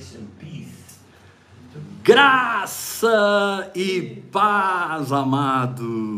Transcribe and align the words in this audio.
Grace 0.00 0.16
and 0.16 0.28
peace. 0.38 0.98
Graça 2.02 3.70
e 3.74 4.00
paz, 4.32 5.12
amados. 5.12 6.08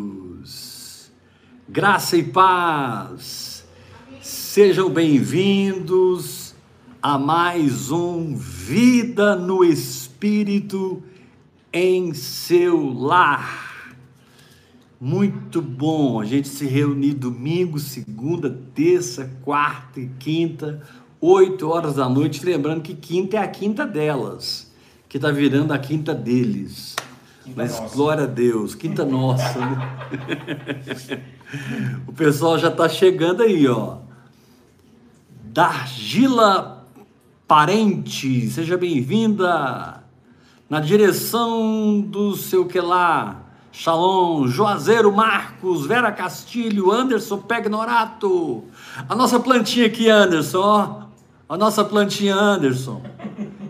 Graça 1.69 2.17
e 2.17 2.23
paz. 2.23 3.67
Sejam 4.21 4.89
bem-vindos 4.89 6.55
a 7.03 7.19
mais 7.19 7.91
um 7.91 8.37
Vida 8.37 9.35
no 9.35 9.65
Espírito 9.65 11.03
em 11.73 12.15
seu 12.15 12.87
lar. 12.87 13.73
Muito 15.01 15.61
bom 15.61 16.21
a 16.21 16.25
gente 16.25 16.47
se 16.47 16.67
reunir 16.67 17.15
domingo, 17.15 17.81
segunda, 17.81 18.49
terça, 18.73 19.29
quarta 19.43 19.99
e 19.99 20.07
quinta, 20.21 20.81
oito 21.23 21.71
horas 21.71 21.95
da 21.95 22.09
noite. 22.09 22.45
Lembrando 22.45 22.83
que 22.83 22.95
quinta 22.95 23.37
é 23.37 23.41
a 23.41 23.49
quinta 23.49 23.87
delas, 23.87 24.71
que 25.09 25.17
está 25.17 25.31
virando 25.31 25.73
a 25.73 25.79
quinta 25.79 26.13
deles. 26.13 26.97
Quinta 27.45 27.63
Mas 27.63 27.81
nossa. 27.81 27.95
glória 27.95 28.25
a 28.25 28.27
Deus, 28.27 28.75
quinta 28.75 29.05
nossa. 29.05 29.59
né? 29.59 31.23
o 32.07 32.13
pessoal 32.13 32.59
já 32.59 32.69
está 32.69 32.89
chegando 32.89 33.43
aí, 33.43 33.67
ó. 33.69 33.99
Dargila 35.45 36.87
Parente, 37.47 38.49
seja 38.49 38.77
bem-vinda. 38.77 40.03
Na 40.71 40.81
direção 40.81 42.01
do 42.01 42.35
seu 42.35 42.65
que 42.65 42.81
lá, 42.81 43.43
Shalom, 43.73 44.47
Juazeiro 44.47 45.13
Marcos, 45.13 45.85
Vera 45.85 46.11
Castilho, 46.13 46.91
Anderson 46.91 47.39
Pegnorato. 47.39 48.65
A 49.09 49.15
nossa 49.15 49.39
plantinha 49.41 49.87
aqui, 49.87 50.09
Anderson, 50.09 50.61
ó. 50.61 51.02
A 51.53 51.59
nossa 51.59 51.85
plantinha, 51.85 52.35
Anderson, 52.35 53.03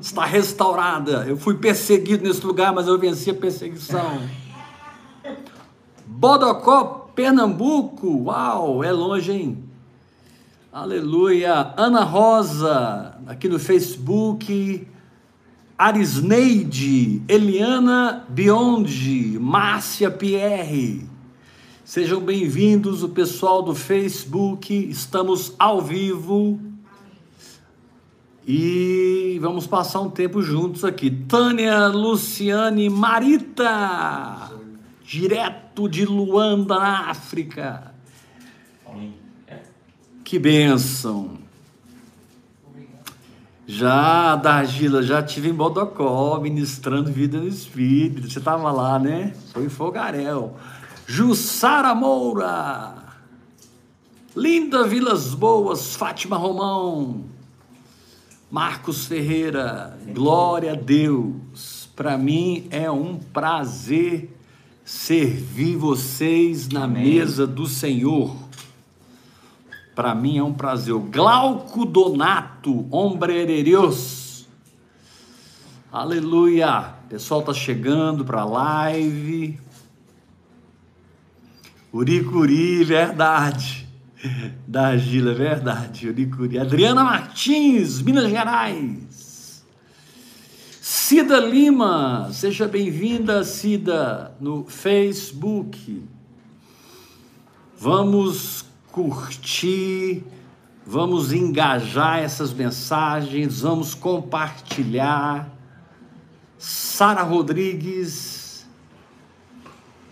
está 0.00 0.24
restaurada. 0.24 1.24
Eu 1.26 1.36
fui 1.36 1.56
perseguido 1.56 2.22
nesse 2.22 2.46
lugar, 2.46 2.72
mas 2.72 2.86
eu 2.86 2.96
venci 2.96 3.28
a 3.28 3.34
perseguição. 3.34 4.20
Bodocó, 6.06 7.10
Pernambuco. 7.12 8.06
Uau, 8.26 8.84
é 8.84 8.92
longe, 8.92 9.32
hein? 9.32 9.64
Aleluia. 10.72 11.74
Ana 11.76 12.04
Rosa, 12.04 13.18
aqui 13.26 13.48
no 13.48 13.58
Facebook. 13.58 14.86
Arisneide, 15.76 17.20
Eliana 17.26 18.24
Biondi, 18.28 19.36
Márcia 19.40 20.08
Pierre. 20.08 21.04
Sejam 21.84 22.20
bem-vindos, 22.20 23.02
o 23.02 23.08
pessoal 23.08 23.60
do 23.60 23.74
Facebook. 23.74 24.72
Estamos 24.72 25.56
ao 25.58 25.82
vivo. 25.82 26.60
E 28.46 29.38
vamos 29.40 29.66
passar 29.66 30.00
um 30.00 30.10
tempo 30.10 30.42
juntos 30.42 30.84
aqui. 30.84 31.10
Tânia 31.10 31.86
Luciane 31.86 32.90
Marita, 32.90 34.50
direto 35.04 35.88
de 35.88 36.04
Luanda, 36.04 36.78
na 36.78 37.10
África. 37.10 37.92
Que 40.24 40.38
bênção! 40.38 41.42
Já, 43.64 44.34
Dargila, 44.34 45.02
já 45.02 45.22
tive 45.22 45.48
em 45.48 45.54
Bodocó, 45.54 46.38
ministrando 46.40 47.12
vida 47.12 47.38
no 47.38 47.46
Espírito. 47.46 48.28
Você 48.28 48.38
estava 48.38 48.72
lá, 48.72 48.98
né? 48.98 49.34
Foi 49.52 49.64
em 49.64 49.68
Fogaréu. 49.68 50.56
Jussara 51.06 51.94
Moura. 51.94 52.94
Linda 54.34 54.84
Vilas 54.84 55.32
Boas, 55.32 55.94
Fátima 55.94 56.36
Romão. 56.36 57.31
Marcos 58.52 59.06
Ferreira, 59.06 59.98
glória 60.12 60.72
a 60.72 60.76
Deus. 60.76 61.88
Para 61.96 62.18
mim 62.18 62.68
é 62.70 62.90
um 62.90 63.16
prazer 63.16 64.28
servir 64.84 65.78
vocês 65.78 66.68
na 66.68 66.84
Amém. 66.84 67.14
mesa 67.14 67.46
do 67.46 67.66
Senhor. 67.66 68.36
Para 69.94 70.14
mim 70.14 70.36
é 70.36 70.42
um 70.42 70.52
prazer. 70.52 70.94
Glauco 70.94 71.86
Donato, 71.86 72.86
Ombrererios. 72.94 74.46
Aleluia. 75.90 76.92
O 77.06 77.08
pessoal 77.08 77.40
tá 77.40 77.54
chegando 77.54 78.22
para 78.22 78.42
a 78.42 78.44
live. 78.44 79.58
Uricuri, 81.90 82.84
verdade. 82.84 83.81
Da 84.66 84.96
Gila, 84.96 85.34
verdade. 85.34 86.08
Uricuri. 86.08 86.58
Adriana 86.58 87.02
Martins, 87.04 88.00
Minas 88.02 88.28
Gerais. 88.30 89.64
Cida 90.80 91.40
Lima, 91.40 92.30
seja 92.32 92.66
bem-vinda, 92.66 93.44
Cida, 93.44 94.34
no 94.40 94.64
Facebook. 94.64 96.02
Vamos 97.78 98.64
curtir, 98.90 100.24
vamos 100.86 101.32
engajar 101.32 102.20
essas 102.20 102.52
mensagens, 102.52 103.60
vamos 103.60 103.94
compartilhar. 103.94 105.50
Sara 106.58 107.22
Rodrigues, 107.22 108.66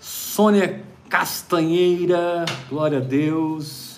Sônia 0.00 0.82
Castanheira, 1.08 2.44
glória 2.68 2.98
a 2.98 3.00
Deus. 3.00 3.89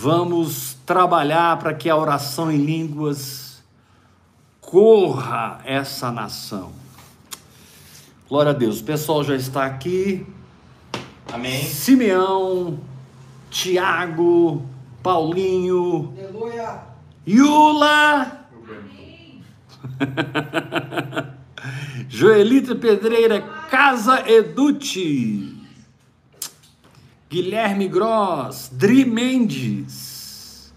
Vamos 0.00 0.76
trabalhar 0.86 1.58
para 1.58 1.74
que 1.74 1.90
a 1.90 1.96
oração 1.96 2.52
em 2.52 2.56
línguas 2.56 3.64
corra 4.60 5.60
essa 5.64 6.12
nação. 6.12 6.70
Glória 8.28 8.52
a 8.52 8.54
Deus. 8.54 8.78
O 8.78 8.84
pessoal 8.84 9.24
já 9.24 9.34
está 9.34 9.66
aqui. 9.66 10.24
Amém. 11.32 11.64
Simeão, 11.64 12.78
Tiago, 13.50 14.64
Paulinho, 15.02 16.14
Aleluia. 16.16 16.80
Yula, 17.26 18.46
Joelita 22.08 22.76
Pedreira, 22.76 23.40
Casa 23.68 24.30
Eduti, 24.30 25.57
Guilherme 27.30 27.88
Gross, 27.88 28.70
Dri 28.72 29.04
Mendes. 29.04 30.72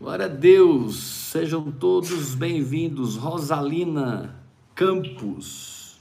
Glória 0.00 0.24
a 0.24 0.28
Deus, 0.28 0.96
sejam 0.96 1.70
todos 1.70 2.34
bem-vindos. 2.34 3.16
Rosalina 3.16 4.34
Campos. 4.74 5.98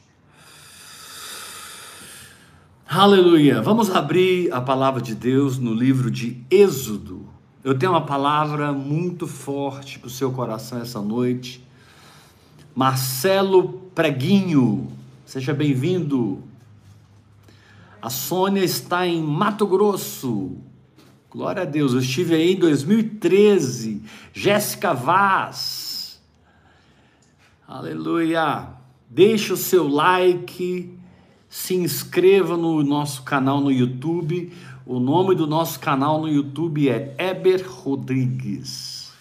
Aleluia. 2.87 3.61
Vamos 3.61 3.89
abrir 3.89 4.53
a 4.53 4.61
palavra 4.61 5.01
de 5.01 5.13
Deus 5.13 5.57
no 5.57 5.73
livro 5.73 6.09
de 6.09 6.41
Êxodo. 6.49 7.25
Eu 7.65 7.77
tenho 7.77 7.91
uma 7.91 8.05
palavra 8.05 8.71
muito 8.71 9.27
forte 9.27 9.99
para 9.99 10.07
o 10.07 10.09
seu 10.09 10.31
coração 10.31 10.79
essa 10.79 11.01
noite. 11.01 11.61
Marcelo 12.73 13.73
Preguinho, 13.93 14.87
seja 15.25 15.53
bem-vindo. 15.53 16.41
A 18.05 18.09
Sônia 18.11 18.63
está 18.63 19.07
em 19.07 19.19
Mato 19.19 19.65
Grosso. 19.65 20.57
Glória 21.27 21.63
a 21.63 21.65
Deus. 21.65 21.91
Eu 21.91 22.01
estive 22.01 22.35
aí 22.35 22.53
em 22.53 22.55
2013. 22.55 23.99
Jéssica 24.31 24.93
Vaz. 24.93 26.21
Aleluia. 27.67 28.67
Deixe 29.09 29.51
o 29.51 29.57
seu 29.57 29.87
like, 29.87 30.95
se 31.49 31.73
inscreva 31.73 32.55
no 32.55 32.83
nosso 32.83 33.23
canal 33.23 33.59
no 33.59 33.71
YouTube. 33.71 34.53
O 34.85 34.99
nome 34.99 35.33
do 35.33 35.47
nosso 35.47 35.79
canal 35.79 36.21
no 36.21 36.29
YouTube 36.29 36.87
é 36.87 37.15
Eber 37.17 37.67
Rodrigues. 37.67 39.11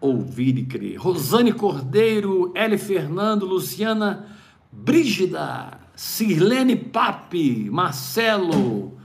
Ouvir 0.00 0.56
e 0.56 0.64
crer. 0.64 0.98
Rosane 0.98 1.52
Cordeiro, 1.52 2.52
Eli 2.54 2.78
Fernando, 2.78 3.44
Luciana 3.44 4.24
Brígida, 4.70 5.87
Sirlene 5.98 6.76
Pape, 6.76 7.68
Marcelo. 7.70 8.96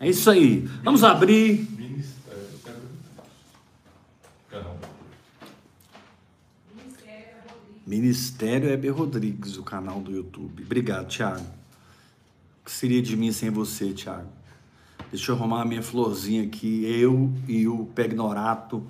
É 0.00 0.08
isso 0.08 0.28
aí. 0.28 0.68
Vamos 0.82 1.04
abrir. 1.04 1.64
Ministério, 7.86 8.68
Heber 8.68 8.92
Rodrigues, 8.92 9.56
o 9.56 9.62
canal 9.62 10.00
do 10.00 10.10
YouTube. 10.10 10.64
Obrigado, 10.64 11.06
Thiago. 11.06 11.40
O 11.40 12.64
que 12.64 12.72
seria 12.72 13.00
de 13.00 13.16
mim 13.16 13.30
sem 13.30 13.50
você, 13.50 13.92
Thiago? 13.92 14.28
Deixa 15.12 15.30
eu 15.30 15.36
arrumar 15.36 15.62
a 15.62 15.64
minha 15.64 15.84
florzinha 15.84 16.42
aqui. 16.42 16.84
Eu 16.84 17.32
e 17.46 17.68
o 17.68 17.86
Pegnorato 17.94 18.84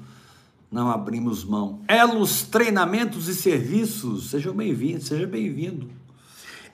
não 0.73 0.91
abrimos 0.91 1.45
mão. 1.45 1.81
Elos, 1.89 2.45
treinamentos 2.45 3.29
e 3.29 3.35
serviços. 3.35 4.31
Sejam 4.31 4.55
bem-vindos, 4.55 5.09
seja 5.09 5.27
bem-vindo. 5.27 5.98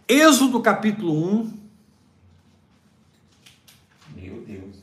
Êxodo 0.08 0.60
capítulo 0.60 1.12
1. 1.12 1.52
Meu 4.14 4.42
Deus. 4.42 4.76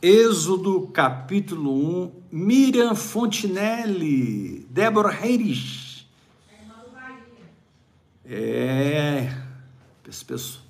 Êxodo 0.00 0.88
capítulo 0.88 2.06
1, 2.06 2.12
Miriam 2.32 2.94
Fontinelli, 2.94 4.66
Débora 4.70 5.10
Reis. 5.10 6.06
É, 8.24 9.30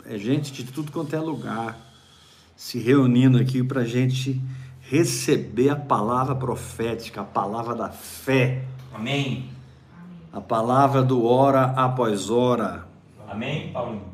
é 0.04 0.18
gente 0.18 0.52
de 0.52 0.64
tudo 0.64 0.90
quanto 0.90 1.14
é 1.14 1.20
lugar 1.20 1.78
se 2.56 2.78
reunindo 2.78 3.38
aqui 3.38 3.62
para 3.62 3.82
a 3.82 3.86
gente 3.86 4.40
receber 4.80 5.68
a 5.68 5.76
palavra 5.76 6.34
profética, 6.34 7.20
a 7.20 7.24
palavra 7.24 7.74
da 7.74 7.88
fé, 7.88 8.64
Amém. 8.92 9.48
a 10.32 10.40
palavra 10.40 11.02
do 11.02 11.24
hora 11.24 11.66
após 11.76 12.28
hora. 12.28 12.91
Amém, 13.32 13.72
Paulinho? 13.72 14.12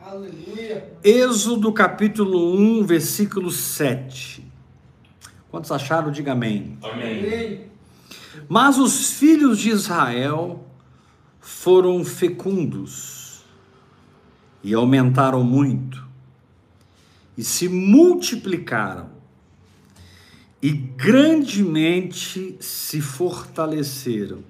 Aleluia. 0.00 0.92
Êxodo 1.02 1.72
capítulo 1.72 2.56
1, 2.56 2.86
versículo 2.86 3.50
7. 3.50 4.46
Quantos 5.50 5.72
acharam? 5.72 6.12
Diga 6.12 6.30
amém. 6.30 6.78
Amém. 6.80 7.18
Amém. 7.18 7.66
Mas 8.48 8.78
os 8.78 9.10
filhos 9.10 9.58
de 9.58 9.70
Israel 9.70 10.64
foram 11.40 12.04
fecundos 12.04 13.42
e 14.62 14.72
aumentaram 14.72 15.42
muito 15.42 16.06
e 17.36 17.42
se 17.42 17.68
multiplicaram 17.68 19.10
e 20.62 20.70
grandemente 20.70 22.56
se 22.60 23.00
fortaleceram, 23.00 24.44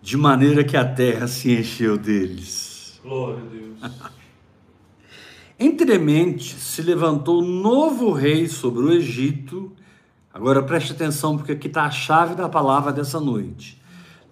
de 0.00 0.16
maneira 0.16 0.64
que 0.64 0.76
a 0.76 0.86
terra 0.86 1.28
se 1.28 1.52
encheu 1.52 1.98
deles. 1.98 2.73
Glória 3.04 3.42
a 3.42 3.44
Deus. 3.44 3.78
Entremente 5.60 6.54
se 6.54 6.80
levantou 6.80 7.42
novo 7.42 8.12
rei 8.12 8.48
sobre 8.48 8.82
o 8.82 8.92
Egito. 8.92 9.70
Agora 10.32 10.62
preste 10.62 10.92
atenção, 10.92 11.36
porque 11.36 11.52
aqui 11.52 11.66
está 11.66 11.84
a 11.84 11.90
chave 11.90 12.34
da 12.34 12.48
palavra 12.48 12.90
dessa 12.90 13.20
noite. 13.20 13.78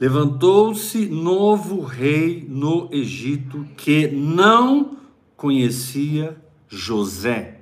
Levantou-se 0.00 1.06
novo 1.06 1.82
rei 1.82 2.46
no 2.48 2.88
Egito 2.90 3.66
que 3.76 4.08
não 4.08 4.96
conhecia 5.36 6.34
José. 6.66 7.60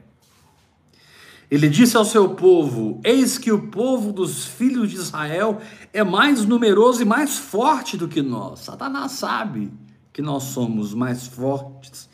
Ele 1.51 1.69
disse 1.69 1.97
ao 1.97 2.05
seu 2.05 2.37
povo: 2.37 3.01
Eis 3.05 3.37
que 3.37 3.51
o 3.51 3.67
povo 3.67 4.13
dos 4.13 4.45
filhos 4.45 4.89
de 4.89 4.97
Israel 4.97 5.61
é 5.93 6.05
mais 6.05 6.45
numeroso 6.45 7.03
e 7.03 7.05
mais 7.05 7.37
forte 7.37 7.97
do 7.97 8.07
que 8.07 8.23
nós. 8.23 8.61
Satanás 8.61 9.11
sabe 9.13 9.73
que 10.13 10.23
nós 10.23 10.45
somos 10.45 10.93
mais 10.95 11.27
fortes 11.27 12.09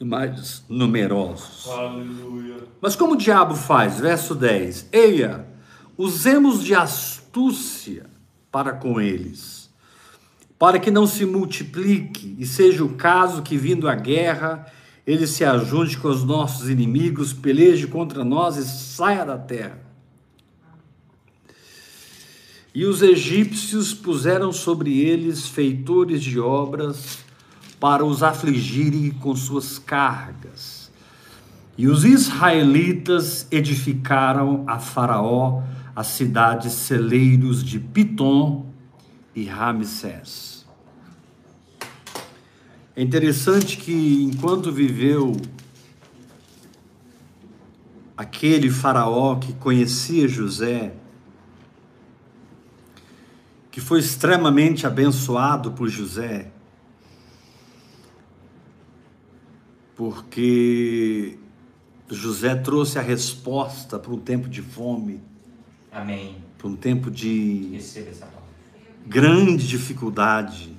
e 0.00 0.04
mais 0.04 0.64
numerosos. 0.68 1.68
Aleluia. 1.68 2.56
Mas 2.80 2.96
como 2.96 3.14
o 3.14 3.16
diabo 3.16 3.54
faz? 3.54 4.00
Verso 4.00 4.34
10: 4.34 4.88
Eia, 4.92 5.46
usemos 5.96 6.64
de 6.64 6.74
astúcia 6.74 8.06
para 8.50 8.72
com 8.72 9.00
eles, 9.00 9.70
para 10.58 10.78
que 10.78 10.90
não 10.90 11.06
se 11.06 11.24
multiplique 11.24 12.36
e 12.38 12.44
seja 12.44 12.84
o 12.84 12.94
caso 12.94 13.42
que, 13.42 13.56
vindo 13.56 13.88
a 13.88 13.94
guerra, 13.94 14.66
ele 15.06 15.26
se 15.26 15.44
ajunte 15.44 15.98
com 15.98 16.08
os 16.08 16.24
nossos 16.24 16.68
inimigos, 16.68 17.32
peleje 17.32 17.86
contra 17.86 18.24
nós 18.24 18.56
e 18.56 18.64
saia 18.64 19.24
da 19.24 19.38
terra. 19.38 19.80
E 22.74 22.86
os 22.86 23.02
egípcios 23.02 23.92
puseram 23.92 24.50
sobre 24.50 25.00
eles 25.00 25.46
feitores 25.46 26.22
de 26.22 26.40
obras 26.40 27.18
para 27.82 28.04
os 28.04 28.22
afligirem 28.22 29.10
com 29.10 29.34
suas 29.34 29.76
cargas. 29.76 30.88
E 31.76 31.88
os 31.88 32.04
israelitas 32.04 33.44
edificaram 33.50 34.62
a 34.68 34.78
Faraó 34.78 35.64
as 35.96 36.06
cidades 36.06 36.74
celeiros 36.74 37.64
de 37.64 37.80
Pitom 37.80 38.66
e 39.34 39.46
Ramsés. 39.46 40.64
É 42.94 43.02
interessante 43.02 43.76
que 43.76 44.22
enquanto 44.22 44.70
viveu 44.70 45.36
aquele 48.16 48.70
faraó 48.70 49.34
que 49.40 49.54
conhecia 49.54 50.28
José, 50.28 50.94
que 53.72 53.80
foi 53.80 53.98
extremamente 53.98 54.86
abençoado 54.86 55.72
por 55.72 55.88
José, 55.88 56.52
porque 60.02 61.38
José 62.10 62.56
trouxe 62.56 62.98
a 62.98 63.02
resposta 63.02 64.00
para 64.00 64.12
um 64.12 64.18
tempo 64.18 64.48
de 64.48 64.60
fome, 64.60 65.20
Amém. 65.92 66.38
para 66.58 66.66
um 66.66 66.74
tempo 66.74 67.08
de 67.08 67.78
grande 69.06 69.64
dificuldade. 69.64 70.76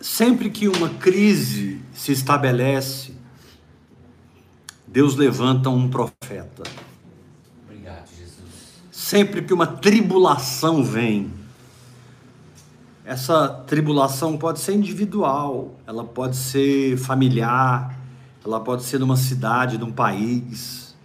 Sempre 0.00 0.50
que 0.50 0.66
uma 0.66 0.88
crise 0.88 1.80
se 1.94 2.10
estabelece, 2.10 3.14
Deus 4.84 5.14
levanta 5.14 5.70
um 5.70 5.88
profeta. 5.88 6.64
Obrigado, 7.64 8.08
Jesus. 8.08 8.82
Sempre 8.90 9.42
que 9.42 9.54
uma 9.54 9.68
tribulação 9.68 10.82
vem, 10.82 11.30
essa 13.04 13.48
tribulação 13.48 14.38
pode 14.38 14.60
ser 14.60 14.74
individual, 14.74 15.78
ela 15.86 16.02
pode 16.02 16.36
ser 16.36 16.96
familiar, 16.96 17.98
ela 18.42 18.60
pode 18.60 18.82
ser 18.84 18.98
numa 18.98 19.16
cidade, 19.16 19.76
num 19.76 19.92
país, 19.92 20.96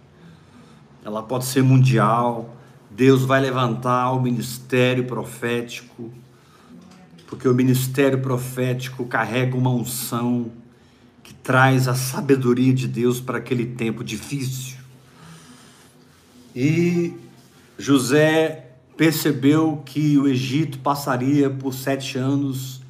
ela 1.04 1.22
pode 1.22 1.44
ser 1.44 1.62
mundial. 1.62 2.56
Deus 2.90 3.22
vai 3.22 3.40
levantar 3.40 4.12
o 4.12 4.20
ministério 4.20 5.06
profético, 5.06 6.10
porque 7.26 7.46
o 7.46 7.54
ministério 7.54 8.20
profético 8.20 9.04
carrega 9.04 9.56
uma 9.56 9.70
unção 9.70 10.50
que 11.22 11.34
traz 11.34 11.86
a 11.86 11.94
sabedoria 11.94 12.72
de 12.72 12.88
Deus 12.88 13.20
para 13.20 13.38
aquele 13.38 13.66
tempo 13.66 14.02
difícil. 14.02 14.78
E 16.56 17.14
José 17.78 18.69
percebeu 19.00 19.82
que 19.82 20.18
o 20.18 20.28
Egito 20.28 20.78
passaria 20.80 21.48
por 21.48 21.72
sete 21.72 22.18
anos 22.18 22.82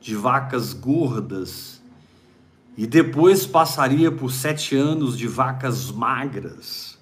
de 0.00 0.14
vacas 0.14 0.72
gordas 0.72 1.82
e 2.74 2.86
depois 2.86 3.44
passaria 3.44 4.10
por 4.10 4.32
sete 4.32 4.74
anos 4.74 5.18
de 5.18 5.28
vacas 5.28 5.90
magras. 5.90 6.98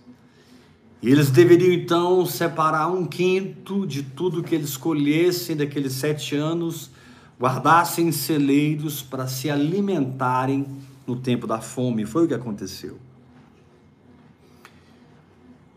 E 1.01 1.09
eles 1.09 1.31
deveriam 1.31 1.73
então 1.73 2.27
separar 2.27 2.89
um 2.89 3.07
quinto 3.07 3.87
de 3.87 4.03
tudo 4.03 4.43
que 4.43 4.57
eles 4.57 4.77
colhessem 4.77 5.55
daqueles 5.55 5.93
sete 5.93 6.35
anos, 6.35 6.91
guardassem 7.39 8.09
em 8.09 8.13
celeiros 8.13 9.01
para 9.01 9.29
se 9.29 9.49
alimentarem 9.49 10.67
no 11.07 11.15
tempo 11.15 11.47
da 11.47 11.61
fome. 11.61 12.05
Foi 12.05 12.25
o 12.25 12.27
que 12.27 12.35
aconteceu. 12.35 12.99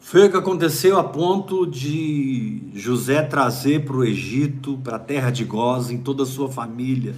Foi 0.09 0.25
o 0.25 0.31
que 0.31 0.37
aconteceu 0.37 0.97
a 0.97 1.03
ponto 1.03 1.67
de 1.67 2.63
José 2.73 3.21
trazer 3.21 3.85
para 3.85 3.95
o 3.95 4.03
Egito, 4.03 4.75
para 4.83 4.95
a 4.95 4.99
terra 4.99 5.29
de 5.29 5.45
Gozem, 5.45 5.99
toda 5.99 6.23
a 6.23 6.25
sua 6.25 6.49
família. 6.49 7.13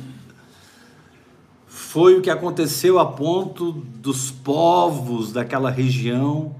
Foi 1.65 2.17
o 2.17 2.21
que 2.21 2.29
aconteceu 2.29 2.99
a 2.99 3.05
ponto 3.05 3.71
dos 3.71 4.29
povos 4.29 5.31
daquela 5.31 5.71
região 5.71 6.57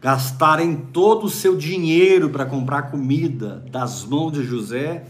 gastarem 0.00 0.74
todo 0.74 1.26
o 1.26 1.30
seu 1.30 1.56
dinheiro 1.56 2.28
para 2.28 2.44
comprar 2.44 2.90
comida 2.90 3.64
das 3.70 4.04
mãos 4.04 4.32
de 4.32 4.42
José. 4.42 5.04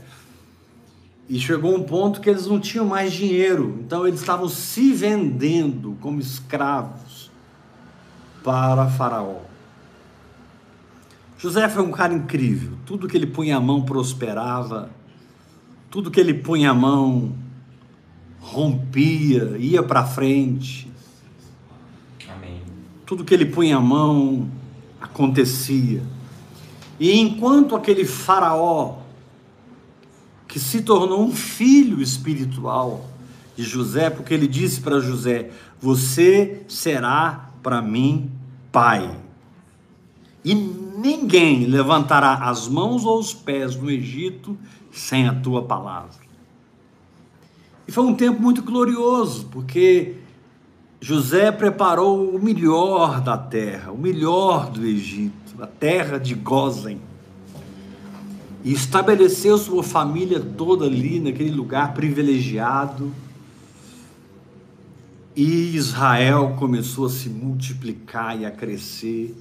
E 1.30 1.40
chegou 1.40 1.74
um 1.74 1.82
ponto 1.82 2.20
que 2.20 2.28
eles 2.28 2.46
não 2.46 2.60
tinham 2.60 2.84
mais 2.84 3.14
dinheiro, 3.14 3.78
então 3.80 4.06
eles 4.06 4.20
estavam 4.20 4.50
se 4.50 4.92
vendendo 4.92 5.96
como 5.98 6.20
escravos 6.20 7.30
para 8.44 8.86
Faraó. 8.90 9.51
José 11.42 11.68
foi 11.68 11.82
um 11.82 11.90
cara 11.90 12.14
incrível. 12.14 12.70
Tudo 12.86 13.08
que 13.08 13.16
ele 13.16 13.26
punha 13.26 13.56
a 13.56 13.60
mão 13.60 13.82
prosperava, 13.82 14.90
tudo 15.90 16.08
que 16.08 16.20
ele 16.20 16.34
punha 16.34 16.70
a 16.70 16.74
mão 16.74 17.34
rompia, 18.38 19.56
ia 19.58 19.82
para 19.82 20.04
frente. 20.04 20.88
Amém. 22.32 22.62
Tudo 23.04 23.24
que 23.24 23.34
ele 23.34 23.46
punha 23.46 23.78
a 23.78 23.80
mão 23.80 24.48
acontecia. 25.00 26.00
E 27.00 27.18
enquanto 27.18 27.74
aquele 27.74 28.04
faraó 28.04 28.98
que 30.46 30.60
se 30.60 30.82
tornou 30.82 31.24
um 31.24 31.32
filho 31.32 32.00
espiritual 32.00 33.10
de 33.56 33.64
José, 33.64 34.10
porque 34.10 34.32
ele 34.32 34.46
disse 34.46 34.80
para 34.80 35.00
José: 35.00 35.50
"Você 35.80 36.62
será 36.68 37.50
para 37.64 37.82
mim 37.82 38.30
pai". 38.70 39.21
E 40.44 40.54
ninguém 40.54 41.66
levantará 41.66 42.34
as 42.34 42.68
mãos 42.68 43.04
ou 43.04 43.18
os 43.18 43.32
pés 43.32 43.76
no 43.76 43.90
Egito 43.90 44.56
sem 44.90 45.28
a 45.28 45.34
tua 45.34 45.62
palavra. 45.62 46.20
E 47.86 47.92
foi 47.92 48.04
um 48.04 48.14
tempo 48.14 48.40
muito 48.40 48.62
glorioso, 48.62 49.46
porque 49.50 50.16
José 51.00 51.50
preparou 51.50 52.34
o 52.34 52.42
melhor 52.42 53.20
da 53.20 53.36
terra, 53.36 53.90
o 53.90 53.98
melhor 53.98 54.70
do 54.70 54.86
Egito, 54.86 55.60
a 55.60 55.66
terra 55.66 56.18
de 56.18 56.34
Gozem. 56.34 57.00
e 58.64 58.72
estabeleceu 58.72 59.58
sua 59.58 59.82
família 59.82 60.38
toda 60.38 60.84
ali 60.84 61.18
naquele 61.18 61.50
lugar 61.50 61.94
privilegiado. 61.94 63.12
E 65.34 65.74
Israel 65.74 66.54
começou 66.56 67.06
a 67.06 67.10
se 67.10 67.28
multiplicar 67.28 68.40
e 68.40 68.46
a 68.46 68.52
crescer 68.52 69.34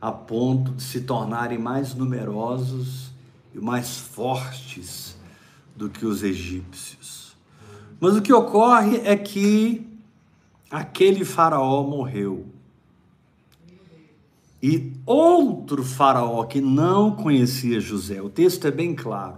a 0.00 0.12
ponto 0.12 0.72
de 0.72 0.82
se 0.82 1.00
tornarem 1.00 1.58
mais 1.58 1.94
numerosos 1.94 3.10
e 3.54 3.58
mais 3.58 3.96
fortes 3.96 5.16
do 5.74 5.88
que 5.88 6.04
os 6.04 6.22
egípcios. 6.22 7.36
Mas 8.00 8.16
o 8.16 8.22
que 8.22 8.32
ocorre 8.32 8.98
é 9.04 9.16
que 9.16 9.86
aquele 10.70 11.24
faraó 11.24 11.82
morreu. 11.82 12.46
E 14.62 14.92
outro 15.04 15.84
faraó 15.84 16.44
que 16.44 16.60
não 16.60 17.12
conhecia 17.12 17.80
José, 17.80 18.20
o 18.20 18.28
texto 18.28 18.66
é 18.66 18.70
bem 18.70 18.94
claro. 18.94 19.36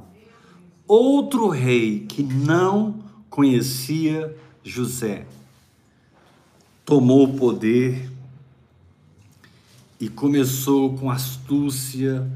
Outro 0.86 1.48
rei 1.48 2.06
que 2.08 2.22
não 2.22 3.00
conhecia 3.28 4.34
José 4.64 5.26
tomou 6.84 7.24
o 7.24 7.34
poder 7.34 8.10
e 10.00 10.08
começou 10.08 10.96
com 10.96 11.10
astúcia, 11.10 12.26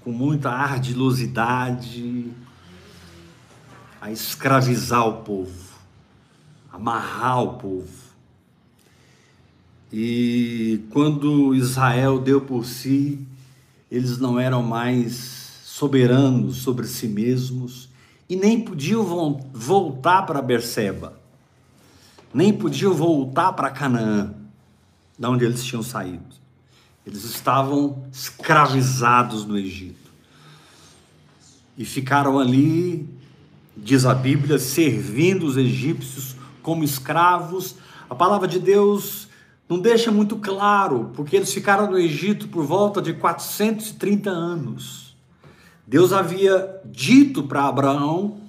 com 0.00 0.10
muita 0.10 0.50
ardilosidade, 0.50 2.32
a 4.00 4.10
escravizar 4.10 5.06
o 5.06 5.22
povo, 5.22 5.74
amarrar 6.72 7.42
o 7.42 7.54
povo. 7.54 8.02
E 9.92 10.80
quando 10.90 11.54
Israel 11.54 12.18
deu 12.18 12.40
por 12.40 12.64
si, 12.64 13.26
eles 13.90 14.18
não 14.18 14.40
eram 14.40 14.62
mais 14.62 15.60
soberanos 15.64 16.56
sobre 16.56 16.86
si 16.86 17.06
mesmos 17.06 17.90
e 18.28 18.34
nem 18.34 18.58
podiam 18.58 19.04
voltar 19.52 20.22
para 20.22 20.40
Berseba, 20.40 21.20
nem 22.32 22.52
podiam 22.52 22.94
voltar 22.94 23.52
para 23.52 23.70
Canaã, 23.70 24.41
da 25.18 25.30
onde 25.30 25.44
eles 25.44 25.64
tinham 25.64 25.82
saído. 25.82 26.36
Eles 27.06 27.24
estavam 27.24 28.04
escravizados 28.12 29.44
no 29.44 29.58
Egito 29.58 30.02
e 31.76 31.84
ficaram 31.84 32.38
ali, 32.38 33.08
diz 33.76 34.04
a 34.04 34.14
Bíblia, 34.14 34.58
servindo 34.58 35.46
os 35.46 35.56
egípcios 35.56 36.36
como 36.62 36.84
escravos. 36.84 37.76
A 38.08 38.14
palavra 38.14 38.46
de 38.46 38.58
Deus 38.58 39.28
não 39.68 39.78
deixa 39.78 40.12
muito 40.12 40.36
claro, 40.36 41.10
porque 41.14 41.34
eles 41.34 41.52
ficaram 41.52 41.90
no 41.90 41.98
Egito 41.98 42.48
por 42.48 42.64
volta 42.64 43.00
de 43.00 43.14
430 43.14 44.30
anos. 44.30 45.16
Deus 45.86 46.12
havia 46.12 46.80
dito 46.84 47.42
para 47.42 47.66
Abraão, 47.66 48.40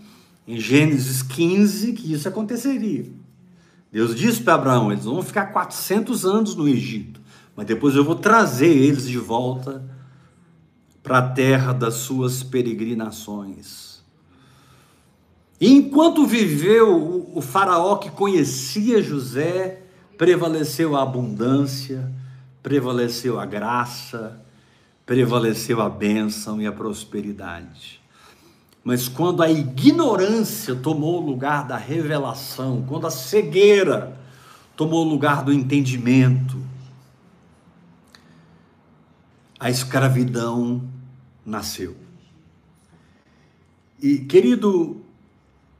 em 0.48 0.60
Gênesis 0.60 1.24
15, 1.24 1.94
que 1.94 2.14
isso 2.14 2.28
aconteceria. 2.28 3.06
Deus 3.94 4.16
disse 4.16 4.42
para 4.42 4.56
Abraão: 4.56 4.92
eles 4.92 5.06
vão 5.06 5.22
ficar 5.22 5.54
400 5.54 6.26
anos 6.26 6.56
no 6.56 6.68
Egito, 6.68 7.22
mas 7.56 7.68
depois 7.68 7.96
eu 7.96 8.04
vou 8.04 8.16
trazer 8.16 8.76
eles 8.76 9.08
de 9.08 9.20
volta 9.20 9.86
para 11.04 11.20
a 11.20 11.30
terra 11.30 11.72
das 11.72 11.94
suas 11.94 12.42
peregrinações. 12.42 14.02
E 15.62 15.72
enquanto 15.72 16.26
viveu 16.26 17.30
o 17.36 17.40
faraó 17.40 17.98
que 17.98 18.10
conhecia 18.10 19.00
José, 19.00 19.84
prevaleceu 20.18 20.96
a 20.96 21.04
abundância, 21.04 22.12
prevaleceu 22.64 23.40
a 23.40 23.46
graça, 23.46 24.42
prevaleceu 25.06 25.80
a 25.80 25.90
bênção 25.90 26.60
e 26.60 26.66
a 26.66 26.72
prosperidade. 26.72 28.03
Mas 28.84 29.08
quando 29.08 29.42
a 29.42 29.50
ignorância 29.50 30.76
tomou 30.76 31.22
o 31.22 31.26
lugar 31.26 31.66
da 31.66 31.78
revelação, 31.78 32.84
quando 32.88 33.08
a 33.08 33.12
cegueira 33.12 34.18
tomou 34.76 35.06
o 35.06 35.10
lugar 35.10 35.44
do 35.44 35.54
entendimento, 35.54 36.62
a 39.58 39.70
escravidão 39.70 40.84
nasceu. 41.46 41.96
E, 44.02 44.18
querido, 44.18 45.02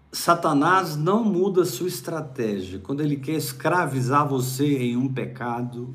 Satanás 0.10 0.96
não 0.96 1.26
muda 1.26 1.66
sua 1.66 1.90
estratégia. 1.90 2.80
Quando 2.80 3.02
ele 3.02 3.18
quer 3.18 3.34
escravizar 3.34 4.26
você 4.26 4.78
em 4.78 4.96
um 4.96 5.12
pecado, 5.12 5.94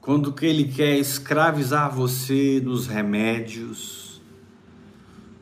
quando 0.00 0.34
ele 0.42 0.64
quer 0.64 0.98
escravizar 0.98 1.94
você 1.94 2.60
nos 2.64 2.88
remédios, 2.88 3.99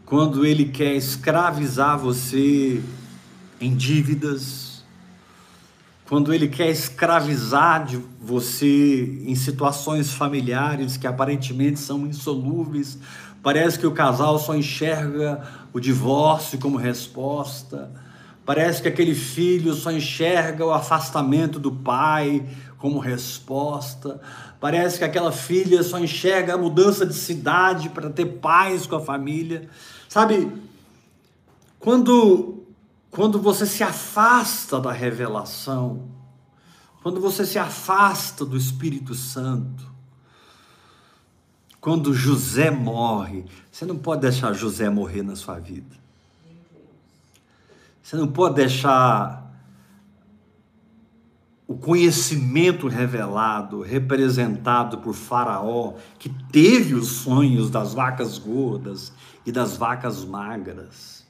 quando 0.08 0.44
ele 0.46 0.64
quer 0.64 0.94
escravizar 0.94 1.98
você 1.98 2.82
em 3.60 3.76
dívidas, 3.76 4.82
quando 6.08 6.32
ele 6.32 6.48
quer 6.48 6.70
escravizar 6.70 7.84
de 7.84 8.00
você 8.18 9.22
em 9.26 9.34
situações 9.34 10.12
familiares 10.12 10.96
que 10.96 11.06
aparentemente 11.06 11.78
são 11.78 12.06
insolúveis, 12.06 12.98
Parece 13.42 13.78
que 13.78 13.86
o 13.86 13.92
casal 13.92 14.38
só 14.38 14.54
enxerga 14.54 15.42
o 15.72 15.78
divórcio 15.78 16.58
como 16.58 16.76
resposta. 16.76 17.90
Parece 18.44 18.82
que 18.82 18.88
aquele 18.88 19.14
filho 19.14 19.74
só 19.74 19.92
enxerga 19.92 20.64
o 20.64 20.72
afastamento 20.72 21.58
do 21.58 21.70
pai 21.70 22.44
como 22.78 22.98
resposta. 22.98 24.20
Parece 24.60 24.98
que 24.98 25.04
aquela 25.04 25.30
filha 25.30 25.82
só 25.82 25.98
enxerga 25.98 26.54
a 26.54 26.58
mudança 26.58 27.06
de 27.06 27.14
cidade 27.14 27.90
para 27.90 28.10
ter 28.10 28.26
paz 28.26 28.86
com 28.86 28.96
a 28.96 29.00
família. 29.00 29.68
Sabe, 30.08 30.50
quando, 31.78 32.64
quando 33.10 33.38
você 33.40 33.66
se 33.66 33.82
afasta 33.82 34.80
da 34.80 34.90
revelação, 34.90 36.08
quando 37.02 37.20
você 37.20 37.44
se 37.44 37.58
afasta 37.58 38.44
do 38.44 38.56
Espírito 38.56 39.14
Santo, 39.14 39.86
quando 41.80 42.12
José 42.12 42.70
morre, 42.70 43.44
você 43.70 43.84
não 43.84 43.96
pode 43.96 44.22
deixar 44.22 44.52
José 44.52 44.90
morrer 44.90 45.22
na 45.22 45.36
sua 45.36 45.58
vida. 45.58 45.96
Você 48.02 48.16
não 48.16 48.26
pode 48.26 48.56
deixar 48.56 49.46
o 51.68 51.76
conhecimento 51.76 52.88
revelado, 52.88 53.82
representado 53.82 54.98
por 54.98 55.12
Faraó, 55.12 55.94
que 56.18 56.30
teve 56.50 56.94
os 56.94 57.08
sonhos 57.08 57.68
das 57.68 57.92
vacas 57.92 58.38
gordas 58.38 59.12
e 59.48 59.52
das 59.52 59.76
vacas 59.76 60.24
magras. 60.24 61.26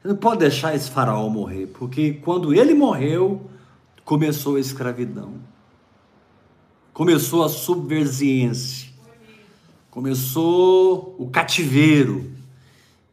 Você 0.00 0.08
não 0.08 0.16
pode 0.16 0.40
deixar 0.40 0.74
esse 0.74 0.90
Faraó 0.90 1.28
morrer, 1.28 1.66
porque 1.66 2.14
quando 2.14 2.54
ele 2.54 2.74
morreu, 2.74 3.50
começou 4.04 4.56
a 4.56 4.60
escravidão, 4.60 5.34
começou 6.92 7.44
a 7.44 7.48
subversiência 7.48 8.92
começou 9.92 11.14
o 11.18 11.28
cativeiro. 11.28 12.32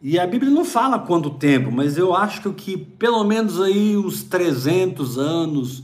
E 0.02 0.18
a 0.18 0.26
Bíblia 0.26 0.50
não 0.50 0.64
fala 0.64 0.98
quanto 0.98 1.30
tempo, 1.30 1.70
mas 1.70 1.98
eu 1.98 2.16
acho 2.16 2.54
que 2.54 2.78
pelo 2.78 3.22
menos 3.26 3.60
aí 3.60 3.98
uns 3.98 4.24
300 4.24 5.18
anos, 5.18 5.84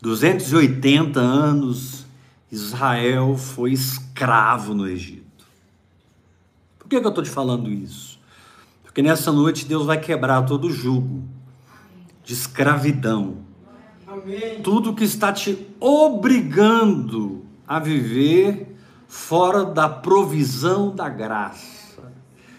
280 0.00 1.20
anos, 1.20 2.06
Israel 2.50 3.36
foi 3.36 3.72
escravo 3.72 4.72
no 4.72 4.88
Egito. 4.88 5.23
Que, 6.94 7.00
que 7.00 7.06
eu 7.06 7.08
estou 7.08 7.24
te 7.24 7.30
falando 7.30 7.68
isso? 7.68 8.20
Porque 8.84 9.02
nessa 9.02 9.32
noite 9.32 9.64
Deus 9.64 9.84
vai 9.84 9.98
quebrar 9.98 10.42
todo 10.42 10.68
o 10.68 10.70
jugo 10.70 11.24
de 12.22 12.32
escravidão. 12.32 13.38
Amém. 14.06 14.60
Tudo 14.62 14.94
que 14.94 15.02
está 15.02 15.32
te 15.32 15.66
obrigando 15.80 17.44
a 17.66 17.80
viver 17.80 18.76
fora 19.08 19.64
da 19.64 19.88
provisão 19.88 20.94
da 20.94 21.08
graça. 21.08 22.00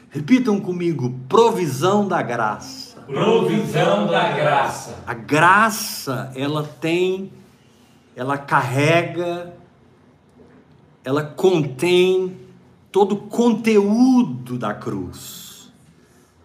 Repitam 0.09 0.59
comigo: 0.59 1.17
provisão 1.29 2.05
da 2.05 2.21
graça. 2.21 2.99
Provisão 3.07 4.07
da 4.07 4.33
graça. 4.33 5.01
A 5.07 5.13
graça, 5.13 6.29
ela 6.35 6.63
tem, 6.63 7.31
ela 8.17 8.37
carrega, 8.37 9.53
ela 11.05 11.23
contém 11.23 12.44
todo 12.95 13.11
o 13.11 13.17
conteúdo 13.17 14.57
da 14.57 14.73
cruz. 14.73 15.69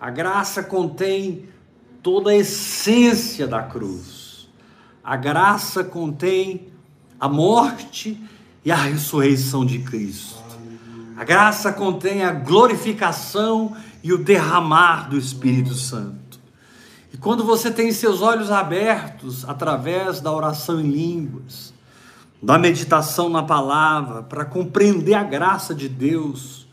A 0.00 0.10
graça 0.10 0.64
contém 0.64 1.48
toda 2.02 2.32
a 2.32 2.36
essência 2.36 3.46
da 3.46 3.62
cruz. 3.62 4.48
A 5.04 5.14
graça 5.14 5.84
contém 5.84 6.66
a 7.20 7.28
morte 7.28 8.20
e 8.64 8.72
a 8.72 8.74
ressurreição 8.74 9.64
de 9.64 9.78
Cristo. 9.78 10.42
A 11.16 11.22
graça 11.22 11.72
contém 11.72 12.24
a 12.24 12.32
glorificação 12.32 13.76
e 14.02 14.12
o 14.12 14.18
derramar 14.18 15.08
do 15.08 15.16
Espírito 15.16 15.74
Santo. 15.74 16.40
E 17.14 17.16
quando 17.16 17.44
você 17.44 17.70
tem 17.70 17.92
seus 17.92 18.22
olhos 18.22 18.50
abertos 18.50 19.48
através 19.48 20.20
da 20.20 20.32
oração 20.32 20.80
em 20.80 20.90
línguas, 20.90 21.69
da 22.42 22.58
meditação 22.58 23.28
na 23.28 23.42
palavra, 23.42 24.22
para 24.22 24.44
compreender 24.44 25.14
a 25.14 25.22
graça 25.22 25.74
de 25.74 25.88
Deus, 25.88 26.66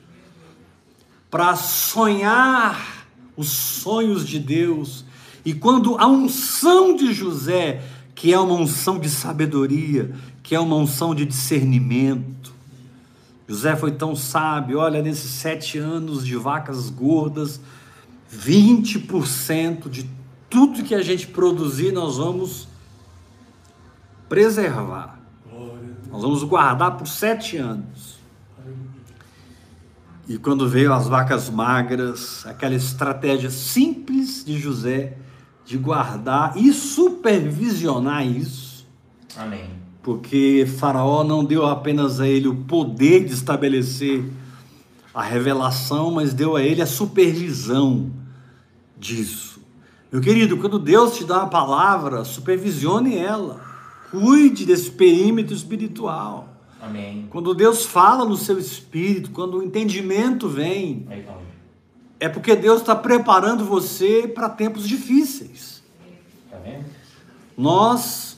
para 1.29 1.55
sonhar 1.55 3.05
os 3.36 3.50
sonhos 3.50 4.25
de 4.25 4.39
Deus. 4.39 5.03
E 5.43 5.53
quando 5.53 5.97
a 5.97 6.07
unção 6.07 6.95
de 6.95 7.13
José, 7.13 7.83
que 8.15 8.33
é 8.33 8.39
uma 8.39 8.55
unção 8.55 8.97
de 8.97 9.09
sabedoria, 9.09 10.13
que 10.41 10.55
é 10.55 10.59
uma 10.59 10.75
unção 10.75 11.13
de 11.13 11.25
discernimento, 11.25 12.53
José 13.47 13.75
foi 13.75 13.91
tão 13.91 14.15
sábio, 14.15 14.79
olha, 14.79 15.01
nesses 15.01 15.31
sete 15.31 15.77
anos 15.77 16.25
de 16.25 16.36
vacas 16.36 16.89
gordas, 16.89 17.62
20% 18.33 19.89
de 19.89 20.09
tudo 20.50 20.83
que 20.83 20.95
a 20.95 21.01
gente 21.01 21.27
produzir 21.27 21.93
nós 21.93 22.17
vamos 22.17 22.67
preservar. 24.27 25.16
Nós 26.11 26.21
vamos 26.21 26.43
guardar 26.43 26.97
por 26.97 27.07
sete 27.07 27.57
anos. 27.57 28.17
E 30.27 30.37
quando 30.37 30.67
veio 30.67 30.91
as 30.93 31.07
vacas 31.07 31.49
magras, 31.49 32.45
aquela 32.45 32.75
estratégia 32.75 33.49
simples 33.49 34.43
de 34.43 34.59
José 34.59 35.17
de 35.65 35.77
guardar 35.77 36.57
e 36.57 36.71
supervisionar 36.73 38.25
isso. 38.25 38.87
Amém. 39.35 39.69
Porque 40.01 40.65
Faraó 40.79 41.23
não 41.23 41.43
deu 41.43 41.65
apenas 41.65 42.19
a 42.21 42.27
ele 42.27 42.47
o 42.47 42.55
poder 42.55 43.25
de 43.25 43.33
estabelecer 43.33 44.23
a 45.13 45.21
revelação, 45.21 46.11
mas 46.11 46.33
deu 46.33 46.55
a 46.55 46.61
ele 46.61 46.81
a 46.81 46.85
supervisão 46.85 48.09
disso. 48.97 49.59
Meu 50.11 50.21
querido, 50.21 50.57
quando 50.57 50.79
Deus 50.79 51.17
te 51.17 51.25
dá 51.25 51.39
uma 51.39 51.49
palavra, 51.49 52.23
supervisione 52.23 53.17
ela. 53.17 53.59
Cuide 54.11 54.65
desse 54.65 54.91
perímetro 54.91 55.53
espiritual. 55.53 56.49
Amém. 56.81 57.27
Quando 57.29 57.53
Deus 57.53 57.85
fala 57.85 58.23
no 58.23 58.37
seu 58.37 58.57
espírito, 58.57 59.31
quando 59.31 59.57
o 59.57 59.63
entendimento 59.63 60.47
vem, 60.47 61.07
é 62.19 62.29
porque 62.29 62.55
Deus 62.55 62.81
está 62.81 62.95
preparando 62.95 63.65
você 63.65 64.27
para 64.27 64.49
tempos 64.49 64.87
difíceis. 64.87 65.83
Tá 66.49 66.57
vendo? 66.57 66.85
Nós 67.57 68.37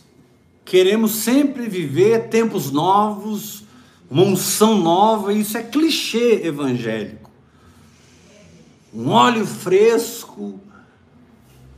queremos 0.66 1.12
sempre 1.12 1.68
viver 1.68 2.30
tempos 2.30 2.72
novos, 2.72 3.64
uma 4.10 4.24
unção 4.24 4.78
nova, 4.78 5.34
isso 5.34 5.58
é 5.58 5.64
clichê 5.64 6.46
evangélico. 6.46 7.30
Um 8.94 9.10
óleo 9.10 9.46
fresco, 9.46 10.60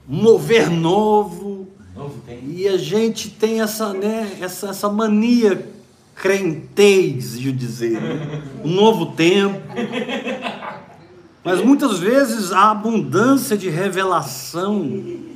um 0.07 0.21
mover 0.21 0.69
novo. 0.69 1.67
E 2.43 2.67
a 2.67 2.77
gente 2.77 3.29
tem 3.29 3.61
essa, 3.61 3.93
né, 3.93 4.37
essa, 4.39 4.69
essa 4.69 4.89
mania 4.89 5.69
crentez 6.15 7.39
de 7.39 7.51
dizer, 7.51 7.99
né? 7.99 8.43
um 8.63 8.73
novo 8.73 9.13
tempo. 9.13 9.59
Mas 11.43 11.61
muitas 11.61 11.99
vezes 11.99 12.51
a 12.51 12.71
abundância 12.71 13.57
de 13.57 13.69
revelação 13.69 15.29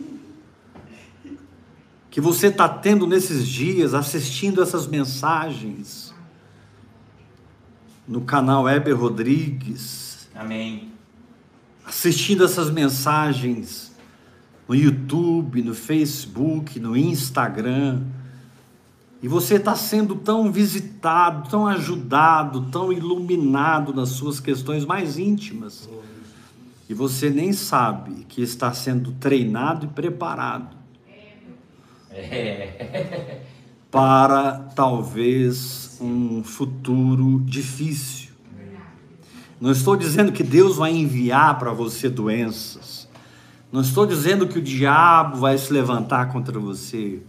que 2.12 2.22
você 2.22 2.48
está 2.48 2.70
tendo 2.70 3.06
nesses 3.08 3.48
dias, 3.48 3.94
assistindo 3.94 4.62
essas 4.62 4.88
mensagens 4.88 6.14
no 8.08 8.22
canal 8.22 8.70
Heber 8.70 8.96
Rodrigues, 8.96 10.30
Amém. 10.36 10.92
assistindo 11.86 12.46
essas 12.46 12.70
mensagens 12.70 13.95
no 14.68 14.76
YouTube, 14.76 15.62
no 15.62 15.74
Facebook, 15.74 16.80
no 16.80 16.96
Instagram, 16.98 18.04
e 19.22 19.28
você 19.28 19.56
está 19.56 19.76
sendo 19.76 20.16
tão 20.16 20.52
visitado, 20.52 21.50
tão 21.50 21.68
ajudado, 21.68 22.70
tão 22.70 22.92
iluminado 22.92 23.94
nas 23.94 24.10
suas 24.10 24.40
questões 24.40 24.86
mais 24.86 25.18
íntimas, 25.18 25.90
e 26.88 26.94
você 26.94 27.30
nem 27.30 27.52
sabe 27.54 28.26
que 28.30 28.42
está 28.42 28.72
sendo 28.74 29.12
treinado 29.14 29.86
e 29.86 29.90
preparado 29.90 30.76
É. 32.12 33.42
para 33.96 34.52
talvez 34.76 35.98
um 36.02 36.44
futuro 36.44 37.40
difícil. 37.46 38.34
Não 39.60 39.72
estou 39.72 39.96
dizendo 39.96 40.34
que 40.34 40.44
Deus 40.44 40.76
vai 40.76 40.92
enviar 40.92 41.58
para 41.58 41.72
você 41.72 42.10
doenças. 42.10 42.95
Não 43.76 43.82
estou 43.82 44.06
dizendo 44.06 44.48
que 44.48 44.58
o 44.58 44.62
diabo 44.62 45.36
vai 45.36 45.58
se 45.58 45.74
levantar 45.74 46.32
contra 46.32 46.58
você. 46.58 47.22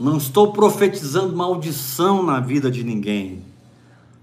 Não 0.00 0.16
estou 0.16 0.50
profetizando 0.50 1.36
maldição 1.36 2.22
na 2.22 2.40
vida 2.40 2.70
de 2.70 2.82
ninguém. 2.82 3.42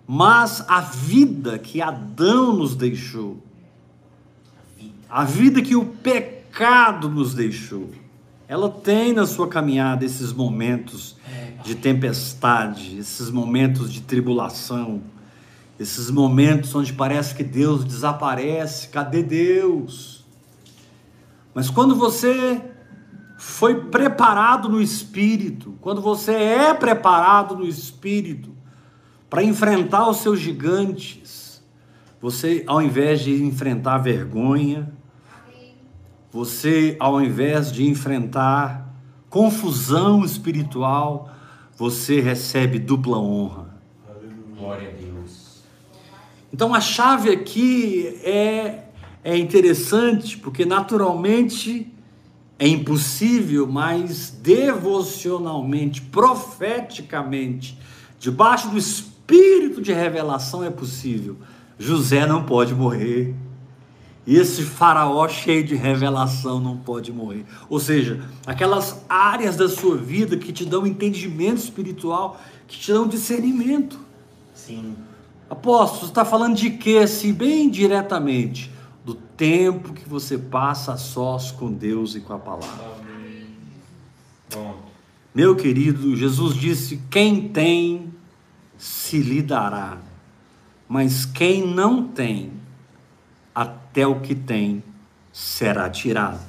Mas 0.08 0.66
a 0.68 0.82
vida 0.82 1.60
que 1.60 1.80
Adão 1.80 2.54
nos 2.54 2.74
deixou, 2.74 3.38
a 5.08 5.24
vida 5.24 5.62
que 5.62 5.76
o 5.76 5.86
pecado 5.86 7.08
nos 7.08 7.36
deixou, 7.36 7.92
ela 8.48 8.72
tem 8.72 9.14
na 9.14 9.28
sua 9.28 9.48
caminhada 9.48 10.04
esses 10.04 10.34
momentos 10.34 11.18
de 11.64 11.76
tempestade, 11.76 12.98
esses 12.98 13.30
momentos 13.30 13.94
de 13.94 14.02
tribulação, 14.02 15.04
esses 15.80 16.10
momentos 16.10 16.74
onde 16.74 16.92
parece 16.94 17.36
que 17.36 17.44
Deus 17.44 17.84
desaparece. 17.84 18.88
Cadê 18.88 19.22
Deus? 19.22 20.19
Mas 21.54 21.70
quando 21.70 21.96
você 21.96 22.62
foi 23.38 23.86
preparado 23.86 24.68
no 24.68 24.82
espírito, 24.82 25.76
quando 25.82 26.02
você 26.02 26.34
é 26.34 26.74
preparado 26.74 27.56
no 27.56 27.66
espírito 27.66 28.54
para 29.30 29.44
enfrentar 29.44 30.10
os 30.10 30.18
seus 30.18 30.40
gigantes, 30.40 31.64
você, 32.22 32.64
ao 32.68 32.82
invés 32.82 33.22
de 33.22 33.44
enfrentar 33.44 33.98
vergonha, 34.00 34.92
você, 36.32 36.98
ao 37.00 37.22
invés 37.22 37.72
de 37.72 37.88
enfrentar 37.88 38.94
confusão 39.30 40.26
espiritual, 40.26 41.30
você 41.78 42.20
recebe 42.20 42.78
dupla 42.78 43.18
honra. 43.18 43.70
Glória 44.58 44.90
a 44.90 44.92
Deus. 44.92 45.64
Então 46.52 46.74
a 46.74 46.82
chave 46.82 47.30
aqui 47.30 48.20
é, 48.24 48.89
é 49.24 49.38
interessante, 49.38 50.38
porque 50.38 50.66
naturalmente 50.66 51.92
é 52.58 52.68
impossível, 52.68 53.68
mas 53.68 54.30
devocionalmente, 54.30 56.02
profeticamente, 56.02 57.78
debaixo 58.20 58.70
do 58.70 58.78
espírito 58.78 59.82
de 59.82 59.94
revelação 59.94 60.64
é 60.64 60.70
possível. 60.70 61.38
José 61.78 62.26
não 62.26 62.44
pode 62.44 62.76
morrer. 62.76 63.34
E 64.28 64.36
esse 64.36 64.62
faraó 64.64 65.28
cheio 65.28 65.64
de 65.64 65.74
revelação 65.74 66.60
não 66.60 66.78
pode 66.78 67.12
morrer. 67.12 67.46
Ou 67.70 67.80
seja, 67.80 68.22
aquelas 68.46 69.04
áreas 69.08 69.56
da 69.56 69.68
sua 69.68 69.96
vida 69.98 70.38
que 70.38 70.52
te 70.52 70.66
dão 70.66 70.86
entendimento 70.86 71.58
espiritual, 71.58 72.40
que 72.68 72.78
te 72.78 72.92
dão 72.92 73.08
discernimento. 73.08 74.00
Sim. 74.54 74.96
Apóstolo, 75.50 76.02
você 76.02 76.12
está 76.12 76.26
falando 76.26 76.56
de 76.56 76.70
quê, 76.70 77.00
assim, 77.02 77.34
bem 77.34 77.70
diretamente? 77.70 78.70
Do 79.10 79.16
tempo 79.16 79.92
que 79.92 80.08
você 80.08 80.38
passa 80.38 80.94
a 80.94 80.98
sós 80.98 81.50
com 81.50 81.74
Deus 81.74 82.14
e 82.14 82.20
com 82.20 82.32
a 82.32 82.38
palavra. 82.38 82.94
Meu 85.34 85.56
querido, 85.56 86.16
Jesus 86.16 86.54
disse: 86.54 87.02
quem 87.10 87.50
tem, 87.50 88.14
se 88.78 89.18
lhe 89.18 89.42
dará, 89.42 89.98
mas 90.88 91.26
quem 91.26 91.66
não 91.66 92.08
tem, 92.08 92.54
até 93.56 94.06
o 94.06 94.20
que 94.20 94.36
tem 94.36 94.84
será 95.34 95.90
tirado. 95.90 96.46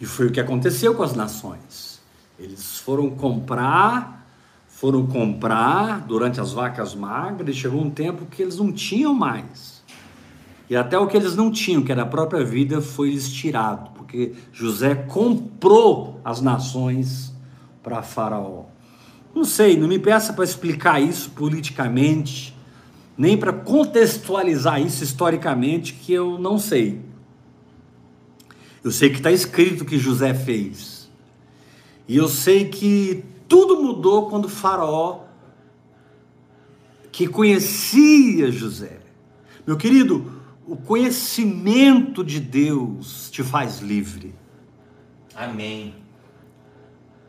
E 0.00 0.06
foi 0.06 0.28
o 0.28 0.32
que 0.32 0.40
aconteceu 0.40 0.94
com 0.94 1.02
as 1.02 1.14
nações. 1.14 2.00
Eles 2.38 2.78
foram 2.78 3.10
comprar, 3.10 4.26
foram 4.68 5.06
comprar 5.06 6.00
durante 6.00 6.40
as 6.40 6.50
vacas 6.50 6.94
magras, 6.94 7.54
e 7.54 7.60
chegou 7.60 7.82
um 7.82 7.90
tempo 7.90 8.24
que 8.24 8.40
eles 8.40 8.56
não 8.56 8.72
tinham 8.72 9.12
mais. 9.12 9.77
E 10.68 10.76
até 10.76 10.98
o 10.98 11.06
que 11.06 11.16
eles 11.16 11.34
não 11.34 11.50
tinham, 11.50 11.82
que 11.82 11.90
era 11.90 12.02
a 12.02 12.06
própria 12.06 12.44
vida, 12.44 12.80
foi 12.80 13.10
lhes 13.10 13.30
tirado, 13.30 13.90
porque 13.92 14.34
José 14.52 14.94
comprou 14.94 16.20
as 16.24 16.40
nações 16.40 17.32
para 17.82 18.02
Faraó. 18.02 18.64
Não 19.34 19.44
sei, 19.44 19.78
não 19.78 19.88
me 19.88 19.98
peça 19.98 20.32
para 20.32 20.44
explicar 20.44 21.00
isso 21.00 21.30
politicamente, 21.30 22.54
nem 23.16 23.36
para 23.36 23.52
contextualizar 23.52 24.80
isso 24.80 25.02
historicamente, 25.02 25.94
que 25.94 26.12
eu 26.12 26.38
não 26.38 26.58
sei. 26.58 27.00
Eu 28.84 28.90
sei 28.90 29.10
que 29.10 29.16
está 29.16 29.32
escrito 29.32 29.84
que 29.84 29.98
José 29.98 30.34
fez. 30.34 31.08
E 32.06 32.16
eu 32.16 32.28
sei 32.28 32.68
que 32.68 33.24
tudo 33.48 33.82
mudou 33.82 34.28
quando 34.28 34.48
Faraó, 34.48 35.20
que 37.10 37.26
conhecia 37.26 38.50
José. 38.52 39.00
Meu 39.66 39.76
querido, 39.76 40.37
o 40.68 40.76
conhecimento 40.76 42.22
de 42.22 42.38
Deus 42.38 43.30
te 43.30 43.42
faz 43.42 43.80
livre. 43.80 44.34
Amém. 45.34 45.94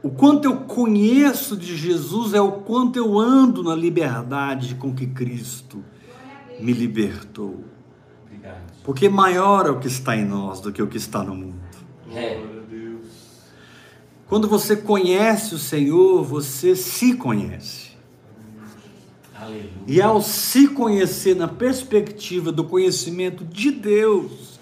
O 0.03 0.09
quanto 0.09 0.45
eu 0.45 0.57
conheço 0.57 1.55
de 1.55 1.77
Jesus 1.77 2.33
é 2.33 2.41
o 2.41 2.51
quanto 2.51 2.97
eu 2.97 3.17
ando 3.17 3.63
na 3.63 3.73
liberdade 3.73 4.75
com 4.75 4.93
que 4.93 5.07
Cristo 5.07 5.83
me 6.59 6.73
libertou. 6.73 7.63
Obrigado. 8.25 8.73
Porque 8.83 9.07
maior 9.07 9.67
é 9.67 9.69
o 9.69 9.79
que 9.79 9.87
está 9.87 10.17
em 10.17 10.25
nós 10.25 10.59
do 10.59 10.73
que 10.73 10.81
o 10.81 10.87
que 10.87 10.97
está 10.97 11.23
no 11.23 11.33
mundo. 11.33 11.61
É. 12.13 12.35
Glória 12.35 12.61
a 12.61 12.65
Deus. 12.65 13.05
Quando 14.27 14.49
você 14.49 14.75
conhece 14.75 15.55
o 15.55 15.59
Senhor, 15.59 16.23
você 16.23 16.75
se 16.75 17.15
conhece. 17.15 17.88
Aleluia. 19.49 19.69
E 19.87 20.01
ao 20.01 20.21
se 20.21 20.67
conhecer 20.67 21.35
na 21.35 21.47
perspectiva 21.47 22.51
do 22.51 22.63
conhecimento 22.63 23.43
de 23.43 23.71
Deus, 23.71 24.59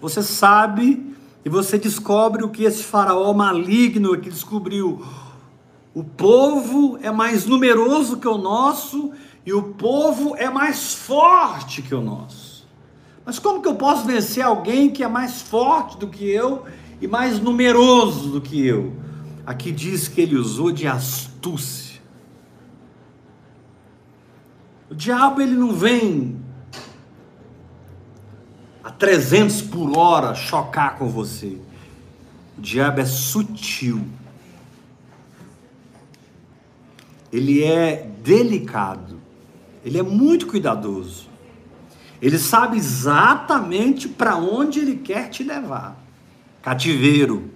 você 0.00 0.22
sabe 0.22 1.14
e 1.44 1.48
você 1.48 1.78
descobre 1.78 2.42
o 2.42 2.48
que 2.48 2.64
esse 2.64 2.82
faraó 2.82 3.32
maligno 3.32 4.18
que 4.18 4.30
descobriu. 4.30 5.04
O 5.94 6.02
povo 6.02 6.98
é 7.02 7.10
mais 7.10 7.46
numeroso 7.46 8.18
que 8.18 8.28
o 8.28 8.38
nosso 8.38 9.12
e 9.44 9.52
o 9.52 9.62
povo 9.62 10.34
é 10.36 10.48
mais 10.48 10.94
forte 10.94 11.82
que 11.82 11.94
o 11.94 12.00
nosso. 12.00 12.66
Mas 13.24 13.38
como 13.38 13.60
que 13.60 13.68
eu 13.68 13.74
posso 13.74 14.06
vencer 14.06 14.42
alguém 14.42 14.90
que 14.90 15.02
é 15.02 15.08
mais 15.08 15.42
forte 15.42 15.98
do 15.98 16.08
que 16.08 16.24
eu 16.24 16.64
e 17.00 17.06
mais 17.06 17.38
numeroso 17.38 18.30
do 18.30 18.40
que 18.40 18.64
eu? 18.66 18.92
Aqui 19.44 19.72
diz 19.72 20.08
que 20.08 20.20
ele 20.20 20.36
usou 20.36 20.70
de 20.70 20.86
astúcia. 20.86 21.89
O 24.90 24.94
diabo 24.94 25.40
ele 25.40 25.54
não 25.54 25.72
vem 25.72 26.36
a 28.82 28.90
300 28.90 29.62
por 29.62 29.96
hora 29.96 30.34
chocar 30.34 30.98
com 30.98 31.08
você. 31.08 31.56
O 32.58 32.60
diabo 32.60 33.00
é 33.00 33.04
sutil. 33.04 34.04
Ele 37.32 37.62
é 37.62 38.10
delicado. 38.20 39.20
Ele 39.84 39.96
é 39.96 40.02
muito 40.02 40.48
cuidadoso. 40.48 41.28
Ele 42.20 42.38
sabe 42.38 42.76
exatamente 42.76 44.08
para 44.08 44.36
onde 44.36 44.80
ele 44.80 44.96
quer 44.96 45.30
te 45.30 45.44
levar. 45.44 45.96
Cativeiro. 46.60 47.50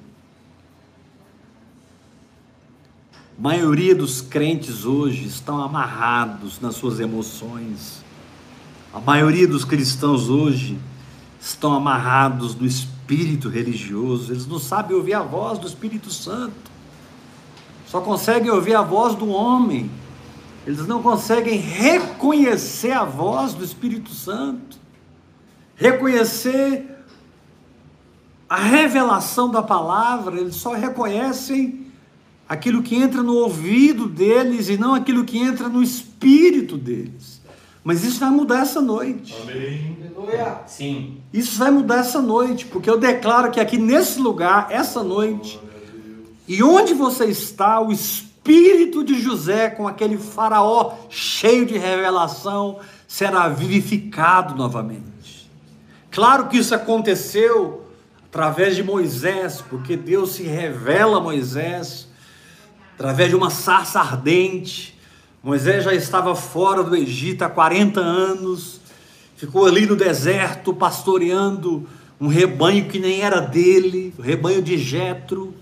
Maioria 3.39 3.95
dos 3.95 4.21
crentes 4.21 4.85
hoje 4.85 5.27
estão 5.27 5.61
amarrados 5.61 6.61
nas 6.61 6.77
suas 6.77 7.01
emoções. 7.01 8.05
A 8.93 9.01
maioria 9.01 9.49
dos 9.49 9.65
cristãos 9.65 10.29
hoje 10.29 10.79
estão 11.41 11.73
amarrados 11.73 12.55
no 12.55 12.65
espírito 12.65 13.49
religioso. 13.49 14.33
Eles 14.33 14.47
não 14.47 14.59
sabem 14.59 14.97
ouvir 14.97 15.15
a 15.15 15.23
voz 15.23 15.59
do 15.59 15.67
Espírito 15.67 16.11
Santo. 16.11 16.73
Só 17.89 18.01
conseguem 18.01 18.51
ouvir 18.51 18.75
a 18.75 18.83
voz 18.83 19.17
do 19.17 19.29
homem. 19.29 19.91
Eles 20.65 20.87
não 20.87 21.03
conseguem 21.03 21.59
reconhecer 21.59 22.93
a 22.93 23.05
voz 23.05 23.53
do 23.53 23.65
Espírito 23.65 24.11
Santo. 24.11 24.79
Reconhecer 25.75 26.89
a 28.49 28.57
revelação 28.57 29.51
da 29.51 29.63
palavra, 29.63 30.41
eles 30.41 30.55
só 30.55 30.73
reconhecem 30.73 31.84
aquilo 32.49 32.83
que 32.83 32.95
entra 32.95 33.23
no 33.23 33.35
ouvido 33.35 34.07
deles 34.07 34.69
e 34.69 34.77
não 34.77 34.95
aquilo 34.95 35.25
que 35.25 35.39
entra 35.39 35.69
no 35.69 35.83
espírito 35.83 36.77
deles. 36.77 37.43
Mas 37.83 38.03
isso 38.03 38.21
vai 38.21 38.31
mudar 38.31 38.61
essa 38.61 38.81
noite. 38.81 39.37
Amém. 39.43 39.99
Sim. 40.67 41.19
Isso 41.33 41.59
vai 41.59 41.71
mudar 41.71 41.99
essa 41.99 42.21
noite, 42.21 42.65
porque 42.67 42.89
eu 42.89 42.99
declaro 42.99 43.51
que 43.51 43.61
aqui 43.61 43.77
nesse 43.77 44.19
lugar, 44.19 44.69
essa 44.71 45.03
noite, 45.03 45.61
e 46.49 46.63
onde 46.63 46.95
você 46.95 47.27
está, 47.27 47.81
o 47.81 47.93
espírito 47.93 49.05
de 49.05 49.21
José, 49.21 49.69
com 49.69 49.87
aquele 49.87 50.17
faraó 50.17 50.95
cheio 51.11 51.67
de 51.67 51.77
revelação, 51.77 52.79
será 53.07 53.49
vivificado 53.49 54.55
novamente. 54.55 55.51
Claro 56.11 56.49
que 56.49 56.57
isso 56.57 56.75
aconteceu 56.75 57.85
através 58.27 58.77
de 58.77 58.83
Moisés, 58.83 59.63
porque 59.69 59.97
Deus 59.97 60.33
se 60.33 60.43
revela 60.43 61.19
a 61.19 61.21
Moisés 61.21 62.04
através 62.95 63.31
de 63.31 63.37
uma 63.37 63.51
sarça 63.51 64.01
ardente. 64.01 64.99
Moisés 65.43 65.85
já 65.85 65.93
estava 65.93 66.35
fora 66.35 66.83
do 66.83 66.97
Egito 66.97 67.43
há 67.43 67.51
40 67.51 68.01
anos, 68.01 68.81
ficou 69.37 69.67
ali 69.67 69.85
no 69.85 69.95
deserto 69.95 70.73
pastoreando 70.73 71.87
um 72.21 72.29
rebanho 72.29 72.89
que 72.89 72.99
nem 72.99 73.21
era 73.21 73.41
dele, 73.41 74.15
o 74.19 74.23
rebanho 74.23 74.63
de 74.63 74.79
Jetro. 74.79 75.55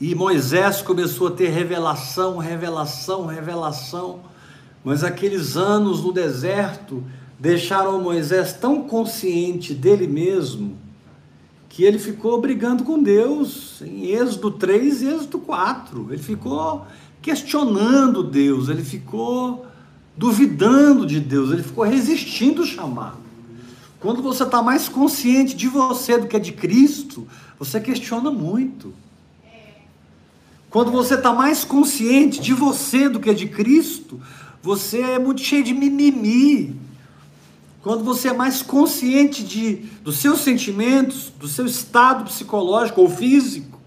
E 0.00 0.14
Moisés 0.14 0.80
começou 0.80 1.28
a 1.28 1.32
ter 1.32 1.48
revelação, 1.48 2.38
revelação, 2.38 3.26
revelação. 3.26 4.20
Mas 4.82 5.04
aqueles 5.04 5.56
anos 5.56 6.02
no 6.02 6.12
deserto 6.12 7.04
deixaram 7.38 8.00
Moisés 8.00 8.52
tão 8.52 8.82
consciente 8.82 9.74
dele 9.74 10.06
mesmo 10.06 10.76
que 11.72 11.84
ele 11.84 11.98
ficou 11.98 12.38
brigando 12.38 12.84
com 12.84 13.02
Deus 13.02 13.80
em 13.80 14.10
Êxodo 14.10 14.50
3 14.50 15.00
e 15.00 15.06
Êxodo 15.06 15.38
4. 15.38 16.12
Ele 16.12 16.22
ficou 16.22 16.86
questionando 17.22 18.22
Deus, 18.22 18.68
ele 18.68 18.84
ficou 18.84 19.64
duvidando 20.14 21.06
de 21.06 21.18
Deus, 21.18 21.50
ele 21.50 21.62
ficou 21.62 21.82
resistindo 21.82 22.60
o 22.60 22.66
chamado. 22.66 23.16
Quando 23.98 24.20
você 24.20 24.42
está 24.42 24.62
mais 24.62 24.86
consciente 24.86 25.56
de 25.56 25.66
você 25.66 26.18
do 26.18 26.26
que 26.26 26.38
de 26.38 26.52
Cristo, 26.52 27.26
você 27.58 27.80
questiona 27.80 28.30
muito. 28.30 28.92
Quando 30.68 30.90
você 30.90 31.14
está 31.14 31.32
mais 31.32 31.64
consciente 31.64 32.38
de 32.38 32.52
você 32.52 33.08
do 33.08 33.18
que 33.18 33.32
de 33.32 33.48
Cristo, 33.48 34.20
você 34.62 35.00
é 35.00 35.18
muito 35.18 35.40
cheio 35.40 35.64
de 35.64 35.72
mimimi. 35.72 36.78
Quando 37.82 38.04
você 38.04 38.28
é 38.28 38.32
mais 38.32 38.62
consciente 38.62 39.42
de, 39.42 39.74
dos 40.02 40.18
seus 40.18 40.40
sentimentos, 40.40 41.32
do 41.38 41.48
seu 41.48 41.66
estado 41.66 42.24
psicológico 42.24 43.00
ou 43.00 43.10
físico, 43.10 43.80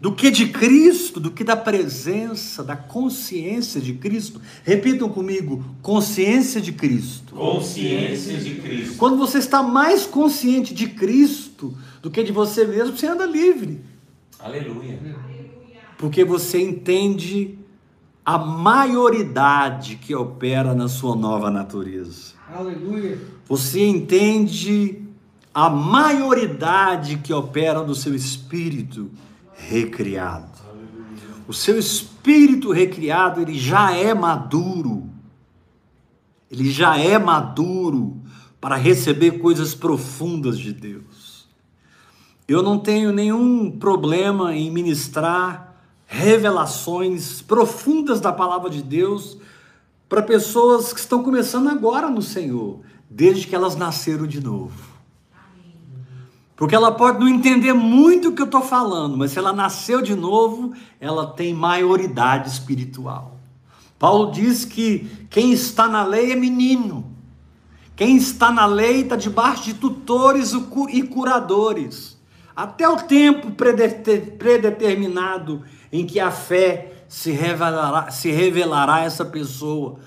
do 0.00 0.12
que 0.12 0.32
de 0.32 0.48
Cristo, 0.48 1.20
do 1.20 1.30
que 1.30 1.44
da 1.44 1.54
presença, 1.54 2.64
da 2.64 2.74
consciência 2.74 3.80
de 3.80 3.92
Cristo. 3.92 4.40
Repitam 4.64 5.08
comigo: 5.08 5.64
consciência 5.80 6.60
de 6.60 6.72
Cristo. 6.72 7.36
Consciência 7.36 8.36
de 8.36 8.56
Cristo. 8.56 8.96
Quando 8.96 9.16
você 9.16 9.38
está 9.38 9.62
mais 9.62 10.04
consciente 10.04 10.74
de 10.74 10.88
Cristo 10.88 11.78
do 12.02 12.10
que 12.10 12.24
de 12.24 12.32
você 12.32 12.64
mesmo, 12.66 12.96
você 12.96 13.06
anda 13.06 13.24
livre. 13.24 13.80
Aleluia. 14.40 14.98
Porque 15.96 16.24
você 16.24 16.60
entende 16.60 17.56
a 18.24 18.36
maioridade 18.36 19.94
que 19.94 20.12
opera 20.16 20.74
na 20.74 20.88
sua 20.88 21.14
nova 21.14 21.48
natureza. 21.48 22.31
Aleluia. 22.54 23.18
Você 23.48 23.86
entende 23.86 25.02
a 25.54 25.70
maioridade 25.70 27.16
que 27.16 27.32
opera 27.32 27.82
no 27.82 27.94
seu 27.94 28.14
espírito 28.14 29.10
recriado. 29.54 30.60
O 31.48 31.54
seu 31.54 31.78
espírito 31.78 32.70
recriado, 32.70 33.40
ele 33.40 33.58
já 33.58 33.92
é 33.92 34.12
maduro. 34.12 35.08
Ele 36.50 36.70
já 36.70 36.98
é 36.98 37.18
maduro 37.18 38.20
para 38.60 38.76
receber 38.76 39.38
coisas 39.38 39.74
profundas 39.74 40.58
de 40.58 40.74
Deus. 40.74 41.48
Eu 42.46 42.62
não 42.62 42.78
tenho 42.78 43.12
nenhum 43.12 43.70
problema 43.70 44.54
em 44.54 44.70
ministrar 44.70 45.74
revelações 46.06 47.40
profundas 47.40 48.20
da 48.20 48.30
palavra 48.30 48.68
de 48.68 48.82
Deus 48.82 49.38
para 50.12 50.22
pessoas 50.22 50.92
que 50.92 51.00
estão 51.00 51.22
começando 51.22 51.70
agora 51.70 52.10
no 52.10 52.20
Senhor, 52.20 52.80
desde 53.08 53.46
que 53.46 53.54
elas 53.54 53.76
nasceram 53.76 54.26
de 54.26 54.42
novo. 54.42 54.92
Porque 56.54 56.74
ela 56.74 56.92
pode 56.92 57.18
não 57.18 57.26
entender 57.26 57.72
muito 57.72 58.28
o 58.28 58.34
que 58.34 58.42
eu 58.42 58.44
estou 58.44 58.60
falando, 58.60 59.16
mas 59.16 59.30
se 59.30 59.38
ela 59.38 59.54
nasceu 59.54 60.02
de 60.02 60.14
novo, 60.14 60.74
ela 61.00 61.28
tem 61.28 61.54
maioridade 61.54 62.50
espiritual. 62.50 63.38
Paulo 63.98 64.30
diz 64.30 64.66
que 64.66 65.10
quem 65.30 65.50
está 65.50 65.88
na 65.88 66.04
lei 66.04 66.32
é 66.32 66.36
menino. 66.36 67.10
Quem 67.96 68.18
está 68.18 68.52
na 68.52 68.66
lei 68.66 69.00
está 69.00 69.16
debaixo 69.16 69.64
de 69.64 69.72
tutores 69.72 70.52
e 70.90 71.02
curadores. 71.04 72.20
Até 72.54 72.86
o 72.86 72.98
tempo 72.98 73.52
predeterminado 73.52 75.62
em 75.90 76.04
que 76.04 76.20
a 76.20 76.30
fé 76.30 76.91
se 77.12 77.30
revelará, 77.30 78.10
se 78.10 78.30
revelará 78.30 79.00
essa 79.00 79.22
pessoa 79.22 79.98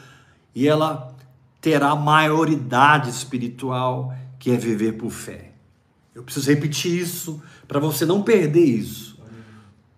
e 0.55 0.67
ela 0.67 1.13
terá 1.61 1.95
maioridade 1.95 3.11
espiritual, 3.11 4.11
que 4.39 4.49
é 4.49 4.57
viver 4.57 4.93
por 4.93 5.11
fé. 5.11 5.51
Eu 6.15 6.23
preciso 6.23 6.49
repetir 6.49 6.99
isso 6.99 7.39
para 7.67 7.79
você 7.79 8.07
não 8.07 8.23
perder 8.23 8.65
isso. 8.65 9.19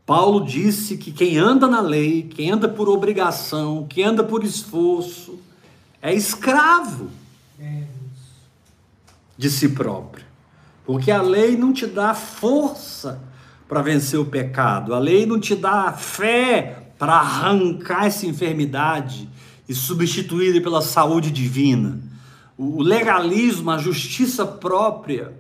Paulo 0.06 0.44
disse 0.46 0.98
que 0.98 1.14
quem 1.14 1.38
anda 1.38 1.66
na 1.66 1.80
lei, 1.80 2.24
quem 2.24 2.52
anda 2.52 2.68
por 2.68 2.90
obrigação, 2.90 3.88
quem 3.90 4.04
anda 4.04 4.22
por 4.22 4.44
esforço, 4.44 5.40
é 6.02 6.14
escravo 6.14 7.10
de 9.38 9.50
si 9.50 9.70
próprio. 9.70 10.26
Porque 10.86 11.10
a 11.10 11.22
lei 11.22 11.56
não 11.56 11.72
te 11.72 11.88
dá 11.88 12.14
força 12.14 13.22
para 13.66 13.82
vencer 13.82 14.20
o 14.20 14.26
pecado, 14.26 14.94
a 14.94 15.00
lei 15.00 15.26
não 15.26 15.40
te 15.40 15.56
dá 15.56 15.94
fé 15.94 16.84
para 16.98 17.14
arrancar 17.14 18.06
essa 18.06 18.26
enfermidade 18.26 19.30
e 19.68 19.74
substituí-la 19.74 20.62
pela 20.62 20.82
saúde 20.82 21.32
divina. 21.32 22.00
o 22.58 22.82
legalismo, 22.82 23.70
a 23.70 23.78
justiça 23.78 24.44
própria, 24.44 25.32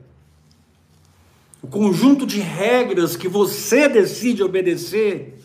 o 1.63 1.67
conjunto 1.67 2.27
de 2.27 2.39
regras 2.39 3.15
que 3.15 3.27
você 3.27 3.89
decide 3.89 4.43
obedecer 4.43 5.37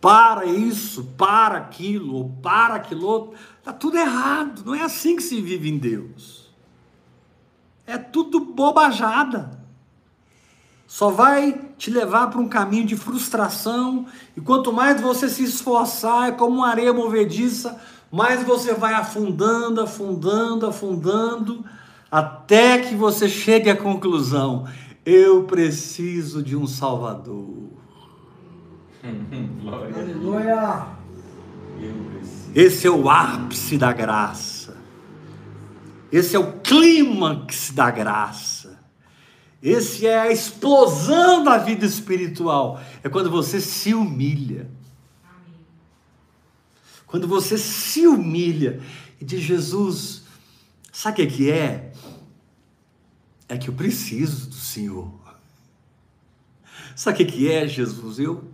para 0.00 0.46
isso, 0.46 1.04
para 1.18 1.58
aquilo, 1.58 2.14
ou 2.14 2.28
para 2.42 2.76
aquilo 2.76 3.06
outro, 3.06 3.38
está 3.58 3.72
tudo 3.72 3.98
errado. 3.98 4.62
Não 4.64 4.74
é 4.74 4.82
assim 4.82 5.16
que 5.16 5.22
se 5.22 5.40
vive 5.40 5.68
em 5.68 5.76
Deus. 5.76 6.48
É 7.86 7.98
tudo 7.98 8.40
bobajada. 8.40 9.58
Só 10.88 11.10
vai 11.10 11.52
te 11.76 11.90
levar 11.90 12.28
para 12.28 12.40
um 12.40 12.48
caminho 12.48 12.86
de 12.86 12.96
frustração, 12.96 14.06
e 14.34 14.40
quanto 14.40 14.72
mais 14.72 14.98
você 15.02 15.28
se 15.28 15.44
esforçar, 15.44 16.30
é 16.30 16.32
como 16.32 16.56
uma 16.56 16.68
areia 16.68 16.94
movediça, 16.94 17.78
mais 18.10 18.42
você 18.42 18.72
vai 18.72 18.94
afundando, 18.94 19.82
afundando, 19.82 20.66
afundando, 20.66 21.62
até 22.10 22.78
que 22.78 22.94
você 22.94 23.28
chegue 23.28 23.68
à 23.68 23.76
conclusão: 23.76 24.66
eu 25.04 25.44
preciso 25.44 26.42
de 26.42 26.56
um 26.56 26.66
Salvador. 26.66 27.68
Glória. 29.60 29.94
Aleluia. 29.94 30.86
Esse 32.54 32.86
é 32.86 32.90
o 32.90 33.10
ápice 33.10 33.76
da 33.76 33.92
graça. 33.92 34.74
Esse 36.10 36.34
é 36.34 36.38
o 36.38 36.52
clímax 36.60 37.72
da 37.72 37.90
graça. 37.90 38.57
Esse 39.62 40.06
é 40.06 40.18
a 40.18 40.30
explosão 40.30 41.42
da 41.42 41.58
vida 41.58 41.84
espiritual. 41.84 42.80
É 43.02 43.08
quando 43.08 43.30
você 43.30 43.60
se 43.60 43.92
humilha. 43.92 44.70
Quando 47.06 47.26
você 47.26 47.58
se 47.58 48.06
humilha 48.06 48.80
e 49.20 49.24
diz, 49.24 49.40
Jesus, 49.40 50.22
sabe 50.92 51.22
o 51.22 51.26
que 51.26 51.36
que 51.36 51.50
é? 51.50 51.92
É 53.48 53.56
que 53.56 53.68
eu 53.68 53.74
preciso 53.74 54.48
do 54.48 54.54
Senhor. 54.54 55.10
Sabe 56.94 57.14
o 57.14 57.26
que 57.26 57.32
que 57.32 57.50
é, 57.50 57.66
Jesus? 57.66 58.18
Eu, 58.18 58.44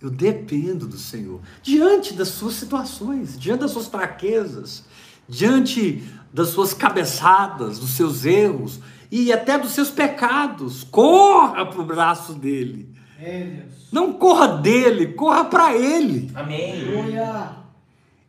eu 0.00 0.10
dependo 0.10 0.86
do 0.86 0.98
Senhor. 0.98 1.40
Diante 1.62 2.14
das 2.14 2.28
suas 2.28 2.54
situações, 2.54 3.38
diante 3.38 3.60
das 3.60 3.72
suas 3.72 3.86
fraquezas, 3.86 4.84
diante 5.28 6.02
das 6.32 6.48
suas 6.48 6.72
cabeçadas, 6.72 7.78
dos 7.78 7.90
seus 7.90 8.24
erros 8.24 8.80
e 9.10 9.32
até 9.32 9.58
dos 9.58 9.72
seus 9.72 9.90
pecados. 9.90 10.84
Corra 10.84 11.66
para 11.66 11.80
o 11.80 11.84
braço 11.84 12.34
dele. 12.34 12.88
É. 13.20 13.64
Não 13.90 14.12
corra 14.12 14.46
dele, 14.46 15.08
corra 15.08 15.44
para 15.44 15.76
ele. 15.76 16.30
Amém. 16.34 16.72
Aleluia. 16.72 17.50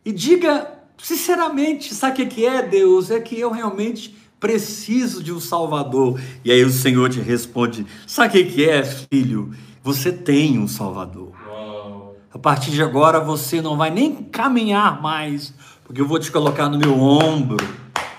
E 0.04 0.12
diga 0.12 0.72
sinceramente: 0.98 1.94
sabe 1.94 2.22
o 2.22 2.28
que 2.28 2.44
é, 2.44 2.62
Deus? 2.62 3.10
É 3.10 3.20
que 3.20 3.38
eu 3.38 3.50
realmente 3.50 4.16
preciso 4.40 5.22
de 5.22 5.32
um 5.32 5.40
Salvador. 5.40 6.20
E 6.44 6.50
aí 6.50 6.64
o 6.64 6.70
Senhor 6.70 7.08
te 7.08 7.20
responde: 7.20 7.86
sabe 8.06 8.28
o 8.28 8.32
que 8.32 8.52
que 8.52 8.68
é, 8.68 8.82
filho? 8.84 9.54
Você 9.82 10.12
tem 10.12 10.58
um 10.58 10.68
Salvador. 10.68 11.32
Uau. 11.46 12.16
A 12.32 12.38
partir 12.38 12.70
de 12.70 12.82
agora 12.82 13.20
você 13.20 13.60
não 13.60 13.76
vai 13.76 13.90
nem 13.90 14.14
caminhar 14.14 15.00
mais, 15.00 15.54
porque 15.84 16.00
eu 16.00 16.06
vou 16.06 16.18
te 16.18 16.30
colocar 16.30 16.68
no 16.68 16.78
meu 16.78 16.98
ombro. 16.98 17.66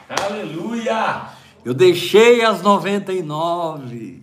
Aleluia. 0.10 1.43
Eu 1.66 1.74
deixei 1.74 2.44
as 2.44 2.62
99. 2.62 4.22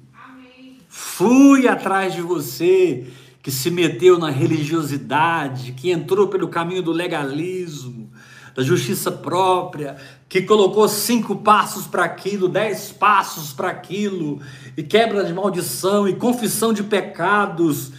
Fui 0.89 1.67
atrás 1.67 2.13
de 2.13 2.21
você 2.21 3.07
que 3.43 3.51
se 3.51 3.71
meteu 3.71 4.19
na 4.19 4.29
religiosidade, 4.29 5.73
que 5.73 5.91
entrou 5.91 6.29
pelo 6.29 6.49
caminho 6.49 6.83
do 6.83 6.93
legalismo, 6.93 8.11
da 8.55 8.63
justiça 8.63 9.11
própria, 9.11 9.97
que 10.29 10.43
colocou 10.43 10.87
cinco 10.89 11.37
passos 11.37 11.87
para 11.87 12.05
aquilo, 12.05 12.49
dez 12.49 12.93
passos 12.93 13.53
para 13.53 13.71
aquilo, 13.71 14.41
e 14.77 14.83
quebra 14.83 15.25
de 15.25 15.33
maldição 15.33 16.07
e 16.07 16.15
confissão 16.15 16.73
de 16.73 16.83
pecados 16.83 17.93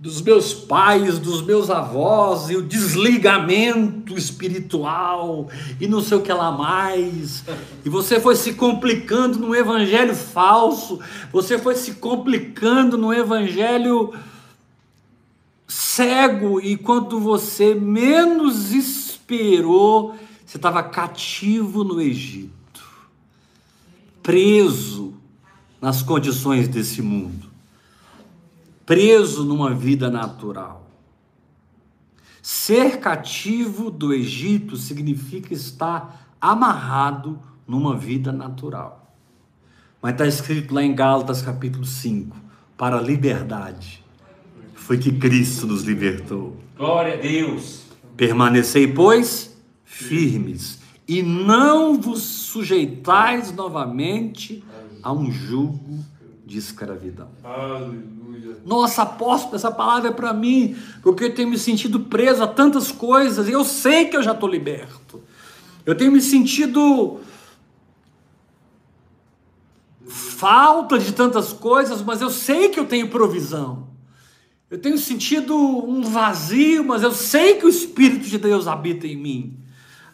dos 0.00 0.22
meus 0.22 0.54
pais, 0.54 1.18
dos 1.18 1.42
meus 1.42 1.68
avós, 1.68 2.48
e 2.48 2.56
o 2.56 2.62
desligamento 2.62 4.16
espiritual, 4.16 5.50
e 5.78 5.86
não 5.86 6.00
sei 6.00 6.16
o 6.16 6.22
que 6.22 6.32
lá 6.32 6.50
mais. 6.50 7.44
E 7.84 7.90
você 7.90 8.18
foi 8.18 8.34
se 8.34 8.54
complicando 8.54 9.38
no 9.38 9.54
evangelho 9.54 10.14
falso, 10.14 10.98
você 11.30 11.58
foi 11.58 11.74
se 11.74 11.94
complicando 11.94 12.96
no 12.96 13.12
evangelho 13.12 14.14
cego, 15.68 16.62
e 16.62 16.78
quando 16.78 17.20
você 17.20 17.74
menos 17.74 18.72
esperou, 18.72 20.16
você 20.46 20.56
estava 20.56 20.82
cativo 20.82 21.84
no 21.84 22.00
Egito, 22.00 22.82
preso 24.22 25.12
nas 25.78 26.02
condições 26.02 26.68
desse 26.68 27.02
mundo 27.02 27.49
preso 28.90 29.44
numa 29.44 29.72
vida 29.72 30.10
natural. 30.10 30.84
Ser 32.42 32.98
cativo 32.98 33.88
do 33.88 34.12
Egito 34.12 34.76
significa 34.76 35.54
estar 35.54 36.34
amarrado 36.40 37.38
numa 37.68 37.96
vida 37.96 38.32
natural. 38.32 39.14
Mas 40.02 40.14
está 40.14 40.26
escrito 40.26 40.74
lá 40.74 40.82
em 40.82 40.92
Gálatas 40.92 41.40
capítulo 41.40 41.84
5: 41.84 42.36
para 42.76 42.98
a 42.98 43.00
liberdade 43.00 44.04
foi 44.74 44.98
que 44.98 45.12
Cristo 45.12 45.68
nos 45.68 45.84
libertou. 45.84 46.56
Glória 46.76 47.14
a 47.14 47.16
Deus. 47.16 47.82
Permanecei, 48.16 48.92
pois, 48.92 49.56
firmes, 49.84 50.80
e 51.06 51.22
não 51.22 52.00
vos 52.00 52.22
sujeitais 52.22 53.52
novamente 53.52 54.64
a 55.00 55.12
um 55.12 55.30
jugo 55.30 56.04
de 56.44 56.58
escravidão. 56.58 57.28
Aleluia. 57.44 58.19
Nossa, 58.64 59.02
apóstolo, 59.02 59.56
essa 59.56 59.70
palavra 59.70 60.10
é 60.10 60.12
para 60.12 60.32
mim, 60.32 60.76
porque 61.02 61.24
eu 61.24 61.34
tenho 61.34 61.48
me 61.48 61.58
sentido 61.58 62.00
preso 62.00 62.42
a 62.42 62.46
tantas 62.46 62.92
coisas 62.92 63.48
e 63.48 63.52
eu 63.52 63.64
sei 63.64 64.06
que 64.06 64.16
eu 64.16 64.22
já 64.22 64.32
estou 64.32 64.48
liberto. 64.48 65.22
Eu 65.84 65.94
tenho 65.94 66.12
me 66.12 66.20
sentido 66.20 67.20
falta 70.06 70.98
de 70.98 71.12
tantas 71.12 71.52
coisas, 71.52 72.02
mas 72.02 72.20
eu 72.20 72.30
sei 72.30 72.68
que 72.68 72.80
eu 72.80 72.86
tenho 72.86 73.08
provisão. 73.08 73.88
Eu 74.70 74.78
tenho 74.78 74.96
sentido 74.98 75.56
um 75.56 76.02
vazio, 76.02 76.84
mas 76.84 77.02
eu 77.02 77.12
sei 77.12 77.54
que 77.54 77.66
o 77.66 77.68
Espírito 77.68 78.26
de 78.26 78.38
Deus 78.38 78.66
habita 78.66 79.06
em 79.06 79.16
mim. 79.16 79.58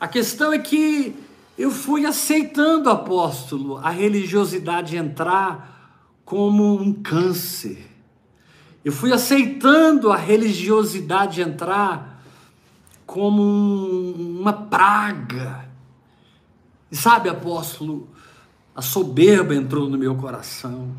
A 0.00 0.08
questão 0.08 0.52
é 0.52 0.58
que 0.58 1.14
eu 1.58 1.70
fui 1.70 2.04
aceitando, 2.04 2.90
apóstolo, 2.90 3.76
a 3.76 3.90
religiosidade 3.90 4.96
entrar 4.96 5.76
como 6.24 6.74
um 6.74 6.92
câncer. 6.92 7.86
Eu 8.86 8.92
fui 8.92 9.12
aceitando 9.12 10.12
a 10.12 10.16
religiosidade 10.16 11.40
entrar 11.40 12.22
como 13.04 13.42
um- 13.42 14.38
uma 14.42 14.52
praga. 14.52 15.68
E 16.88 16.94
sabe, 16.94 17.28
apóstolo, 17.28 18.08
a 18.76 18.80
soberba 18.80 19.56
entrou 19.56 19.90
no 19.90 19.98
meu 19.98 20.14
coração. 20.14 20.96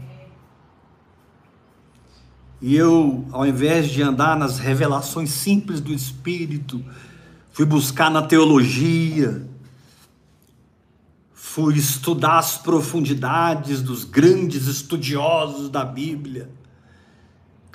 E 2.62 2.76
eu, 2.76 3.26
ao 3.32 3.47
invés 3.47 3.88
de 3.88 4.02
andar 4.02 4.38
nas 4.38 4.60
revelações 4.60 5.30
simples 5.30 5.80
do 5.80 5.93
Espírito, 5.93 6.84
fui 7.54 7.63
buscar 7.63 8.12
na 8.12 8.21
teologia, 8.21 9.47
fui 11.34 11.78
estudar 11.78 12.39
as 12.39 12.58
profundidades 12.58 13.82
dos 13.82 14.04
grandes 14.04 14.67
estudiosos 14.67 15.69
da 15.69 15.86
Bíblia. 15.86 16.57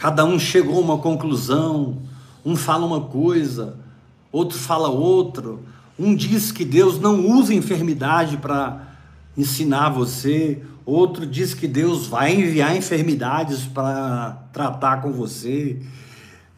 Cada 0.03 0.25
um 0.25 0.37
chegou 0.37 0.79
a 0.79 0.81
uma 0.81 0.99
conclusão, 0.99 1.99
um 2.45 2.57
fala 2.57 2.85
uma 2.85 3.03
coisa, 3.03 3.77
outro 4.33 4.59
fala 4.59 4.89
outra. 4.89 5.55
Um 5.97 6.17
diz 6.17 6.51
que 6.51 6.65
Deus 6.65 6.99
não 6.99 7.25
usa 7.25 7.55
enfermidade 7.55 8.37
para 8.37 8.97
ensinar 9.39 9.91
você, 9.91 10.61
outro 10.85 11.25
diz 11.25 11.55
que 11.55 11.69
Deus 11.69 12.09
vai 12.09 12.35
enviar 12.35 12.77
enfermidades 12.77 13.65
para 13.65 14.43
tratar 14.53 15.03
com 15.03 15.13
você. 15.13 15.81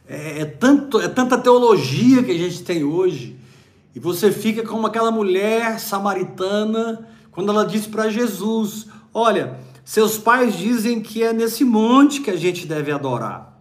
É, 0.09 0.40
é 0.40 0.44
tanto, 0.46 0.98
é 0.98 1.09
tanta 1.09 1.37
teologia 1.37 2.22
que 2.22 2.30
a 2.30 2.38
gente 2.38 2.62
tem 2.62 2.83
hoje. 2.83 3.37
E 3.94 4.00
você 4.00 4.33
fica 4.33 4.62
como 4.62 4.87
aquela 4.87 5.11
mulher 5.11 5.78
samaritana 5.78 7.07
quando 7.30 7.50
ela 7.50 7.66
disse 7.66 7.90
para 7.90 8.09
Jesus: 8.09 8.87
Olha, 9.12 9.59
seus 9.85 10.16
pais 10.16 10.57
dizem 10.57 11.01
que 11.01 11.23
é 11.23 11.33
nesse 11.33 11.64
monte 11.64 12.23
que 12.23 12.31
a 12.31 12.37
gente 12.37 12.66
deve 12.66 12.90
adorar. 12.90 13.61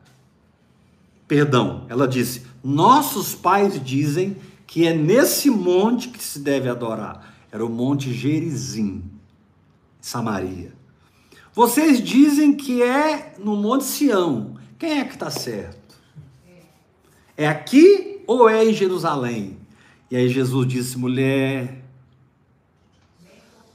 Perdão, 1.28 1.86
ela 1.90 2.08
disse: 2.08 2.44
Nossos 2.64 3.36
pais 3.36 3.84
dizem 3.84 4.38
que 4.66 4.88
é 4.88 4.94
nesse 4.94 5.50
monte 5.50 6.08
que 6.10 6.24
se 6.24 6.40
deve 6.40 6.70
adorar. 6.70 7.34
Era 7.52 7.64
o 7.64 7.70
Monte 7.70 8.12
Gerizim, 8.12 9.04
Samaria. 10.02 10.74
Vocês 11.54 12.02
dizem 12.02 12.54
que 12.54 12.82
é 12.82 13.36
no 13.38 13.56
Monte 13.56 13.84
Sião. 13.84 14.56
Quem 14.80 15.00
é 15.00 15.06
que 15.06 15.14
está 15.14 15.30
certo? 15.30 15.96
É 17.38 17.48
aqui 17.48 18.24
ou 18.26 18.50
é 18.50 18.66
em 18.66 18.74
Jerusalém? 18.74 19.58
E 20.10 20.16
aí 20.16 20.30
Jesus 20.30 20.68
disse: 20.68 20.98
mulher, 20.98 21.84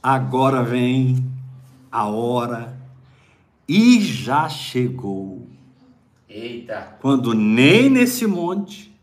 agora 0.01 0.63
vem 0.63 1.28
a 1.91 2.05
hora 2.07 2.79
e 3.67 4.01
já 4.01 4.49
chegou. 4.49 5.47
Eita. 6.27 6.97
Quando 7.01 7.33
nem 7.33 7.89
nesse 7.89 8.25
monte, 8.27 8.95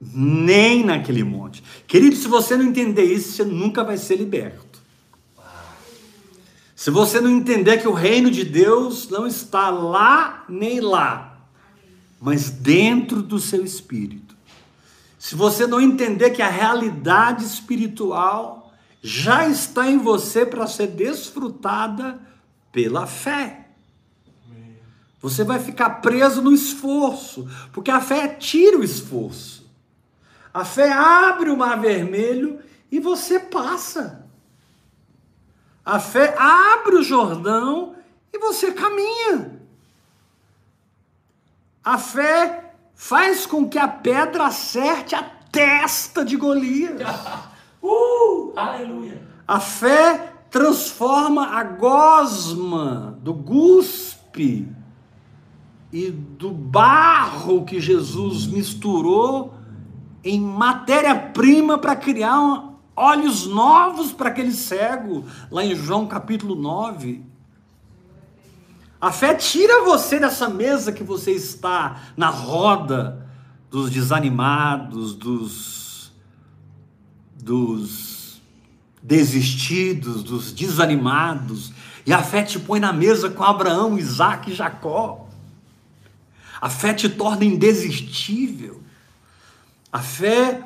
nem 0.00 0.84
naquele 0.84 1.22
monte. 1.22 1.62
Querido, 1.86 2.16
se 2.16 2.28
você 2.28 2.56
não 2.56 2.64
entender 2.64 3.04
isso, 3.04 3.32
você 3.32 3.44
nunca 3.44 3.84
vai 3.84 3.96
ser 3.96 4.16
liberto. 4.16 4.80
Se 6.74 6.90
você 6.90 7.20
não 7.20 7.30
entender 7.30 7.78
que 7.78 7.86
o 7.86 7.92
reino 7.92 8.30
de 8.30 8.44
Deus 8.44 9.08
não 9.08 9.26
está 9.26 9.70
lá 9.70 10.44
nem 10.48 10.80
lá, 10.80 11.46
mas 12.20 12.50
dentro 12.50 13.22
do 13.22 13.38
seu 13.38 13.64
espírito. 13.64 14.34
Se 15.18 15.36
você 15.36 15.66
não 15.66 15.80
entender 15.80 16.30
que 16.30 16.42
a 16.42 16.48
realidade 16.48 17.44
espiritual 17.44 18.61
já 19.02 19.48
está 19.48 19.90
em 19.90 19.98
você 19.98 20.46
para 20.46 20.66
ser 20.68 20.86
desfrutada 20.86 22.20
pela 22.70 23.04
fé. 23.06 23.66
Você 25.20 25.42
vai 25.42 25.58
ficar 25.58 25.90
preso 26.00 26.40
no 26.40 26.52
esforço, 26.52 27.48
porque 27.72 27.90
a 27.90 28.00
fé 28.00 28.28
tira 28.28 28.78
o 28.78 28.84
esforço. 28.84 29.68
A 30.54 30.64
fé 30.64 30.92
abre 30.92 31.50
o 31.50 31.56
mar 31.56 31.80
vermelho 31.80 32.60
e 32.90 33.00
você 33.00 33.40
passa. 33.40 34.26
A 35.84 35.98
fé 35.98 36.36
abre 36.38 36.96
o 36.96 37.02
Jordão 37.02 37.96
e 38.32 38.38
você 38.38 38.72
caminha. 38.72 39.60
A 41.82 41.98
fé 41.98 42.74
faz 42.94 43.46
com 43.46 43.68
que 43.68 43.78
a 43.78 43.88
pedra 43.88 44.46
acerte 44.46 45.14
a 45.14 45.22
testa 45.22 46.24
de 46.24 46.36
Golias. 46.36 47.00
Uh! 47.82 48.52
Aleluia. 48.56 49.26
A 49.46 49.58
fé 49.58 50.34
transforma 50.50 51.46
a 51.48 51.64
gosma 51.64 53.18
do 53.20 53.34
guspe 53.34 54.68
e 55.92 56.10
do 56.10 56.50
barro 56.50 57.64
que 57.64 57.80
Jesus 57.80 58.46
misturou 58.46 59.54
em 60.22 60.40
matéria-prima 60.40 61.78
para 61.78 61.96
criar 61.96 62.70
olhos 62.94 63.46
novos 63.46 64.12
para 64.12 64.28
aquele 64.28 64.52
cego, 64.52 65.24
lá 65.50 65.64
em 65.64 65.74
João 65.74 66.06
capítulo 66.06 66.54
9. 66.54 67.24
A 69.00 69.10
fé 69.10 69.34
tira 69.34 69.82
você 69.84 70.20
dessa 70.20 70.48
mesa 70.48 70.92
que 70.92 71.02
você 71.02 71.32
está 71.32 72.02
na 72.16 72.28
roda 72.28 73.26
dos 73.68 73.90
desanimados, 73.90 75.14
dos 75.14 75.91
dos 77.42 78.40
desistidos, 79.02 80.22
dos 80.22 80.52
desanimados, 80.52 81.72
e 82.06 82.12
a 82.12 82.22
fé 82.22 82.42
te 82.42 82.58
põe 82.58 82.78
na 82.78 82.92
mesa 82.92 83.28
com 83.30 83.42
Abraão, 83.42 83.98
Isaac 83.98 84.50
e 84.50 84.54
Jacó. 84.54 85.28
A 86.60 86.70
fé 86.70 86.94
te 86.94 87.08
torna 87.08 87.44
indesistível. 87.44 88.80
A 89.92 89.98
fé, 89.98 90.62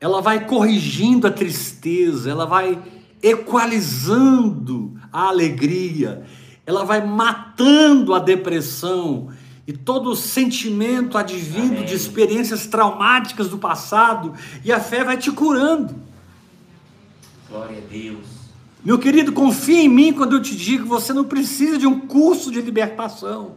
ela 0.00 0.22
vai 0.22 0.46
corrigindo 0.46 1.26
a 1.26 1.30
tristeza, 1.30 2.30
ela 2.30 2.46
vai 2.46 2.82
equalizando 3.22 4.98
a 5.12 5.28
alegria, 5.28 6.24
ela 6.66 6.84
vai 6.84 7.06
matando 7.06 8.14
a 8.14 8.18
depressão 8.18 9.28
e 9.66 9.72
todo 9.72 10.10
o 10.10 10.16
sentimento 10.16 11.16
advindo 11.16 11.76
Amém. 11.76 11.84
de 11.84 11.94
experiências 11.94 12.66
traumáticas 12.66 13.48
do 13.48 13.56
passado, 13.56 14.34
e 14.62 14.70
a 14.70 14.80
fé 14.80 15.04
vai 15.04 15.16
te 15.16 15.30
curando. 15.30 16.03
Glória 17.54 17.78
a 17.78 17.88
Deus. 17.88 18.26
Meu 18.84 18.98
querido, 18.98 19.32
confia 19.32 19.80
em 19.80 19.88
mim 19.88 20.12
quando 20.12 20.34
eu 20.34 20.42
te 20.42 20.56
digo 20.56 20.82
que 20.82 20.88
você 20.88 21.12
não 21.12 21.22
precisa 21.22 21.78
de 21.78 21.86
um 21.86 22.00
curso 22.00 22.50
de 22.50 22.60
libertação. 22.60 23.52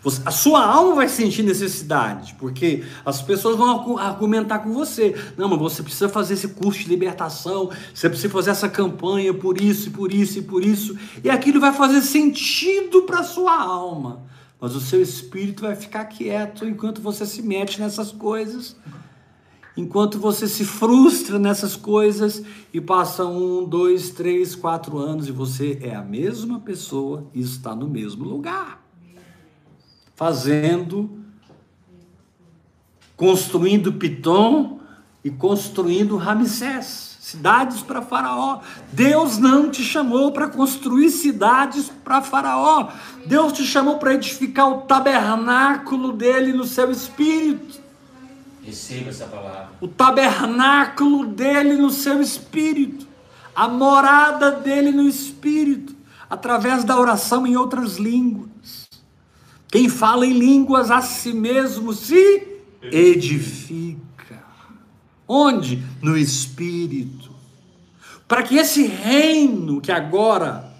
Você- 0.00 0.22
a 0.24 0.30
sua 0.30 0.64
alma 0.64 0.94
vai 0.94 1.08
sentir 1.08 1.42
necessidade, 1.42 2.36
porque 2.38 2.84
as 3.04 3.20
pessoas 3.20 3.56
vão 3.56 3.68
argu- 3.68 3.98
argumentar 3.98 4.60
com 4.60 4.72
você. 4.72 5.16
Não, 5.36 5.48
mas 5.48 5.58
você 5.58 5.82
precisa 5.82 6.08
fazer 6.08 6.34
esse 6.34 6.46
curso 6.46 6.78
de 6.78 6.88
libertação, 6.88 7.68
você 7.92 8.08
precisa 8.08 8.32
fazer 8.32 8.50
essa 8.50 8.68
campanha 8.68 9.34
por 9.34 9.60
isso, 9.60 9.88
e 9.88 9.90
por 9.90 10.12
isso, 10.12 10.38
e 10.38 10.42
por 10.42 10.64
isso. 10.64 10.96
E 11.24 11.28
aquilo 11.28 11.58
vai 11.58 11.72
fazer 11.72 12.02
sentido 12.02 13.02
para 13.02 13.18
a 13.18 13.24
sua 13.24 13.60
alma. 13.60 14.20
Mas 14.60 14.76
o 14.76 14.80
seu 14.80 15.02
espírito 15.02 15.62
vai 15.62 15.74
ficar 15.74 16.04
quieto 16.04 16.64
enquanto 16.64 17.02
você 17.02 17.26
se 17.26 17.42
mete 17.42 17.80
nessas 17.80 18.12
coisas 18.12 18.76
enquanto 19.76 20.18
você 20.18 20.48
se 20.48 20.64
frustra 20.64 21.38
nessas 21.38 21.76
coisas 21.76 22.42
e 22.72 22.80
passa 22.80 23.26
um, 23.26 23.64
dois, 23.64 24.10
três, 24.10 24.54
quatro 24.54 24.98
anos 24.98 25.28
e 25.28 25.32
você 25.32 25.78
é 25.82 25.94
a 25.94 26.02
mesma 26.02 26.58
pessoa 26.58 27.26
e 27.34 27.40
está 27.40 27.74
no 27.74 27.86
mesmo 27.86 28.24
lugar, 28.24 28.82
fazendo, 30.14 31.10
construindo 33.16 33.92
Pitom 33.92 34.80
e 35.22 35.28
construindo 35.30 36.16
Ramsés, 36.16 37.18
cidades 37.20 37.82
para 37.82 38.00
Faraó. 38.00 38.60
Deus 38.92 39.36
não 39.36 39.70
te 39.70 39.82
chamou 39.82 40.32
para 40.32 40.48
construir 40.48 41.10
cidades 41.10 41.92
para 42.02 42.22
Faraó. 42.22 42.88
Deus 43.26 43.52
te 43.52 43.64
chamou 43.64 43.98
para 43.98 44.14
edificar 44.14 44.70
o 44.70 44.82
tabernáculo 44.82 46.12
dele 46.12 46.52
no 46.52 46.64
seu 46.64 46.90
espírito 46.90 47.85
Receba 48.66 49.10
essa 49.10 49.26
palavra. 49.26 49.70
o 49.80 49.86
tabernáculo 49.86 51.24
dele 51.24 51.74
no 51.76 51.88
seu 51.88 52.20
espírito, 52.20 53.06
a 53.54 53.68
morada 53.68 54.50
dele 54.50 54.90
no 54.90 55.08
espírito, 55.08 55.94
através 56.28 56.82
da 56.82 56.98
oração 56.98 57.46
em 57.46 57.56
outras 57.56 57.96
línguas. 57.96 58.88
Quem 59.68 59.88
fala 59.88 60.26
em 60.26 60.32
línguas 60.32 60.90
a 60.90 61.00
si 61.00 61.32
mesmo 61.32 61.92
se 61.92 62.60
edifica. 62.82 64.42
Onde? 65.28 65.80
No 66.02 66.18
espírito. 66.18 67.30
Para 68.26 68.42
que 68.42 68.56
esse 68.56 68.84
reino 68.84 69.80
que 69.80 69.92
agora 69.92 70.72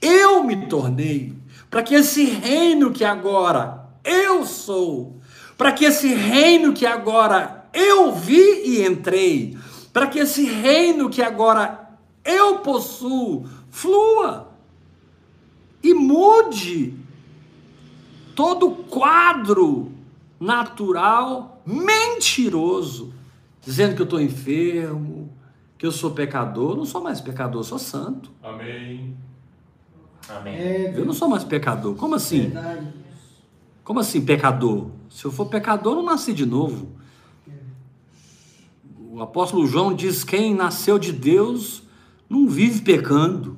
eu 0.00 0.44
me 0.44 0.66
tornei, 0.66 1.34
para 1.68 1.82
que 1.82 1.94
esse 1.94 2.24
reino 2.24 2.90
que 2.90 3.04
agora 3.04 3.86
eu 4.02 4.46
sou, 4.46 5.17
para 5.58 5.72
que 5.72 5.84
esse 5.84 6.14
reino 6.14 6.72
que 6.72 6.86
agora 6.86 7.68
eu 7.74 8.12
vi 8.14 8.62
e 8.64 8.86
entrei, 8.86 9.58
para 9.92 10.06
que 10.06 10.20
esse 10.20 10.44
reino 10.44 11.10
que 11.10 11.20
agora 11.20 11.90
eu 12.24 12.60
possuo 12.60 13.44
flua 13.68 14.52
e 15.82 15.92
mude 15.92 16.94
todo 18.36 18.68
o 18.68 18.74
quadro 18.84 19.92
natural 20.38 21.60
mentiroso, 21.66 23.12
dizendo 23.60 23.96
que 23.96 24.00
eu 24.00 24.04
estou 24.04 24.20
enfermo, 24.20 25.28
que 25.76 25.84
eu 25.84 25.90
sou 25.92 26.12
pecador. 26.12 26.72
Eu 26.72 26.76
não 26.76 26.84
sou 26.84 27.02
mais 27.02 27.20
pecador, 27.20 27.60
eu 27.60 27.64
sou 27.64 27.78
santo. 27.78 28.30
Amém. 28.42 29.16
Amém. 30.28 30.54
É, 30.54 30.92
Eu 30.96 31.04
não 31.04 31.12
sou 31.12 31.28
mais 31.28 31.42
pecador. 31.42 31.96
Como 31.96 32.14
assim? 32.14 32.42
verdade. 32.50 32.86
Como 33.82 33.98
assim 33.98 34.20
pecador? 34.24 34.90
Se 35.10 35.24
eu 35.24 35.32
for 35.32 35.46
pecador, 35.46 35.92
eu 35.92 35.96
não 35.96 36.04
nasci 36.04 36.32
de 36.32 36.44
novo. 36.44 36.92
O 39.10 39.20
apóstolo 39.22 39.66
João 39.66 39.94
diz: 39.94 40.22
quem 40.22 40.54
nasceu 40.54 40.98
de 40.98 41.12
Deus 41.12 41.82
não 42.28 42.48
vive 42.48 42.82
pecando. 42.82 43.56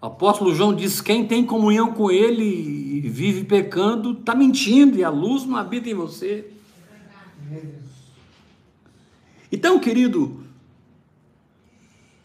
O 0.00 0.06
apóstolo 0.06 0.54
João 0.54 0.74
diz: 0.74 1.00
quem 1.00 1.26
tem 1.26 1.44
comunhão 1.44 1.92
com 1.92 2.10
ele 2.10 2.44
e 2.44 3.00
vive 3.08 3.44
pecando, 3.44 4.12
está 4.12 4.34
mentindo 4.34 4.98
e 4.98 5.04
a 5.04 5.10
luz 5.10 5.44
não 5.44 5.56
habita 5.56 5.88
em 5.88 5.94
você. 5.94 6.50
Então, 9.50 9.78
querido, 9.78 10.44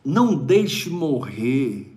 não 0.03 0.35
deixe 0.35 0.89
morrer 0.89 1.95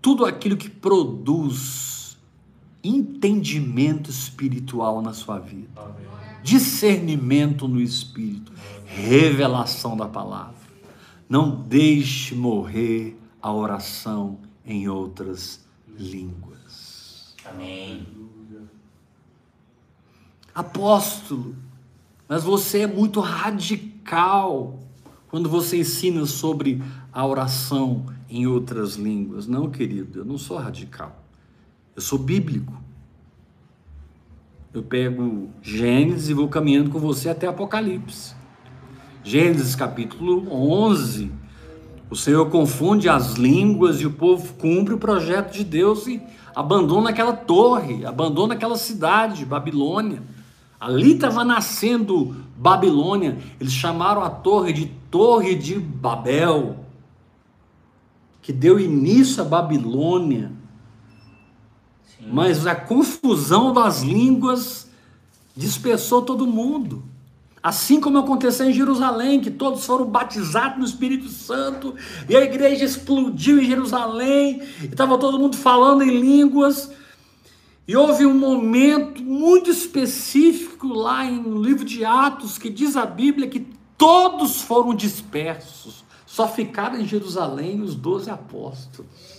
tudo 0.00 0.24
aquilo 0.24 0.56
que 0.56 0.70
produz 0.70 1.95
entendimento 2.82 4.10
espiritual 4.10 5.02
na 5.02 5.12
sua 5.12 5.38
vida, 5.38 5.68
Amém. 5.76 6.06
discernimento 6.42 7.66
no 7.66 7.80
espírito, 7.80 8.52
revelação 8.84 9.96
da 9.96 10.08
palavra. 10.08 10.54
Não 11.28 11.62
deixe 11.62 12.34
morrer 12.34 13.18
a 13.42 13.52
oração 13.52 14.38
em 14.64 14.88
outras 14.88 15.64
línguas. 15.98 17.34
Amém. 17.44 18.06
Apóstolo, 20.54 21.54
mas 22.28 22.42
você 22.42 22.80
é 22.80 22.86
muito 22.86 23.20
radical 23.20 24.80
quando 25.28 25.50
você 25.50 25.78
ensina 25.78 26.24
sobre 26.24 26.82
a 27.12 27.26
oração 27.26 28.06
em 28.28 28.46
outras 28.46 28.94
línguas. 28.94 29.46
Não, 29.46 29.70
querido, 29.70 30.20
eu 30.20 30.24
não 30.24 30.38
sou 30.38 30.56
radical. 30.56 31.25
Eu 31.96 32.02
sou 32.02 32.18
bíblico. 32.18 32.74
Eu 34.74 34.82
pego 34.82 35.48
Gênesis 35.62 36.28
e 36.28 36.34
vou 36.34 36.46
caminhando 36.46 36.90
com 36.90 36.98
você 36.98 37.30
até 37.30 37.46
Apocalipse. 37.46 38.34
Gênesis 39.24 39.74
capítulo 39.74 40.46
11. 40.52 41.32
O 42.10 42.14
Senhor 42.14 42.50
confunde 42.50 43.08
as 43.08 43.36
línguas 43.36 44.02
e 44.02 44.06
o 44.06 44.12
povo 44.12 44.52
cumpre 44.54 44.92
o 44.92 44.98
projeto 44.98 45.54
de 45.54 45.64
Deus 45.64 46.06
e 46.06 46.22
abandona 46.54 47.08
aquela 47.08 47.32
torre, 47.32 48.04
abandona 48.04 48.52
aquela 48.52 48.76
cidade, 48.76 49.46
Babilônia. 49.46 50.22
Ali 50.78 51.14
estava 51.14 51.46
nascendo 51.46 52.36
Babilônia. 52.58 53.38
Eles 53.58 53.72
chamaram 53.72 54.22
a 54.22 54.28
torre 54.28 54.74
de 54.74 54.86
Torre 55.10 55.54
de 55.54 55.78
Babel, 55.78 56.76
que 58.42 58.52
deu 58.52 58.78
início 58.78 59.42
à 59.42 59.46
Babilônia. 59.46 60.52
Mas 62.20 62.66
a 62.66 62.74
confusão 62.74 63.72
das 63.72 64.02
línguas 64.02 64.88
dispersou 65.54 66.22
todo 66.22 66.46
mundo. 66.46 67.02
Assim 67.62 68.00
como 68.00 68.18
aconteceu 68.18 68.70
em 68.70 68.72
Jerusalém, 68.72 69.40
que 69.40 69.50
todos 69.50 69.84
foram 69.84 70.06
batizados 70.06 70.78
no 70.78 70.84
Espírito 70.84 71.28
Santo, 71.28 71.96
e 72.28 72.36
a 72.36 72.42
igreja 72.42 72.84
explodiu 72.84 73.60
em 73.60 73.66
Jerusalém, 73.66 74.62
e 74.80 74.86
estava 74.86 75.18
todo 75.18 75.38
mundo 75.38 75.56
falando 75.56 76.02
em 76.02 76.20
línguas. 76.20 76.90
E 77.88 77.96
houve 77.96 78.24
um 78.24 78.38
momento 78.38 79.22
muito 79.22 79.70
específico 79.70 80.88
lá 80.88 81.24
no 81.24 81.60
livro 81.60 81.84
de 81.84 82.04
Atos 82.04 82.58
que 82.58 82.70
diz 82.70 82.96
a 82.96 83.06
Bíblia 83.06 83.48
que 83.48 83.66
todos 83.96 84.60
foram 84.60 84.94
dispersos, 84.94 86.04
só 86.26 86.48
ficaram 86.48 87.00
em 87.00 87.06
Jerusalém 87.06 87.80
os 87.80 87.94
doze 87.94 88.30
apóstolos. 88.30 89.35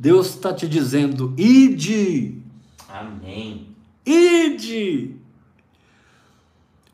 Deus 0.00 0.28
está 0.28 0.50
te 0.50 0.66
dizendo: 0.66 1.34
ide, 1.36 2.38
Amém. 2.88 3.66
ide. 4.06 5.14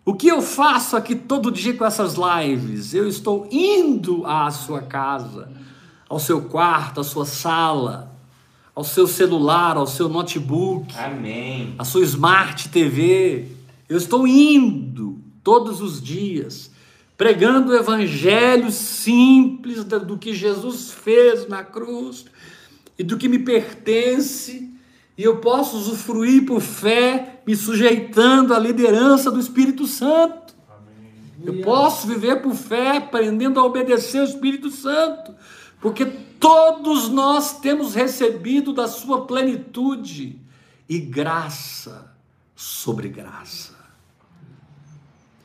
O 0.04 0.12
que 0.12 0.26
eu 0.26 0.42
faço 0.42 0.96
aqui 0.96 1.14
todo 1.14 1.52
dia 1.52 1.72
com 1.74 1.84
essas 1.84 2.16
lives? 2.16 2.94
Eu 2.94 3.06
estou 3.06 3.48
indo 3.48 4.26
à 4.26 4.50
sua 4.50 4.82
casa, 4.82 5.48
ao 6.08 6.18
seu 6.18 6.42
quarto, 6.42 7.00
à 7.00 7.04
sua 7.04 7.24
sala, 7.24 8.12
ao 8.74 8.82
seu 8.82 9.06
celular, 9.06 9.76
ao 9.76 9.86
seu 9.86 10.08
notebook, 10.08 10.92
Amém. 10.98 11.76
à 11.78 11.84
sua 11.84 12.02
Smart 12.02 12.68
TV. 12.70 13.46
Eu 13.88 13.98
estou 13.98 14.26
indo 14.26 15.20
todos 15.44 15.80
os 15.80 16.02
dias, 16.02 16.72
pregando 17.16 17.70
o 17.70 17.76
evangelho 17.76 18.72
simples 18.72 19.84
do 19.84 20.18
que 20.18 20.34
Jesus 20.34 20.90
fez 20.90 21.48
na 21.48 21.62
cruz 21.62 22.24
e 22.98 23.04
do 23.04 23.16
que 23.16 23.28
me 23.28 23.38
pertence, 23.38 24.70
e 25.16 25.22
eu 25.22 25.38
posso 25.38 25.76
usufruir 25.76 26.44
por 26.44 26.60
fé, 26.60 27.40
me 27.46 27.56
sujeitando 27.56 28.54
à 28.54 28.58
liderança 28.58 29.30
do 29.30 29.40
Espírito 29.40 29.86
Santo. 29.86 30.54
Eu 31.42 31.62
posso 31.62 32.06
viver 32.06 32.42
por 32.42 32.54
fé, 32.54 32.96
aprendendo 32.96 33.60
a 33.60 33.64
obedecer 33.64 34.18
ao 34.18 34.24
Espírito 34.24 34.70
Santo, 34.70 35.34
porque 35.80 36.04
todos 36.04 37.08
nós 37.08 37.60
temos 37.60 37.94
recebido 37.94 38.72
da 38.72 38.88
sua 38.88 39.26
plenitude 39.26 40.40
e 40.88 40.98
graça 40.98 42.12
sobre 42.54 43.08
graça. 43.08 43.74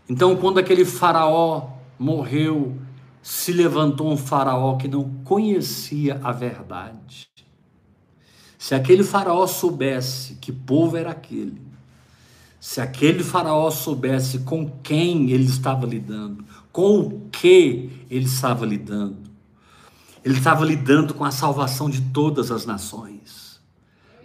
Então, 0.09 0.35
quando 0.35 0.57
aquele 0.57 0.83
faraó 0.83 1.69
morreu, 1.97 2.77
se 3.21 3.53
levantou 3.53 4.11
um 4.11 4.17
faraó 4.17 4.75
que 4.75 4.87
não 4.87 5.09
conhecia 5.23 6.19
a 6.23 6.31
verdade. 6.31 7.30
Se 8.61 8.75
aquele 8.75 9.03
faraó 9.03 9.47
soubesse 9.47 10.35
que 10.35 10.51
povo 10.51 10.95
era 10.95 11.09
aquele, 11.09 11.59
se 12.59 12.79
aquele 12.79 13.23
faraó 13.23 13.71
soubesse 13.71 14.41
com 14.41 14.69
quem 14.83 15.31
ele 15.31 15.45
estava 15.45 15.87
lidando, 15.87 16.45
com 16.71 16.99
o 16.99 17.21
que 17.31 18.05
ele 18.07 18.25
estava 18.25 18.63
lidando, 18.63 19.17
ele 20.23 20.37
estava 20.37 20.63
lidando 20.63 21.15
com 21.15 21.25
a 21.25 21.31
salvação 21.31 21.89
de 21.89 22.01
todas 22.11 22.51
as 22.51 22.67
nações. 22.67 23.59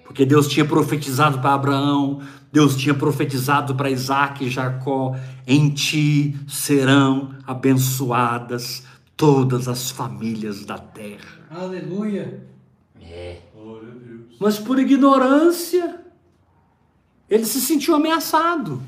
Porque 0.04 0.26
Deus 0.26 0.46
tinha 0.48 0.66
profetizado 0.66 1.38
para 1.38 1.54
Abraão, 1.54 2.20
Deus 2.52 2.76
tinha 2.76 2.92
profetizado 2.92 3.74
para 3.74 3.90
Isaac 3.90 4.44
e 4.44 4.50
Jacó: 4.50 5.16
em 5.46 5.70
ti 5.70 6.38
serão 6.46 7.30
abençoadas 7.46 8.82
todas 9.16 9.66
as 9.66 9.90
famílias 9.90 10.66
da 10.66 10.76
terra. 10.76 11.38
Aleluia. 11.50 12.44
É. 13.00 13.45
Mas 14.38 14.58
por 14.58 14.78
ignorância, 14.78 16.00
ele 17.28 17.44
se 17.44 17.60
sentiu 17.60 17.94
ameaçado. 17.94 18.82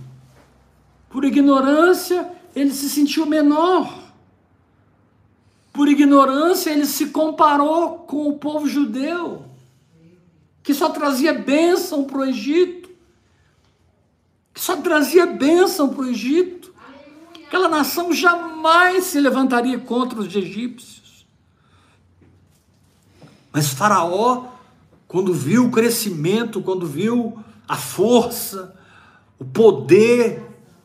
Por 1.08 1.24
ignorância, 1.24 2.30
ele 2.54 2.70
se 2.70 2.88
sentiu 2.88 3.24
menor. 3.26 4.08
Por 5.72 5.88
ignorância, 5.88 6.70
ele 6.70 6.86
se 6.86 7.06
comparou 7.10 8.00
com 8.00 8.28
o 8.28 8.38
povo 8.38 8.68
judeu, 8.68 9.44
que 10.62 10.74
só 10.74 10.90
trazia 10.90 11.32
bênção 11.32 12.04
para 12.04 12.18
o 12.18 12.24
Egito, 12.24 12.90
que 14.52 14.60
só 14.60 14.76
trazia 14.76 15.24
bênção 15.24 15.88
para 15.88 16.02
o 16.02 16.08
Egito. 16.08 16.74
Aquela 17.46 17.68
nação 17.68 18.12
jamais 18.12 19.04
se 19.04 19.20
levantaria 19.20 19.78
contra 19.78 20.18
os 20.18 20.34
egípcios. 20.34 21.26
Mas 23.52 23.68
Faraó, 23.70 24.57
quando 25.08 25.32
viu 25.32 25.66
o 25.66 25.70
crescimento, 25.70 26.60
quando 26.60 26.86
viu 26.86 27.38
a 27.66 27.76
força, 27.76 28.76
o 29.38 29.44
poder 29.44 30.42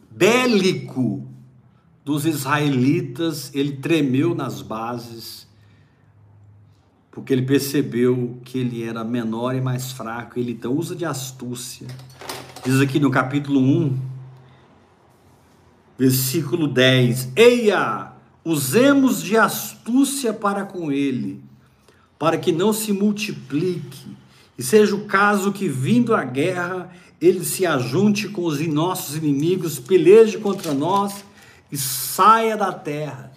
bélico 0.10 1.28
dos 2.06 2.26
israelitas, 2.26 3.54
ele 3.54 3.74
tremeu 3.74 4.34
nas 4.34 4.62
bases, 4.62 5.46
porque 7.12 7.34
ele 7.34 7.44
percebeu 7.44 8.40
que 8.44 8.58
ele 8.58 8.84
era 8.84 9.04
menor 9.04 9.56
e 9.56 9.62
mais 9.62 9.92
fraco, 9.92 10.40
ele 10.40 10.54
então 10.54 10.74
usa 10.74 10.96
de 10.96 11.06
astúcia. 11.06 11.88
Diz 12.66 12.80
aqui 12.80 13.00
no 13.00 13.12
capítulo 13.12 13.60
1, 13.60 14.00
versículo 15.98 16.68
10: 16.68 17.34
Eia, 17.36 18.14
usemos 18.44 19.22
de 19.22 19.38
astúcia 19.38 20.34
para 20.34 20.64
com 20.66 20.92
ele, 20.92 21.44
para 22.24 22.38
que 22.38 22.54
não 22.54 22.72
se 22.72 22.94
multiplique, 22.94 24.16
e 24.58 24.64
seja 24.64 24.96
o 24.96 25.04
caso 25.04 25.52
que, 25.52 25.68
vindo 25.68 26.16
a 26.16 26.24
guerra, 26.24 26.90
ele 27.20 27.44
se 27.44 27.66
ajunte 27.66 28.30
com 28.30 28.46
os 28.46 28.66
nossos 28.66 29.18
inimigos, 29.18 29.78
peleje 29.78 30.38
contra 30.38 30.74
nós 30.74 31.26
e 31.70 31.78
saia 31.78 32.56
da 32.56 32.72
terra. 32.72 33.30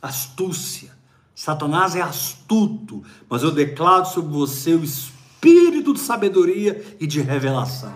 Astúcia. 0.00 0.92
Satanás 1.34 1.94
é 1.94 2.00
astuto, 2.00 3.04
mas 3.28 3.42
eu 3.42 3.50
declaro 3.50 4.06
sobre 4.06 4.32
você 4.32 4.74
o 4.74 4.82
espírito 4.82 5.92
de 5.92 6.00
sabedoria 6.00 6.96
e 6.98 7.06
de 7.06 7.20
revelação. 7.20 7.92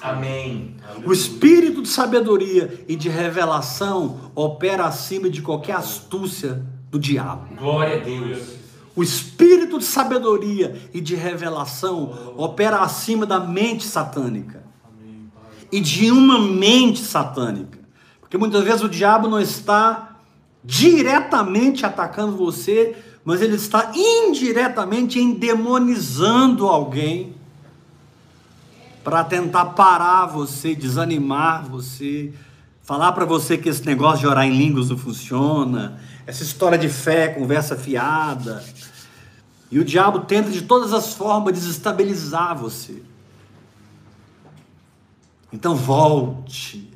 Amém. 0.00 0.76
O 1.04 1.12
espírito 1.12 1.82
de 1.82 1.88
sabedoria 1.88 2.86
e 2.88 2.96
de 2.96 3.10
revelação 3.10 4.30
opera 4.34 4.86
acima 4.86 5.28
de 5.28 5.42
qualquer 5.42 5.74
astúcia 5.74 6.64
do 6.90 6.98
diabo. 6.98 7.54
Glória 7.56 7.96
a 7.96 8.00
Deus. 8.00 8.56
O 8.94 9.02
espírito 9.02 9.78
de 9.78 9.84
sabedoria 9.84 10.80
e 10.94 11.00
de 11.00 11.14
revelação 11.14 12.34
opera 12.36 12.78
acima 12.78 13.26
da 13.26 13.38
mente 13.38 13.84
satânica 13.84 14.64
Amém, 14.82 15.30
e 15.70 15.80
de 15.80 16.10
uma 16.10 16.38
mente 16.38 17.00
satânica. 17.00 17.78
Porque 18.20 18.38
muitas 18.38 18.64
vezes 18.64 18.82
o 18.82 18.88
diabo 18.88 19.28
não 19.28 19.38
está 19.38 20.16
diretamente 20.64 21.84
atacando 21.84 22.36
você, 22.36 22.96
mas 23.24 23.42
ele 23.42 23.56
está 23.56 23.92
indiretamente 23.94 25.20
endemonizando 25.20 26.66
alguém 26.66 27.34
para 29.04 29.22
tentar 29.22 29.66
parar 29.66 30.26
você, 30.26 30.74
desanimar 30.74 31.68
você, 31.68 32.32
falar 32.82 33.12
para 33.12 33.24
você 33.24 33.56
que 33.56 33.68
esse 33.68 33.84
negócio 33.86 34.20
de 34.20 34.26
orar 34.26 34.46
em 34.46 34.56
línguas 34.56 34.90
não 34.90 34.96
funciona, 34.96 36.00
essa 36.26 36.42
história 36.42 36.76
de 36.76 36.88
fé, 36.88 37.28
conversa 37.28 37.76
fiada. 37.76 38.64
E 39.70 39.78
o 39.78 39.84
diabo 39.84 40.20
tenta 40.20 40.50
de 40.50 40.62
todas 40.62 40.92
as 40.92 41.14
formas 41.14 41.54
desestabilizar 41.54 42.56
você. 42.56 43.02
Então 45.52 45.74
volte 45.74 46.92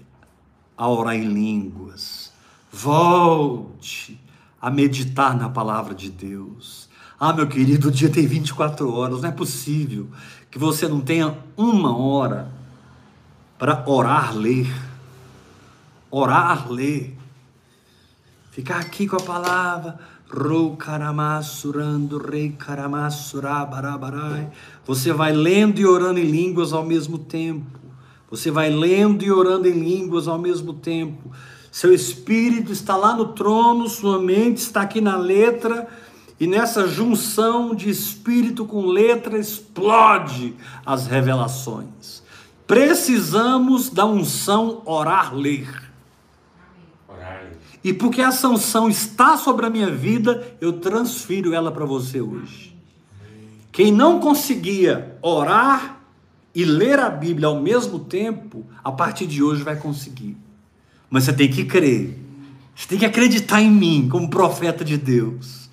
a 0.77 0.89
orar 0.89 1.15
em 1.15 1.25
línguas. 1.25 2.33
Volte 2.73 4.21
a 4.61 4.71
meditar 4.71 5.37
na 5.37 5.49
palavra 5.49 5.95
de 5.95 6.11
Deus. 6.11 6.89
Ah, 7.19 7.33
meu 7.33 7.47
querido, 7.47 7.89
o 7.89 7.91
dia 7.91 8.09
tem 8.09 8.27
24 8.27 8.93
horas, 8.93 9.21
não 9.21 9.29
é 9.29 9.33
possível 9.33 10.09
que 10.51 10.59
você 10.59 10.89
não 10.89 11.01
tenha 11.01 11.37
uma 11.57 11.97
hora 11.97 12.51
para 13.59 13.85
orar, 13.87 14.35
ler. 14.35 14.67
Orar, 16.11 16.71
ler. 16.73 17.20
Ficar 18.51 18.81
aqui 18.81 19.07
com 19.07 19.17
a 19.17 19.21
palavra. 19.21 19.99
Você 24.87 25.13
vai 25.13 25.33
lendo 25.33 25.81
e 25.81 25.87
orando 25.87 26.19
em 26.19 26.31
línguas 26.31 26.73
ao 26.73 26.85
mesmo 26.85 27.19
tempo. 27.19 27.79
Você 28.31 28.51
vai 28.51 28.71
lendo 28.71 29.25
e 29.25 29.31
orando 29.31 29.69
em 29.69 29.73
línguas 29.73 30.29
ao 30.29 30.39
mesmo 30.39 30.73
tempo. 30.75 31.31
Seu 31.71 31.93
espírito 31.93 32.73
está 32.73 32.97
lá 32.97 33.15
no 33.15 33.29
trono, 33.29 33.89
sua 33.89 34.21
mente 34.21 34.59
está 34.59 34.83
aqui 34.83 35.01
na 35.01 35.17
letra, 35.17 35.89
e 36.39 36.47
nessa 36.47 36.89
junção 36.89 37.75
de 37.75 37.89
espírito 37.89 38.65
com 38.65 38.87
letra 38.87 39.39
explode 39.39 40.57
as 40.85 41.07
revelações. 41.07 42.23
Precisamos 42.67 43.91
da 43.91 44.07
unção. 44.07 44.83
Orar. 44.85 45.33
E 47.83 47.93
porque 47.93 48.21
essa 48.21 48.49
unção 48.49 48.89
está 48.89 49.37
sobre 49.37 49.67
a 49.67 49.71
minha 49.71 49.91
vida, 49.91 50.57
eu 50.61 50.75
transfiro 50.75 51.55
ela 51.55 51.73
para 51.73 51.87
você 51.87 52.21
hoje. 52.21 52.77
Quem 53.73 53.91
não 53.91 54.21
conseguia 54.21 55.17
orar 55.23 56.01
e 56.55 56.65
ler 56.65 56.99
a 56.99 57.09
Bíblia 57.09 57.49
ao 57.49 57.61
mesmo 57.61 58.01
tempo, 58.01 58.67
a 58.83 58.93
partir 58.93 59.27
de 59.27 59.43
hoje 59.43 59.63
vai 59.63 59.77
conseguir. 59.77 60.37
Mas 61.09 61.25
você 61.25 61.33
tem 61.33 61.49
que 61.51 61.65
crer. 61.65 62.19
Você 62.75 62.89
tem 62.89 62.99
que 62.99 63.07
acreditar 63.07 63.63
em 63.63 63.71
mim 63.71 64.09
como 64.11 64.29
profeta 64.29 64.85
de 64.85 64.97
Deus. 64.97 65.71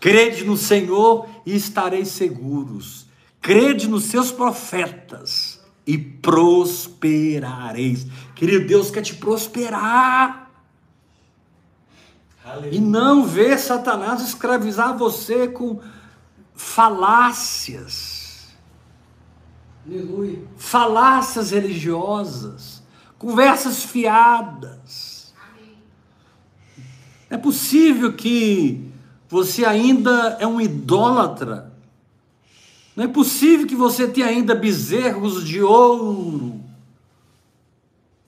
Crede 0.00 0.44
no 0.44 0.56
Senhor 0.56 1.28
e 1.44 1.56
estareis 1.56 2.08
seguros. 2.08 3.06
Crede 3.40 3.88
nos 3.88 4.04
seus 4.04 4.30
profetas 4.30 5.60
e 5.86 5.96
prosperareis. 5.96 6.86
Querido, 8.34 8.66
Deus 8.66 8.90
quer 8.90 9.02
te 9.02 9.14
prosperar. 9.14 10.47
E 12.70 12.80
não 12.80 13.24
ver 13.24 13.58
Satanás 13.58 14.22
escravizar 14.22 14.96
você 14.96 15.48
com 15.48 15.80
falácias. 16.54 18.48
Aleluia. 19.86 20.42
Falácias 20.56 21.50
religiosas, 21.50 22.82
conversas 23.18 23.82
fiadas. 23.82 25.34
É 27.30 27.36
possível 27.36 28.14
que 28.14 28.90
você 29.28 29.64
ainda 29.64 30.36
é 30.40 30.46
um 30.46 30.60
idólatra. 30.60 31.72
Não 32.96 33.04
é 33.04 33.08
possível 33.08 33.66
que 33.66 33.76
você 33.76 34.08
tenha 34.08 34.26
ainda 34.26 34.54
bezerros 34.54 35.44
de 35.44 35.62
ouro. 35.62 36.60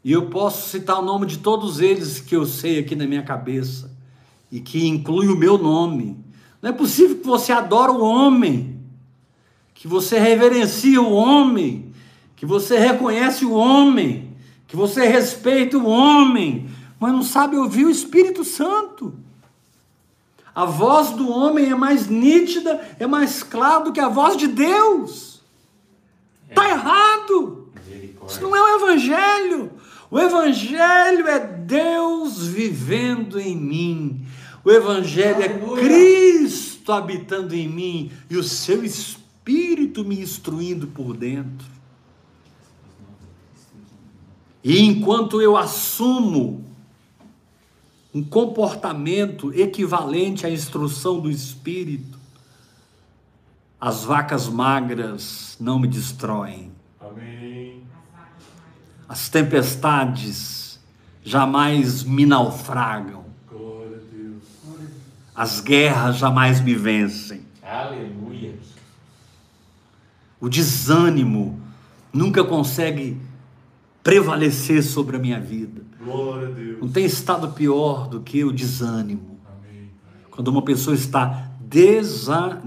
E 0.05 0.13
eu 0.13 0.27
posso 0.31 0.69
citar 0.69 0.99
o 0.99 1.03
nome 1.03 1.27
de 1.27 1.39
todos 1.39 1.81
eles 1.81 2.21
que 2.21 2.37
eu 2.37 2.47
sei 2.47 2.79
aqui 2.79 2.95
na 2.95 3.07
minha 3.07 3.23
cabeça 3.23 4.00
e 4.51 4.61
que 4.61 4.87
inclui 4.87 5.29
o 5.29 5.37
meu 5.37 5.57
nome. 5.57 6.17
Não 6.61 6.71
é 6.71 6.73
possível 6.73 7.17
que 7.17 7.27
você 7.27 7.53
adora 7.53 7.93
o 7.93 8.03
homem, 8.03 8.81
que 9.75 9.89
você 9.89 10.19
reverencia 10.19 11.01
o 11.01 11.13
homem, 11.13 11.93
que 12.37 12.45
você 12.45 12.79
reconhece 12.79 13.45
o 13.45 13.53
homem, 13.53 14.37
que 14.67 14.77
você 14.77 15.07
respeita 15.07 15.79
o 15.79 15.87
homem, 15.87 16.69
mas 16.99 17.13
não 17.13 17.23
sabe 17.23 17.57
ouvir 17.57 17.87
o 17.87 17.91
Espírito 17.91 18.45
Santo. 18.45 19.15
A 20.55 20.65
voz 20.65 21.11
do 21.11 21.31
homem 21.31 21.71
é 21.71 21.75
mais 21.75 22.09
nítida, 22.09 22.81
é 22.99 23.07
mais 23.07 23.43
clara 23.43 23.85
do 23.85 23.93
que 23.93 24.01
a 24.01 24.09
voz 24.09 24.37
de 24.37 24.49
Deus. 24.49 25.41
Está 26.49 26.69
errado. 26.69 27.69
Misericórdia. 27.75 28.35
Isso 28.35 28.43
não 28.43 28.55
é 28.55 28.63
o 28.63 28.77
Evangelho. 28.77 29.73
O 30.11 30.19
Evangelho 30.19 31.29
é 31.29 31.39
Deus 31.39 32.47
vivendo 32.47 33.41
em 33.41 33.57
mim. 33.57 34.27
O 34.65 34.71
Evangelho 34.71 35.43
é 35.43 35.53
Aleluia. 35.53 35.83
Cristo 35.83 36.93
habitando 36.93 37.55
em 37.55 37.69
mim 37.69 38.13
e 38.29 38.37
o 38.37 38.45
seu 38.45 38.85
Espírito 38.85 40.05
me 40.05 40.21
instruindo 40.21 40.87
por 40.89 41.17
dentro. 41.17 41.67
E 44.63 44.81
enquanto 44.83 45.41
eu 45.41 45.57
assumo 45.57 46.65
um 48.13 48.23
comportamento 48.23 49.55
equivalente 49.55 50.47
à 50.47 50.51
instrução 50.51 51.21
do 51.21 51.31
Espírito, 51.31 52.19
as 53.81 54.05
vacas 54.05 54.49
magras 54.49 55.57
não 55.59 55.79
me 55.79 55.89
destroem. 55.89 56.71
Amém. 57.01 57.83
As 59.09 59.29
tempestades 59.31 60.79
jamais 61.25 62.03
me 62.03 62.27
naufragam. 62.27 63.20
As 65.41 65.59
guerras 65.59 66.19
jamais 66.19 66.61
me 66.61 66.75
vencem. 66.75 67.41
Aleluia. 67.63 68.59
O 70.39 70.51
desânimo 70.51 71.59
nunca 72.13 72.45
consegue 72.45 73.17
prevalecer 74.03 74.83
sobre 74.83 75.17
a 75.17 75.19
minha 75.19 75.41
vida. 75.41 75.81
Glória 75.99 76.47
a 76.47 76.51
Deus. 76.51 76.81
Não 76.83 76.89
tem 76.91 77.07
estado 77.07 77.53
pior 77.53 78.07
do 78.07 78.21
que 78.21 78.45
o 78.45 78.53
desânimo. 78.53 79.41
Amém. 79.47 79.89
Quando 80.31 80.49
uma 80.49 80.61
pessoa 80.61 80.95
está 80.95 81.49
desanimada. 81.59 82.61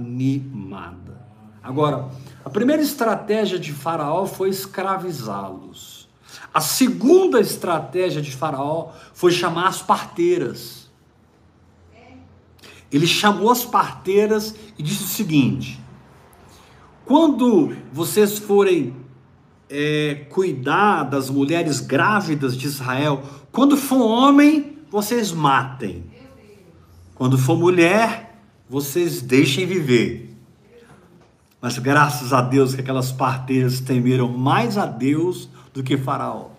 Agora, 1.61 2.09
a 2.43 2.49
primeira 2.49 2.81
estratégia 2.81 3.59
de 3.59 3.71
Faraó 3.71 4.25
foi 4.25 4.49
escravizá-los. 4.49 6.09
A 6.51 6.59
segunda 6.59 7.39
estratégia 7.39 8.19
de 8.19 8.31
Faraó 8.31 8.93
foi 9.13 9.31
chamar 9.31 9.67
as 9.67 9.83
parteiras. 9.83 10.82
Ele 12.93 13.07
chamou 13.07 13.49
as 13.49 13.65
parteiras 13.65 14.55
e 14.77 14.83
disse 14.83 15.03
o 15.03 15.07
seguinte: 15.07 15.83
quando 17.05 17.75
vocês 17.91 18.37
forem 18.37 18.95
é, 19.69 20.25
cuidar 20.29 21.03
das 21.03 21.29
mulheres 21.29 21.79
grávidas 21.79 22.55
de 22.55 22.67
Israel, 22.67 23.23
quando 23.51 23.75
for 23.75 23.99
homem, 23.99 24.77
vocês 24.89 25.31
matem. 25.31 26.05
Quando 27.15 27.37
for 27.37 27.57
mulher, 27.57 28.39
vocês 28.69 29.21
deixem 29.21 29.65
viver. 29.65 30.35
Mas 31.61 31.79
graças 31.79 32.33
a 32.33 32.41
Deus 32.41 32.75
que 32.75 32.81
aquelas 32.81 33.11
parteiras 33.11 33.79
temeram 33.79 34.27
mais 34.27 34.77
a 34.77 34.85
Deus 34.85 35.49
do 35.73 35.81
que 35.81 35.97
Faraó. 35.97 36.49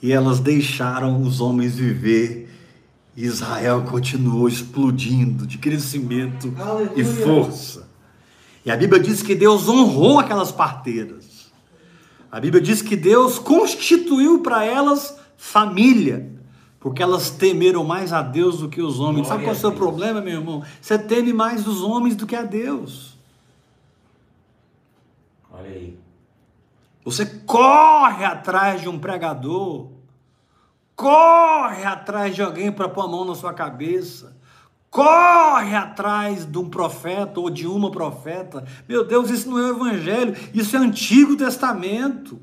E 0.00 0.12
elas 0.12 0.40
deixaram 0.40 1.22
os 1.22 1.40
homens 1.40 1.76
viver. 1.76 2.51
E 3.14 3.24
Israel 3.24 3.82
continuou 3.82 4.48
explodindo 4.48 5.46
de 5.46 5.58
crescimento 5.58 6.54
e 6.56 6.60
Aleluia. 6.60 7.04
força. 7.04 7.88
E 8.64 8.70
a 8.70 8.76
Bíblia 8.76 9.02
diz 9.02 9.22
que 9.22 9.34
Deus 9.34 9.68
honrou 9.68 10.18
aquelas 10.18 10.50
parteiras. 10.50 11.50
A 12.30 12.40
Bíblia 12.40 12.62
diz 12.62 12.80
que 12.80 12.96
Deus 12.96 13.38
constituiu 13.38 14.40
para 14.40 14.64
elas 14.64 15.18
família, 15.36 16.30
porque 16.80 17.02
elas 17.02 17.28
temeram 17.28 17.84
mais 17.84 18.12
a 18.12 18.22
Deus 18.22 18.60
do 18.60 18.68
que 18.68 18.80
os 18.80 18.98
homens. 18.98 19.26
Sabe 19.26 19.44
Glória 19.44 19.46
qual 19.46 19.54
é 19.54 19.58
o 19.58 19.60
seu 19.60 19.72
problema, 19.72 20.20
meu 20.20 20.38
irmão? 20.40 20.64
Você 20.80 20.98
teme 20.98 21.32
mais 21.32 21.66
os 21.66 21.82
homens 21.82 22.16
do 22.16 22.26
que 22.26 22.34
a 22.34 22.42
Deus. 22.42 23.18
Olha 25.50 25.68
aí. 25.68 25.98
Você 27.04 27.26
corre 27.26 28.24
atrás 28.24 28.80
de 28.80 28.88
um 28.88 28.98
pregador, 28.98 29.88
corre 30.94 31.84
atrás 31.84 32.34
de 32.34 32.42
alguém 32.42 32.70
para 32.70 32.88
pôr 32.88 33.02
a 33.02 33.08
mão 33.08 33.24
na 33.24 33.34
sua 33.34 33.52
cabeça, 33.52 34.36
corre 34.90 35.74
atrás 35.74 36.44
de 36.44 36.58
um 36.58 36.68
profeta 36.68 37.40
ou 37.40 37.48
de 37.48 37.66
uma 37.66 37.90
profeta. 37.90 38.64
Meu 38.88 39.04
Deus, 39.04 39.30
isso 39.30 39.50
não 39.50 39.58
é 39.58 39.72
o 39.72 39.76
Evangelho, 39.76 40.36
isso 40.52 40.76
é 40.76 40.78
Antigo 40.78 41.36
Testamento. 41.36 42.38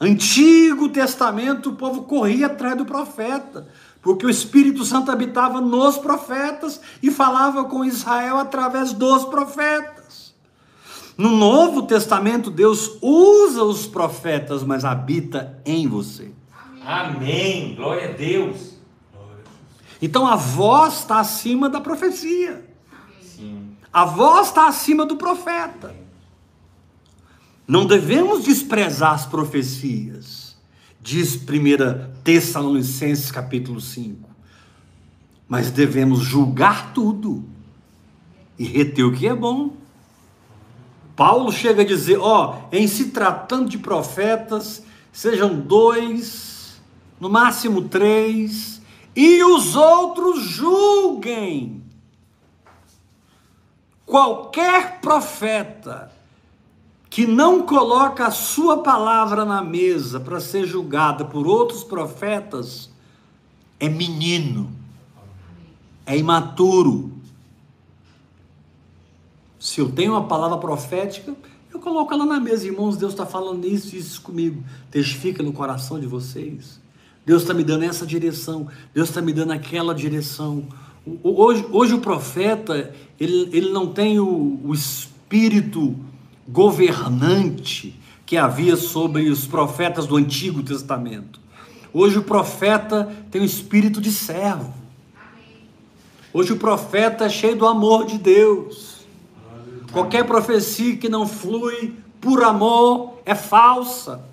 Antigo 0.00 0.88
Testamento, 0.88 1.70
o 1.70 1.76
povo 1.76 2.02
corria 2.02 2.46
atrás 2.46 2.76
do 2.76 2.84
profeta, 2.84 3.68
porque 4.02 4.26
o 4.26 4.30
Espírito 4.30 4.84
Santo 4.84 5.10
habitava 5.10 5.60
nos 5.60 5.96
profetas 5.96 6.80
e 7.02 7.10
falava 7.10 7.64
com 7.64 7.84
Israel 7.84 8.38
através 8.38 8.92
dos 8.92 9.24
profetas. 9.24 10.34
No 11.16 11.30
Novo 11.30 11.82
Testamento, 11.82 12.50
Deus 12.50 12.98
usa 13.00 13.62
os 13.62 13.86
profetas, 13.86 14.64
mas 14.64 14.84
habita 14.84 15.56
em 15.64 15.86
você. 15.86 16.32
Amém. 16.84 17.74
Glória 17.74 18.10
a 18.10 18.12
Deus. 18.12 18.74
Então 20.00 20.26
a 20.26 20.36
voz 20.36 20.98
está 20.98 21.18
acima 21.18 21.70
da 21.70 21.80
profecia, 21.80 22.62
Sim. 23.22 23.74
a 23.90 24.04
voz 24.04 24.48
está 24.48 24.68
acima 24.68 25.06
do 25.06 25.16
profeta. 25.16 25.94
Não 27.66 27.86
devemos 27.86 28.44
desprezar 28.44 29.12
as 29.14 29.24
profecias, 29.24 30.58
diz 31.00 31.36
1 31.36 32.22
Tessalonicenses 32.22 33.30
capítulo 33.30 33.80
5, 33.80 34.28
mas 35.48 35.70
devemos 35.70 36.20
julgar 36.20 36.92
tudo 36.92 37.42
e 38.58 38.64
reter 38.64 39.04
o 39.04 39.12
que 39.12 39.26
é 39.26 39.34
bom. 39.34 39.74
Paulo 41.16 41.50
chega 41.50 41.80
a 41.80 41.86
dizer: 41.86 42.18
ó, 42.18 42.58
em 42.70 42.86
se 42.86 43.06
tratando 43.06 43.70
de 43.70 43.78
profetas, 43.78 44.84
sejam 45.10 45.58
dois, 45.58 46.53
no 47.24 47.30
máximo 47.30 47.88
três, 47.88 48.82
e 49.16 49.42
os 49.42 49.74
outros 49.74 50.42
julguem. 50.42 51.82
Qualquer 54.04 55.00
profeta 55.00 56.12
que 57.08 57.26
não 57.26 57.62
coloca 57.62 58.26
a 58.26 58.30
sua 58.30 58.82
palavra 58.82 59.42
na 59.42 59.62
mesa 59.62 60.20
para 60.20 60.38
ser 60.38 60.66
julgada 60.66 61.24
por 61.24 61.46
outros 61.46 61.82
profetas 61.82 62.90
é 63.80 63.88
menino, 63.88 64.70
é 66.04 66.18
imaturo. 66.18 67.10
Se 69.58 69.80
eu 69.80 69.90
tenho 69.90 70.12
uma 70.12 70.28
palavra 70.28 70.58
profética, 70.58 71.34
eu 71.72 71.80
coloco 71.80 72.12
ela 72.12 72.26
na 72.26 72.38
mesa, 72.38 72.66
irmãos. 72.66 72.98
Deus 72.98 73.14
está 73.14 73.24
falando 73.24 73.64
isso 73.64 73.96
isso 73.96 74.20
comigo. 74.20 74.62
Testifica 74.90 75.42
no 75.42 75.54
coração 75.54 75.98
de 75.98 76.06
vocês. 76.06 76.83
Deus 77.24 77.42
está 77.42 77.54
me 77.54 77.64
dando 77.64 77.84
essa 77.84 78.06
direção, 78.06 78.68
Deus 78.92 79.08
está 79.08 79.22
me 79.22 79.32
dando 79.32 79.52
aquela 79.52 79.94
direção. 79.94 80.66
Hoje, 81.22 81.66
hoje 81.70 81.94
o 81.94 82.00
profeta, 82.00 82.94
ele, 83.18 83.48
ele 83.52 83.70
não 83.70 83.86
tem 83.86 84.18
o, 84.18 84.60
o 84.64 84.74
espírito 84.74 85.96
governante 86.46 87.98
que 88.26 88.36
havia 88.36 88.76
sobre 88.76 89.28
os 89.28 89.46
profetas 89.46 90.06
do 90.06 90.16
Antigo 90.16 90.62
Testamento. 90.62 91.40
Hoje 91.92 92.18
o 92.18 92.22
profeta 92.22 93.14
tem 93.30 93.40
o 93.40 93.44
espírito 93.44 94.00
de 94.00 94.10
servo. 94.10 94.74
Hoje 96.32 96.52
o 96.52 96.56
profeta 96.56 97.26
é 97.26 97.28
cheio 97.28 97.56
do 97.56 97.66
amor 97.66 98.06
de 98.06 98.18
Deus. 98.18 99.06
Qualquer 99.92 100.26
profecia 100.26 100.96
que 100.96 101.08
não 101.08 101.26
flui 101.26 101.94
por 102.20 102.42
amor 102.42 103.20
é 103.24 103.34
falsa. 103.34 104.24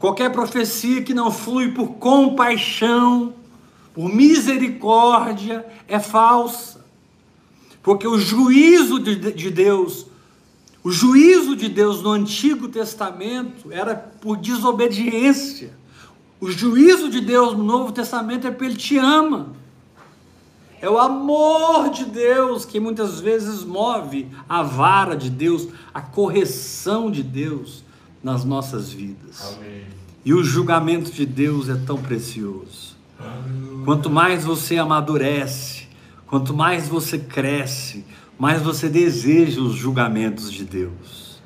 Qualquer 0.00 0.32
profecia 0.32 1.02
que 1.02 1.12
não 1.12 1.30
flui 1.30 1.72
por 1.72 1.88
compaixão, 1.96 3.34
por 3.92 4.08
misericórdia, 4.08 5.66
é 5.86 6.00
falsa. 6.00 6.82
Porque 7.82 8.08
o 8.08 8.18
juízo 8.18 8.98
de 8.98 9.50
Deus, 9.50 10.06
o 10.82 10.90
juízo 10.90 11.54
de 11.54 11.68
Deus 11.68 12.02
no 12.02 12.12
Antigo 12.12 12.66
Testamento 12.66 13.70
era 13.70 13.94
por 13.94 14.38
desobediência. 14.38 15.78
O 16.40 16.50
juízo 16.50 17.10
de 17.10 17.20
Deus 17.20 17.52
no 17.54 17.62
Novo 17.62 17.92
Testamento 17.92 18.46
é 18.46 18.50
porque 18.50 18.64
Ele 18.64 18.76
te 18.76 18.96
ama. 18.96 19.48
É 20.80 20.88
o 20.88 20.96
amor 20.96 21.90
de 21.90 22.06
Deus 22.06 22.64
que 22.64 22.80
muitas 22.80 23.20
vezes 23.20 23.64
move 23.64 24.28
a 24.48 24.62
vara 24.62 25.14
de 25.14 25.28
Deus, 25.28 25.68
a 25.92 26.00
correção 26.00 27.10
de 27.10 27.22
Deus 27.22 27.84
nas 28.22 28.44
nossas 28.44 28.92
vidas. 28.92 29.56
Amém. 29.56 29.84
E 30.24 30.34
o 30.34 30.44
julgamento 30.44 31.10
de 31.10 31.24
Deus 31.24 31.68
é 31.68 31.74
tão 31.74 31.96
precioso. 32.00 32.96
Quanto 33.84 34.10
mais 34.10 34.44
você 34.44 34.78
amadurece, 34.78 35.88
quanto 36.26 36.54
mais 36.54 36.88
você 36.88 37.18
cresce, 37.18 38.04
mais 38.38 38.62
você 38.62 38.88
deseja 38.88 39.60
os 39.60 39.74
julgamentos 39.74 40.50
de 40.52 40.64
Deus. 40.64 41.40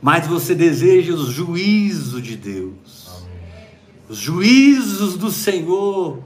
Mais 0.00 0.26
você 0.26 0.54
deseja 0.54 1.14
os 1.14 1.28
juízos 1.28 2.22
de 2.22 2.36
Deus. 2.36 3.08
Amém. 3.08 3.68
Os 4.08 4.18
juízos 4.18 5.16
do 5.16 5.30
Senhor 5.30 6.22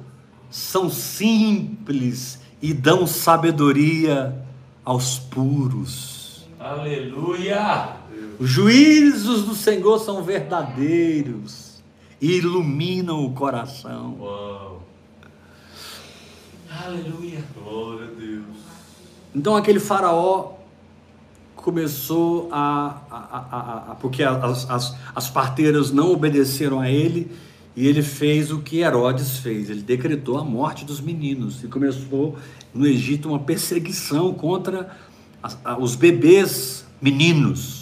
são 0.50 0.90
simples 0.90 2.40
e 2.60 2.74
dão 2.74 3.06
sabedoria 3.06 4.44
aos 4.84 5.18
puros. 5.18 6.48
Aleluia! 6.58 7.99
Os 8.40 8.48
juízos 8.48 9.44
do 9.44 9.54
Senhor 9.54 9.98
são 9.98 10.22
verdadeiros 10.24 11.82
e 12.18 12.38
iluminam 12.38 13.22
o 13.22 13.34
coração. 13.34 14.16
Uau. 14.18 14.82
Aleluia. 16.70 17.44
Glória 17.54 18.06
a 18.06 18.18
Deus. 18.18 18.56
Então 19.34 19.54
aquele 19.54 19.78
faraó 19.78 20.52
começou 21.54 22.48
a. 22.50 23.02
a, 23.10 23.16
a, 23.16 23.92
a 23.92 23.94
porque 23.96 24.22
as, 24.22 24.70
as, 24.70 24.96
as 25.14 25.28
parteiras 25.28 25.90
não 25.90 26.10
obedeceram 26.10 26.80
a 26.80 26.90
ele 26.90 27.30
e 27.76 27.86
ele 27.86 28.02
fez 28.02 28.50
o 28.50 28.60
que 28.60 28.78
Herodes 28.78 29.40
fez. 29.40 29.68
Ele 29.68 29.82
decretou 29.82 30.38
a 30.38 30.44
morte 30.44 30.86
dos 30.86 30.98
meninos 30.98 31.62
e 31.62 31.68
começou 31.68 32.38
no 32.72 32.86
Egito 32.86 33.28
uma 33.28 33.40
perseguição 33.40 34.32
contra 34.32 34.96
os 35.78 35.94
bebês 35.94 36.86
meninos. 37.02 37.79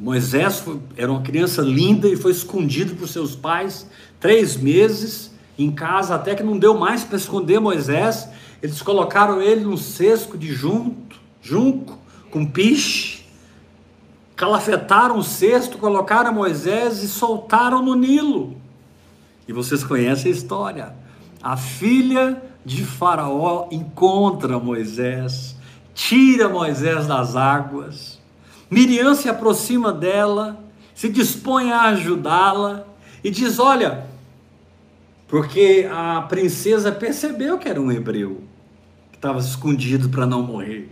Moisés 0.00 0.60
foi, 0.60 0.78
era 0.96 1.10
uma 1.10 1.22
criança 1.22 1.60
linda 1.60 2.08
e 2.08 2.16
foi 2.16 2.30
escondido 2.30 2.94
por 2.94 3.08
seus 3.08 3.34
pais 3.34 3.88
três 4.20 4.56
meses 4.56 5.32
em 5.58 5.72
casa, 5.72 6.14
até 6.14 6.36
que 6.36 6.42
não 6.42 6.56
deu 6.56 6.78
mais 6.78 7.02
para 7.02 7.16
esconder 7.16 7.60
Moisés. 7.60 8.28
Eles 8.62 8.80
colocaram 8.80 9.42
ele 9.42 9.62
num 9.62 9.76
cesto 9.76 10.38
de 10.38 10.52
junto, 10.52 11.18
junco, 11.42 11.98
com 12.30 12.46
piche, 12.46 13.24
calafetaram 14.36 15.18
o 15.18 15.24
cesto, 15.24 15.78
colocaram 15.78 16.32
Moisés 16.32 17.02
e 17.02 17.08
soltaram 17.08 17.82
no 17.82 17.96
Nilo. 17.96 18.56
E 19.48 19.52
vocês 19.52 19.82
conhecem 19.82 20.30
a 20.30 20.34
história. 20.34 20.94
A 21.42 21.56
filha 21.56 22.40
de 22.64 22.84
Faraó 22.84 23.66
encontra 23.72 24.60
Moisés, 24.60 25.56
tira 25.92 26.48
Moisés 26.48 27.08
das 27.08 27.34
águas 27.34 28.17
Miriam 28.70 29.14
se 29.14 29.28
aproxima 29.28 29.92
dela, 29.92 30.62
se 30.94 31.08
dispõe 31.08 31.72
a 31.72 31.82
ajudá-la 31.82 32.86
e 33.24 33.30
diz: 33.30 33.58
Olha, 33.58 34.06
porque 35.26 35.88
a 35.90 36.22
princesa 36.22 36.92
percebeu 36.92 37.58
que 37.58 37.68
era 37.68 37.80
um 37.80 37.90
hebreu, 37.90 38.42
que 39.10 39.16
estava 39.16 39.38
escondido 39.38 40.08
para 40.08 40.26
não 40.26 40.42
morrer. 40.42 40.90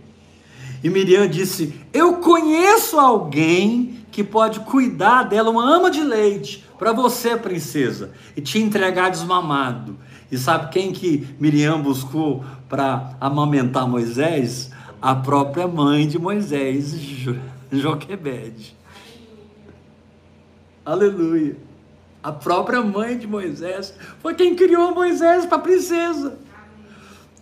E 0.83 0.89
Miriam 0.89 1.27
disse: 1.27 1.73
Eu 1.93 2.15
conheço 2.15 2.99
alguém 2.99 4.05
que 4.11 4.23
pode 4.23 4.61
cuidar 4.61 5.23
dela, 5.23 5.49
uma 5.49 5.75
ama 5.75 5.91
de 5.91 6.01
leite, 6.01 6.63
para 6.79 6.91
você, 6.91 7.35
princesa, 7.35 8.11
e 8.35 8.41
te 8.41 8.59
entregar 8.59 9.09
desmamado. 9.09 9.97
E 10.31 10.37
sabe 10.37 10.71
quem 10.71 10.91
que 10.91 11.27
Miriam 11.39 11.81
buscou 11.81 12.43
para 12.67 13.15
amamentar 13.21 13.87
Moisés? 13.87 14.71
A 14.99 15.13
própria 15.13 15.67
mãe 15.67 16.07
de 16.07 16.17
Moisés, 16.17 16.93
Joquebede. 17.71 18.75
Aleluia. 20.85 21.57
A 22.23 22.31
própria 22.31 22.81
mãe 22.81 23.17
de 23.17 23.27
Moisés 23.27 23.93
foi 24.19 24.33
quem 24.33 24.55
criou 24.55 24.93
Moisés 24.93 25.45
para 25.45 25.59
princesa. 25.59 26.37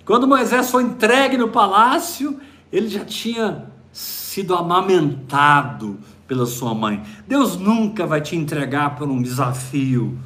Quando 0.06 0.28
Moisés 0.28 0.70
foi 0.70 0.84
entregue 0.84 1.38
no 1.38 1.50
palácio, 1.50 2.40
ele 2.72 2.88
já 2.88 3.04
tinha 3.04 3.66
sido 3.92 4.54
amamentado 4.54 5.98
pela 6.28 6.46
sua 6.46 6.74
mãe. 6.74 7.04
Deus 7.28 7.56
nunca 7.56 8.06
vai 8.06 8.22
te 8.22 8.36
entregar 8.36 8.96
por 8.96 9.08
um 9.08 9.22
desafio 9.22 10.18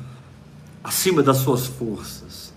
acima 0.84 1.22
das 1.22 1.38
suas 1.38 1.68
forças. 1.68 2.54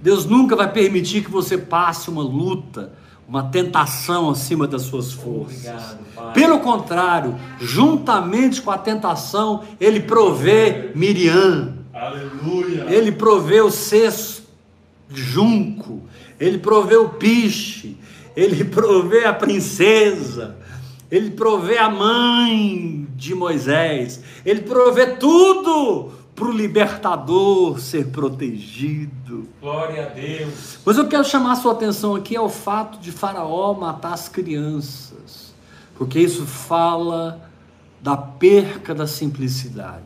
Deus 0.00 0.26
nunca 0.26 0.56
vai 0.56 0.72
permitir 0.72 1.24
que 1.24 1.30
você 1.30 1.56
passe 1.56 2.10
uma 2.10 2.22
luta 2.22 2.92
uma 3.26 3.44
tentação 3.44 4.30
acima 4.30 4.66
das 4.66 4.82
suas 4.82 5.12
forças. 5.12 5.66
Obrigado, 5.66 6.32
Pelo 6.32 6.60
contrário, 6.60 7.34
juntamente 7.60 8.60
com 8.60 8.70
a 8.70 8.78
tentação, 8.78 9.64
ele 9.80 10.00
provê 10.00 10.90
Miriam. 10.94 11.74
Aleluia. 11.92 12.86
Ele 12.88 13.12
provê 13.12 13.60
o 13.60 13.70
cesto 13.70 14.42
junco, 15.08 16.02
ele 16.38 16.58
provê 16.58 16.96
o 16.96 17.10
piche, 17.10 17.96
ele 18.36 18.64
provê 18.64 19.24
a 19.24 19.32
princesa, 19.32 20.56
ele 21.10 21.30
provê 21.30 21.78
a 21.78 21.88
mãe 21.88 23.06
de 23.16 23.34
Moisés, 23.34 24.20
ele 24.44 24.62
provê 24.62 25.06
tudo 25.06 26.12
para 26.34 26.46
o 26.46 26.52
libertador 26.52 27.78
ser 27.78 28.08
protegido. 28.08 29.48
Glória 29.60 30.06
a 30.06 30.08
Deus. 30.08 30.78
Mas 30.84 30.98
eu 30.98 31.06
quero 31.06 31.24
chamar 31.24 31.52
a 31.52 31.56
sua 31.56 31.72
atenção 31.72 32.14
aqui 32.14 32.36
ao 32.36 32.48
fato 32.48 32.98
de 32.98 33.12
Faraó 33.12 33.74
matar 33.74 34.12
as 34.12 34.28
crianças, 34.28 35.54
porque 35.96 36.18
isso 36.18 36.44
fala 36.44 37.48
da 38.00 38.16
perca 38.16 38.94
da 38.94 39.06
simplicidade. 39.06 40.04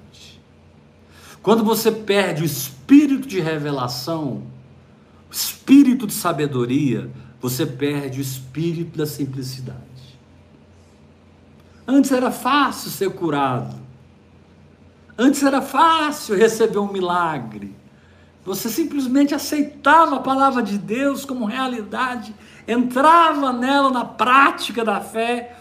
Quando 1.43 1.65
você 1.65 1.91
perde 1.91 2.43
o 2.43 2.45
espírito 2.45 3.27
de 3.27 3.41
revelação, 3.41 4.43
o 5.31 5.33
espírito 5.33 6.07
de 6.07 6.13
sabedoria, 6.13 7.11
você 7.41 7.65
perde 7.65 8.19
o 8.19 8.23
espírito 8.23 8.99
da 8.99 9.07
simplicidade. 9.07 9.79
Antes 11.87 12.13
era 12.13 12.31
fácil 12.31 12.91
ser 12.91 13.11
curado. 13.11 13.88
Antes 15.19 15.43
era 15.43 15.61
fácil 15.61 16.37
receber 16.37 16.79
um 16.79 16.93
milagre. 16.93 17.75
Você 18.45 18.69
simplesmente 18.69 19.35
aceitava 19.35 20.17
a 20.17 20.21
palavra 20.21 20.63
de 20.63 20.79
Deus 20.79 21.25
como 21.25 21.45
realidade, 21.45 22.33
entrava 22.69 23.53
nela 23.53 23.91
na 23.91 24.05
prática 24.05 24.85
da 24.85 25.01
fé, 25.01 25.57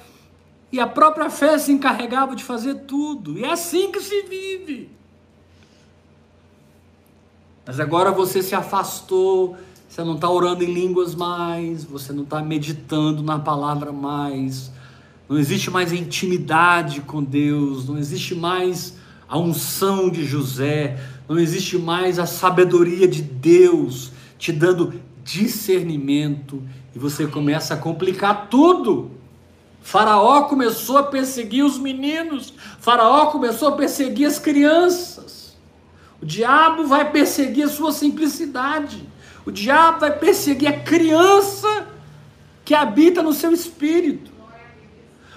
e 0.71 0.79
a 0.79 0.85
própria 0.85 1.29
fé 1.29 1.57
se 1.57 1.71
encarregava 1.71 2.35
de 2.35 2.43
fazer 2.43 2.75
tudo. 2.81 3.37
E 3.37 3.43
é 3.43 3.51
assim 3.51 3.91
que 3.91 3.99
se 3.99 4.21
vive. 4.23 4.91
Mas 7.65 7.79
agora 7.79 8.11
você 8.11 8.43
se 8.43 8.53
afastou, 8.53 9.57
você 9.89 10.03
não 10.03 10.15
está 10.15 10.29
orando 10.29 10.63
em 10.63 10.71
línguas 10.71 11.15
mais, 11.15 11.83
você 11.83 12.13
não 12.13 12.23
está 12.23 12.41
meditando 12.41 13.23
na 13.23 13.39
palavra 13.39 13.91
mais, 13.91 14.71
não 15.27 15.37
existe 15.37 15.71
mais 15.71 15.91
intimidade 15.91 17.01
com 17.01 17.23
Deus, 17.23 17.87
não 17.87 17.97
existe 17.97 18.35
mais 18.35 18.96
a 19.27 19.37
unção 19.37 20.09
de 20.09 20.25
José, 20.25 20.97
não 21.27 21.37
existe 21.37 21.77
mais 21.77 22.17
a 22.17 22.25
sabedoria 22.25 23.07
de 23.07 23.21
Deus 23.21 24.11
te 24.37 24.51
dando 24.51 25.01
discernimento 25.23 26.63
e 26.95 26.99
você 26.99 27.27
começa 27.27 27.73
a 27.73 27.77
complicar 27.77 28.47
tudo. 28.49 29.11
Faraó 29.81 30.43
começou 30.43 30.97
a 30.97 31.03
perseguir 31.03 31.63
os 31.63 31.77
meninos, 31.77 32.53
Faraó 32.79 33.27
começou 33.27 33.69
a 33.69 33.71
perseguir 33.73 34.27
as 34.27 34.39
crianças. 34.39 35.57
O 36.21 36.25
diabo 36.25 36.85
vai 36.85 37.11
perseguir 37.11 37.65
a 37.65 37.69
sua 37.69 37.91
simplicidade. 37.91 39.07
O 39.45 39.51
diabo 39.51 39.99
vai 39.99 40.17
perseguir 40.17 40.67
a 40.69 40.79
criança 40.79 41.87
que 42.65 42.73
habita 42.73 43.21
no 43.21 43.33
seu 43.33 43.53
espírito. 43.53 44.31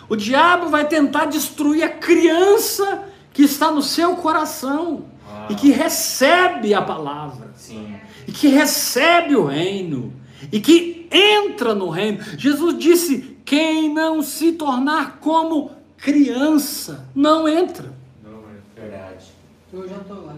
O 0.08 0.16
diabo 0.16 0.68
vai 0.68 0.86
tentar 0.86 1.26
destruir 1.26 1.84
a 1.84 1.88
criança 1.88 3.09
que 3.32 3.42
está 3.42 3.70
no 3.70 3.82
seu 3.82 4.16
coração 4.16 5.04
e 5.48 5.54
que 5.54 5.70
recebe 5.70 6.74
a 6.74 6.82
palavra. 6.82 7.50
Sim. 7.56 7.94
E 8.26 8.32
que 8.32 8.48
recebe 8.48 9.34
o 9.34 9.44
reino 9.46 10.12
e 10.52 10.60
que 10.60 11.08
entra 11.10 11.74
no 11.74 11.88
reino. 11.88 12.22
Jesus 12.36 12.78
disse: 12.78 13.36
quem 13.44 13.92
não 13.92 14.22
se 14.22 14.52
tornar 14.52 15.18
como 15.20 15.72
criança 15.96 17.08
não 17.14 17.48
entra. 17.48 17.92
Não 18.24 18.40
é 18.40 18.80
verdade. 18.80 19.26
Eu 19.72 19.88
já 19.88 19.96
estou 19.96 20.24
lá. 20.24 20.34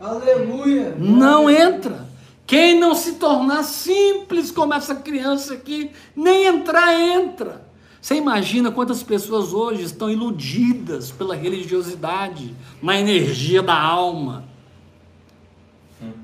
Aleluia. 0.00 0.94
Não 0.98 1.48
entra. 1.48 2.06
Quem 2.46 2.78
não 2.78 2.94
se 2.94 3.14
tornar 3.14 3.62
simples 3.62 4.50
como 4.50 4.74
essa 4.74 4.94
criança 4.94 5.54
aqui, 5.54 5.90
nem 6.14 6.44
entrar, 6.44 6.92
entra. 6.92 7.66
Você 8.04 8.16
imagina 8.16 8.70
quantas 8.70 9.02
pessoas 9.02 9.54
hoje 9.54 9.82
estão 9.82 10.10
iludidas 10.10 11.10
pela 11.10 11.34
religiosidade, 11.34 12.54
na 12.82 13.00
energia 13.00 13.62
da 13.62 13.80
alma, 13.80 14.44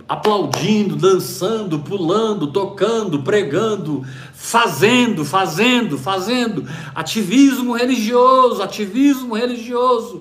aplaudindo, 0.06 0.94
dançando, 0.94 1.78
pulando, 1.78 2.52
tocando, 2.52 3.22
pregando, 3.22 4.04
fazendo, 4.34 5.24
fazendo, 5.24 5.96
fazendo, 5.96 6.68
ativismo 6.94 7.72
religioso, 7.74 8.62
ativismo 8.62 9.34
religioso, 9.34 10.20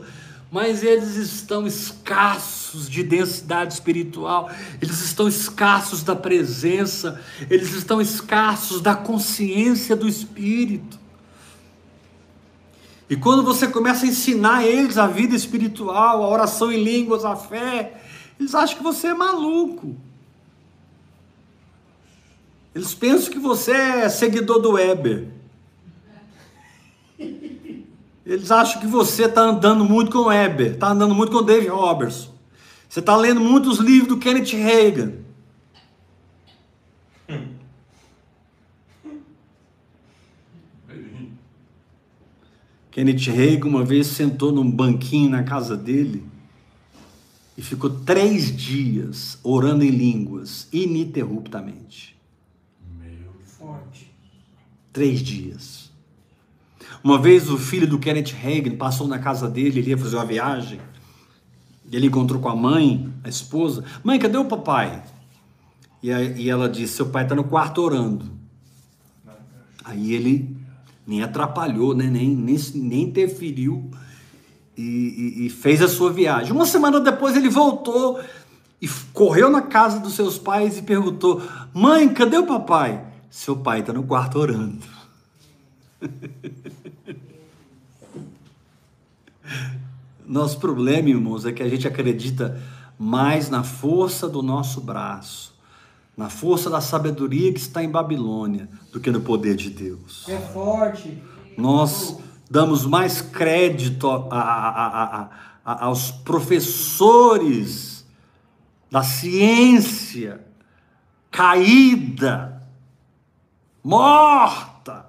mas 0.50 0.82
eles 0.82 1.18
estão 1.18 1.68
escassos 1.68 2.90
de 2.90 3.04
densidade 3.04 3.74
espiritual, 3.74 4.50
eles 4.82 5.02
estão 5.02 5.28
escassos 5.28 6.04
da 6.04 6.16
presença, 6.16 7.20
eles 7.50 7.74
estão 7.74 8.00
escassos 8.00 8.80
da 8.80 8.96
consciência 8.96 9.94
do 9.94 10.08
Espírito. 10.08 10.99
E 13.10 13.16
quando 13.16 13.44
você 13.44 13.68
começa 13.68 14.06
a 14.06 14.10
ensinar 14.10 14.66
eles 14.66 14.98
a 14.98 15.08
vida 15.08 15.36
espiritual, 15.36 16.24
a 16.24 16.28
oração 16.28 16.72
em 16.72 16.84
línguas, 16.84 17.26
a 17.26 17.36
fé, 17.36 18.02
eles 18.40 18.54
acham 18.54 18.78
que 18.78 18.84
você 18.84 19.08
é 19.08 19.14
maluco. 19.14 19.96
Eles 22.74 22.94
pensam 22.94 23.32
que 23.32 23.40
você 23.40 23.72
é 23.72 24.10
seguidor 24.10 24.60
do 24.60 24.74
Weber. 24.74 25.28
Eles 28.26 28.52
acham 28.52 28.80
que 28.80 28.86
você 28.86 29.24
está 29.24 29.42
andando 29.42 29.84
muito 29.84 30.12
com 30.12 30.20
o 30.20 30.28
Weber, 30.28 30.74
está 30.74 30.90
andando 30.90 31.16
muito 31.16 31.32
com 31.32 31.40
o 31.40 31.44
Dave 31.44 31.68
Robertson. 31.68 32.30
Você 32.88 33.00
está 33.00 33.16
lendo 33.16 33.42
muitos 33.42 33.80
livros 33.80 34.08
do 34.08 34.18
Kenneth 34.18 34.56
Reagan. 34.56 35.14
Kenneth 43.00 43.32
Reagan 43.32 43.70
uma 43.70 43.86
vez 43.86 44.08
sentou 44.08 44.52
num 44.52 44.70
banquinho 44.70 45.30
na 45.30 45.42
casa 45.42 45.78
dele 45.78 46.22
e 47.58 47.62
ficou 47.62 47.90
três 47.90 48.54
dias 48.54 49.40
orando 49.42 49.86
em 49.86 49.90
línguas, 49.90 50.68
ininterruptamente. 50.74 52.20
Forte. 53.58 54.14
Três 54.92 55.22
dias. 55.22 55.90
Uma 57.02 57.18
vez 57.18 57.50
o 57.50 57.58
filho 57.58 57.88
do 57.88 57.98
Kenneth 57.98 58.34
Reagan 58.34 58.76
passou 58.76 59.08
na 59.08 59.18
casa 59.18 59.50
dele, 59.50 59.80
ele 59.80 59.92
ia 59.92 59.98
fazer 59.98 60.18
uma 60.18 60.26
viagem. 60.26 60.82
E 61.90 61.96
ele 61.96 62.08
encontrou 62.08 62.42
com 62.42 62.50
a 62.50 62.56
mãe, 62.56 63.14
a 63.24 63.30
esposa. 63.30 63.82
Mãe, 64.04 64.20
cadê 64.20 64.38
o 64.38 64.44
papai? 64.44 65.02
E, 66.04 66.12
aí, 66.12 66.42
e 66.42 66.50
ela 66.50 66.68
disse: 66.68 66.98
Seu 66.98 67.06
pai 67.06 67.24
está 67.24 67.34
no 67.34 67.46
quarto 67.46 67.82
orando. 67.82 68.26
Aí 69.86 70.14
ele 70.14 70.59
nem 71.10 71.24
atrapalhou, 71.24 71.96
né? 71.96 72.06
nem, 72.06 72.30
nem, 72.36 72.56
nem 72.76 73.02
interferiu 73.06 73.90
e, 74.78 74.84
e, 74.84 75.48
e 75.48 75.50
fez 75.50 75.82
a 75.82 75.88
sua 75.88 76.14
viagem. 76.14 76.52
Uma 76.52 76.68
semana 76.68 77.00
depois 77.00 77.36
ele 77.36 77.50
voltou 77.50 78.22
e 78.80 78.88
correu 79.12 79.50
na 79.50 79.64
casa 79.64 80.00
dos 80.00 80.14
seus 80.14 80.38
pais 80.38 80.78
e 80.78 80.84
perguntou: 80.84 81.42
Mãe, 81.74 82.08
cadê 82.10 82.38
o 82.38 82.46
papai? 82.46 83.04
Seu 83.32 83.58
pai 83.58 83.80
está 83.80 83.92
no 83.92 84.04
quarto 84.04 84.38
orando. 84.38 84.86
Nosso 90.28 90.60
problema, 90.60 91.10
irmãos, 91.10 91.44
é 91.44 91.52
que 91.52 91.64
a 91.64 91.68
gente 91.68 91.88
acredita 91.88 92.62
mais 93.00 93.50
na 93.50 93.64
força 93.64 94.30
do 94.30 94.44
nosso 94.44 94.80
braço, 94.80 95.49
na 96.20 96.30
força 96.30 96.70
da 96.70 96.82
sabedoria 96.82 97.54
que 97.54 97.62
está 97.62 97.82
em 97.82 97.90
Babilônia, 97.90 98.68
do 98.92 99.00
que 99.00 99.10
no 99.10 99.22
poder 99.22 99.56
de 99.56 99.70
Deus. 99.70 100.28
É 100.28 100.38
forte. 100.38 101.18
Nós 101.58 102.18
damos 102.52 102.86
mais 102.86 103.22
crédito 103.22 104.10
a- 104.10 104.26
a- 104.30 105.30
a- 105.64 105.86
aos 105.86 106.12
professores 106.12 108.06
da 108.92 109.02
ciência 109.02 110.46
caída, 111.32 112.64
morta 113.82 115.06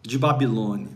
de 0.00 0.18
Babilônia. 0.18 0.94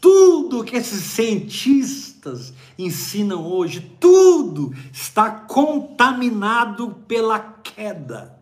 Tudo 0.00 0.64
que 0.64 0.74
esses 0.76 1.02
cientistas 1.02 2.54
ensinam 2.78 3.44
hoje, 3.44 3.80
tudo 4.00 4.72
está 4.90 5.30
contaminado 5.30 6.96
pela 7.06 7.38
queda. 7.38 8.32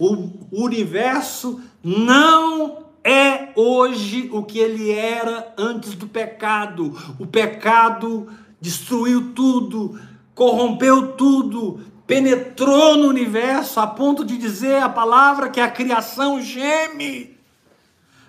O 0.00 0.64
universo 0.64 1.60
não 1.84 2.86
é 3.04 3.52
hoje 3.54 4.30
o 4.32 4.42
que 4.42 4.58
ele 4.58 4.90
era 4.90 5.54
antes 5.58 5.94
do 5.94 6.08
pecado. 6.08 6.96
O 7.18 7.26
pecado 7.26 8.26
destruiu 8.58 9.34
tudo, 9.34 10.00
corrompeu 10.34 11.12
tudo, 11.12 11.80
penetrou 12.06 12.96
no 12.96 13.08
universo 13.08 13.78
a 13.78 13.86
ponto 13.86 14.24
de 14.24 14.38
dizer 14.38 14.82
a 14.82 14.88
palavra 14.88 15.50
que 15.50 15.60
a 15.60 15.70
criação 15.70 16.40
geme, 16.40 17.36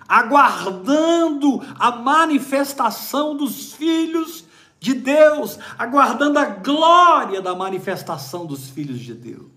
aguardando 0.06 1.62
a 1.78 1.90
manifestação 1.92 3.34
dos 3.34 3.72
filhos 3.72 4.44
de 4.78 4.92
Deus, 4.92 5.58
aguardando 5.78 6.38
a 6.38 6.44
glória 6.44 7.40
da 7.40 7.54
manifestação 7.54 8.44
dos 8.44 8.68
filhos 8.68 9.00
de 9.00 9.14
Deus. 9.14 9.51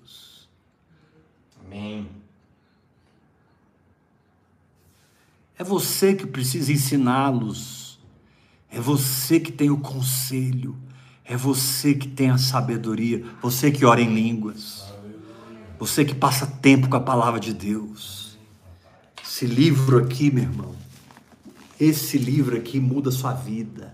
Amém. 1.76 2.08
É 5.58 5.64
você 5.64 6.16
que 6.16 6.26
precisa 6.26 6.72
ensiná-los. 6.72 8.00
É 8.70 8.80
você 8.80 9.42
que 9.42 9.52
tem 9.52 9.70
o 9.70 9.78
conselho. 9.78 10.78
É 11.26 11.36
você 11.36 11.94
que 11.94 12.08
tem 12.08 12.30
a 12.30 12.38
sabedoria. 12.38 13.26
Você 13.42 13.72
que 13.72 13.84
ora 13.84 14.02
em 14.02 14.14
línguas. 14.14 14.86
Você 15.78 16.06
que 16.06 16.16
passa 16.16 16.48
tempo 16.48 16.88
com 16.88 16.96
a 16.96 17.02
palavra 17.02 17.42
de 17.42 17.54
Deus. 17.54 18.38
Esse 19.22 19.46
livro 19.46 19.98
aqui, 19.98 20.32
meu 20.32 20.44
irmão. 20.44 20.76
Esse 21.78 22.18
livro 22.18 22.56
aqui 22.56 22.80
muda 22.80 23.10
a 23.10 23.12
sua 23.12 23.34
vida. 23.34 23.94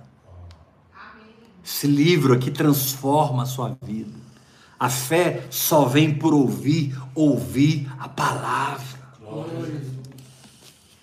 Esse 1.66 1.88
livro 1.88 2.34
aqui 2.34 2.52
transforma 2.52 3.42
a 3.42 3.48
sua 3.48 3.76
vida. 3.82 4.31
A 4.82 4.90
fé 4.90 5.44
só 5.52 5.86
vem 5.86 6.12
por 6.12 6.34
ouvir, 6.34 7.00
ouvir 7.14 7.88
a 8.00 8.10
palavra. 8.10 9.00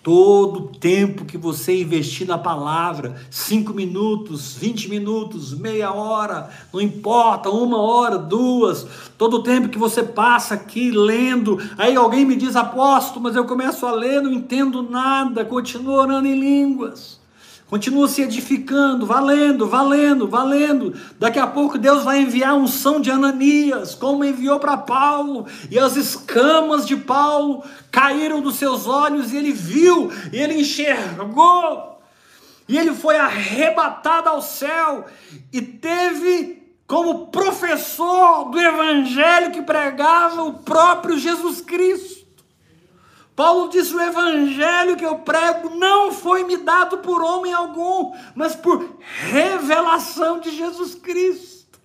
Todo 0.03 0.77
tempo 0.77 1.23
que 1.23 1.37
você 1.37 1.81
investir 1.81 2.27
na 2.27 2.37
palavra, 2.37 3.15
cinco 3.31 3.73
minutos, 3.73 4.53
20 4.53 4.89
minutos, 4.89 5.57
meia 5.57 5.93
hora, 5.93 6.49
não 6.73 6.81
importa, 6.81 7.49
uma 7.49 7.77
hora, 7.77 8.17
duas, 8.17 8.85
todo 9.17 9.43
tempo 9.43 9.69
que 9.69 9.77
você 9.77 10.03
passa 10.03 10.55
aqui 10.55 10.91
lendo, 10.91 11.57
aí 11.77 11.95
alguém 11.95 12.25
me 12.25 12.35
diz, 12.35 12.57
apóstolo, 12.57 13.21
mas 13.21 13.37
eu 13.37 13.45
começo 13.45 13.85
a 13.85 13.93
ler, 13.93 14.21
não 14.21 14.33
entendo 14.33 14.83
nada, 14.83 15.45
continuo 15.45 15.93
orando 15.93 16.27
em 16.27 16.37
línguas. 16.37 17.18
Continua 17.69 18.07
se 18.07 18.23
edificando, 18.23 19.05
valendo, 19.05 19.67
valendo, 19.67 20.27
valendo. 20.27 20.99
Daqui 21.19 21.37
a 21.37 21.45
pouco 21.45 21.77
Deus 21.77 22.03
vai 22.03 22.19
enviar 22.21 22.51
a 22.51 22.55
unção 22.55 22.99
de 22.99 23.11
Ananias, 23.11 23.93
como 23.93 24.25
enviou 24.25 24.59
para 24.59 24.75
Paulo, 24.75 25.45
e 25.69 25.77
as 25.77 25.95
escamas 25.95 26.87
de 26.87 26.97
Paulo 26.97 27.63
caíram 27.91 28.41
dos 28.41 28.55
seus 28.55 28.87
olhos 28.87 29.31
e 29.31 29.37
ele 29.37 29.51
viu, 29.51 30.11
e 30.33 30.37
ele 30.37 30.59
enxergou. 30.59 31.99
e 32.67 32.77
ele 32.77 32.93
foi 32.93 33.17
arrebatado 33.17 34.29
ao 34.29 34.41
céu 34.41 35.05
e 35.51 35.61
teve 35.61 36.61
como 36.87 37.27
professor 37.27 38.49
do 38.49 38.59
evangelho 38.59 39.51
que 39.51 39.61
pregava 39.61 40.43
o 40.43 40.53
próprio 40.53 41.19
Jesus 41.19 41.61
Cristo. 41.61 42.28
Paulo 43.39 43.69
disse: 43.69 43.95
o 43.95 44.01
evangelho 44.01 44.97
que 44.97 45.05
eu 45.05 45.19
prego 45.19 45.69
não 45.69 46.11
foi 46.11 46.43
me 46.43 46.57
dado 46.57 46.97
por 46.97 47.21
homem 47.21 47.53
algum, 47.53 48.11
mas 48.35 48.53
por 48.53 48.97
revelação 48.99 50.41
de 50.41 50.51
Jesus 50.51 50.93
Cristo. 50.93 51.79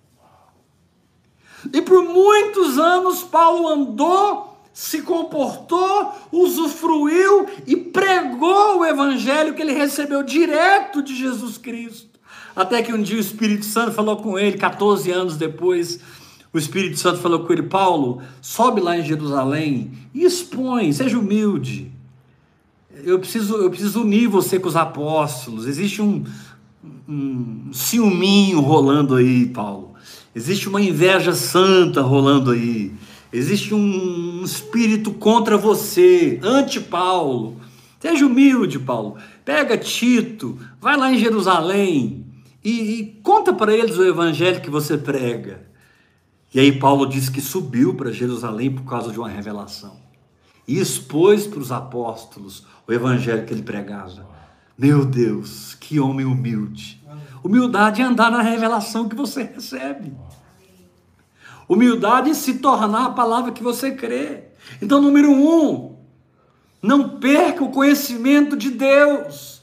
E 1.71 1.81
por 1.81 2.03
muitos 2.03 2.77
anos 2.77 3.23
Paulo 3.23 3.69
andou 3.69 4.53
se 4.73 5.03
comportou, 5.03 6.11
usufruiu 6.29 7.47
e 7.65 7.77
pregou 7.77 8.79
o 8.79 8.85
evangelho 8.85 9.53
que 9.53 9.61
ele 9.61 9.71
recebeu 9.71 10.21
direto 10.23 11.01
de 11.01 11.15
Jesus 11.15 11.57
Cristo. 11.57 12.19
Até 12.53 12.81
que 12.81 12.91
um 12.93 13.01
dia 13.01 13.15
o 13.15 13.21
Espírito 13.21 13.63
Santo 13.63 13.93
falou 13.93 14.17
com 14.17 14.37
ele, 14.37 14.57
14 14.57 15.09
anos 15.09 15.37
depois, 15.37 16.01
o 16.55 16.57
Espírito 16.57 16.97
Santo 16.97 17.19
falou 17.19 17.41
com 17.41 17.51
ele: 17.51 17.63
Paulo, 17.63 18.21
sobe 18.41 18.79
lá 18.79 18.97
em 18.97 19.05
Jerusalém 19.05 19.91
e 20.13 20.23
expõe, 20.23 20.93
seja 20.93 21.19
humilde. 21.19 21.91
Eu 23.03 23.19
preciso, 23.19 23.55
eu 23.55 23.69
preciso 23.69 24.01
unir 24.01 24.29
você 24.29 24.57
com 24.57 24.69
os 24.69 24.75
apóstolos. 24.77 25.67
Existe 25.67 26.01
um, 26.01 26.23
um 27.09 27.73
ciúminho 27.73 28.61
rolando 28.61 29.15
aí, 29.15 29.47
Paulo. 29.47 29.95
Existe 30.33 30.69
uma 30.69 30.81
inveja 30.81 31.33
santa 31.33 32.01
rolando 32.01 32.51
aí. 32.51 32.93
Existe 33.33 33.73
um 33.73 34.41
espírito 34.41 35.11
contra 35.11 35.57
você, 35.57 36.39
anti-Paulo. 36.41 37.57
Seja 37.99 38.25
humilde, 38.25 38.79
Paulo. 38.79 39.17
Pega 39.43 39.77
Tito, 39.77 40.57
vai 40.79 40.95
lá 40.95 41.11
em 41.11 41.17
Jerusalém 41.17 42.25
e, 42.63 42.71
e 42.71 43.05
conta 43.21 43.51
para 43.51 43.75
eles 43.75 43.97
o 43.97 44.05
evangelho 44.05 44.61
que 44.61 44.69
você 44.69 44.97
prega. 44.97 45.64
E 46.53 46.59
aí 46.59 46.79
Paulo 46.79 47.05
diz 47.05 47.29
que 47.29 47.41
subiu 47.41 47.93
para 47.93 48.11
Jerusalém 48.11 48.73
por 48.73 48.83
causa 48.83 49.11
de 49.11 49.19
uma 49.19 49.29
revelação. 49.29 49.99
E 50.67 50.79
expôs 50.79 51.45
para 51.45 51.59
os 51.59 51.71
apóstolos 51.71 52.65
o 52.87 52.93
evangelho 52.93 53.45
que 53.45 53.53
ele 53.53 53.63
pregava. 53.63 54.27
Meu 54.77 55.05
Deus, 55.05 55.75
que 55.75 55.99
homem 55.99 56.25
humilde. 56.25 57.01
Humildade 57.43 58.01
é 58.01 58.05
andar 58.05 58.31
na 58.31 58.41
revelação 58.41 59.07
que 59.07 59.15
você 59.15 59.43
recebe. 59.43 60.13
Humildade 61.67 62.29
é 62.29 62.33
se 62.33 62.55
tornar 62.55 63.05
a 63.05 63.11
palavra 63.11 63.51
que 63.51 63.63
você 63.63 63.91
crê. 63.91 64.45
Então, 64.81 65.01
número 65.01 65.31
um, 65.31 65.95
não 66.81 67.17
perca 67.19 67.63
o 67.63 67.71
conhecimento 67.71 68.55
de 68.55 68.71
Deus. 68.71 69.61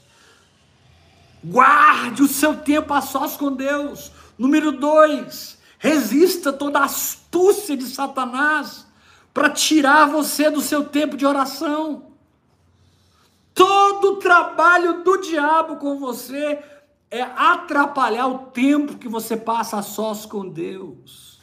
Guarde 1.43 2.23
o 2.23 2.27
seu 2.27 2.55
tempo 2.55 2.93
a 2.93 3.01
sós 3.01 3.35
com 3.35 3.51
Deus. 3.51 4.11
Número 4.37 4.71
dois, 4.71 5.57
resista 5.83 6.53
toda 6.53 6.79
a 6.79 6.85
astúcia 6.85 7.75
de 7.75 7.83
Satanás 7.83 8.87
para 9.33 9.49
tirar 9.49 10.05
você 10.05 10.49
do 10.49 10.61
seu 10.61 10.85
tempo 10.85 11.17
de 11.17 11.25
oração. 11.25 12.05
Todo 13.53 14.13
o 14.13 14.15
trabalho 14.15 15.03
do 15.03 15.17
diabo 15.17 15.75
com 15.75 15.99
você 15.99 16.57
é 17.11 17.21
atrapalhar 17.21 18.27
o 18.27 18.37
tempo 18.53 18.97
que 18.97 19.09
você 19.09 19.35
passa 19.35 19.77
a 19.77 19.81
sós 19.81 20.25
com 20.25 20.47
Deus. 20.47 21.41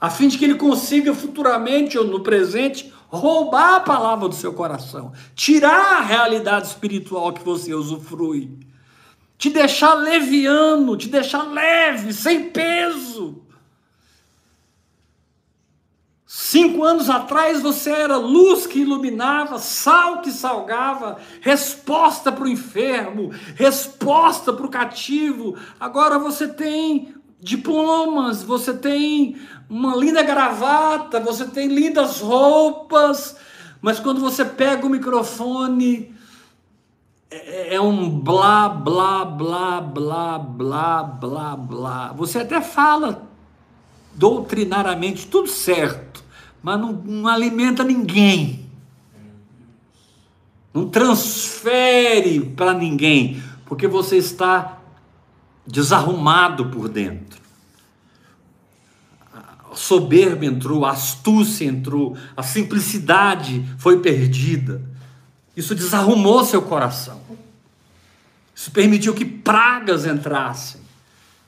A 0.00 0.08
fim 0.08 0.28
de 0.28 0.38
que 0.38 0.44
ele 0.44 0.54
consiga 0.54 1.12
futuramente 1.12 1.98
ou 1.98 2.04
no 2.04 2.20
presente 2.20 2.94
roubar 3.08 3.74
a 3.74 3.80
palavra 3.80 4.28
do 4.28 4.34
seu 4.36 4.52
coração, 4.52 5.12
tirar 5.34 5.96
a 5.96 6.00
realidade 6.00 6.68
espiritual 6.68 7.32
que 7.32 7.42
você 7.42 7.74
usufrui, 7.74 8.56
te 9.36 9.50
deixar 9.50 9.94
leviano, 9.94 10.96
te 10.96 11.08
deixar 11.08 11.42
leve, 11.42 12.12
sem 12.12 12.50
peso. 12.50 13.42
Cinco 16.26 16.82
anos 16.84 17.10
atrás 17.10 17.62
você 17.62 17.90
era 17.90 18.16
luz 18.16 18.66
que 18.66 18.80
iluminava, 18.80 19.58
sal 19.58 20.20
que 20.20 20.30
salgava, 20.30 21.18
resposta 21.40 22.30
para 22.30 22.44
o 22.44 22.48
enfermo, 22.48 23.30
resposta 23.54 24.52
para 24.52 24.66
o 24.66 24.70
cativo. 24.70 25.56
Agora 25.78 26.18
você 26.18 26.48
tem 26.48 27.14
diplomas, 27.40 28.42
você 28.42 28.72
tem 28.72 29.36
uma 29.68 29.96
linda 29.96 30.22
gravata, 30.22 31.20
você 31.20 31.44
tem 31.44 31.68
lindas 31.68 32.20
roupas, 32.20 33.36
mas 33.82 34.00
quando 34.00 34.20
você 34.20 34.44
pega 34.44 34.86
o 34.86 34.90
microfone, 34.90 36.13
é, 37.30 37.74
é 37.74 37.80
um 37.80 38.20
blá, 38.20 38.68
blá, 38.68 39.24
blá, 39.24 39.80
blá, 39.80 40.38
blá, 40.38 41.02
blá, 41.02 41.56
blá. 41.56 42.12
Você 42.12 42.38
até 42.38 42.60
fala 42.60 43.28
doutrinariamente 44.14 45.26
tudo 45.26 45.48
certo, 45.48 46.22
mas 46.62 46.80
não, 46.80 46.92
não 46.92 47.28
alimenta 47.28 47.82
ninguém. 47.82 48.64
Não 50.72 50.88
transfere 50.88 52.40
para 52.40 52.72
ninguém, 52.72 53.42
porque 53.64 53.86
você 53.86 54.16
está 54.16 54.78
desarrumado 55.66 56.66
por 56.66 56.88
dentro. 56.88 57.40
A 59.32 59.74
soberba 59.74 60.44
entrou, 60.44 60.84
a 60.84 60.90
astúcia 60.90 61.64
entrou, 61.64 62.16
a 62.36 62.42
simplicidade 62.42 63.64
foi 63.78 64.00
perdida. 64.00 64.93
Isso 65.56 65.74
desarrumou 65.74 66.44
seu 66.44 66.62
coração. 66.62 67.20
Isso 68.54 68.70
permitiu 68.70 69.14
que 69.14 69.24
pragas 69.24 70.06
entrassem. 70.06 70.80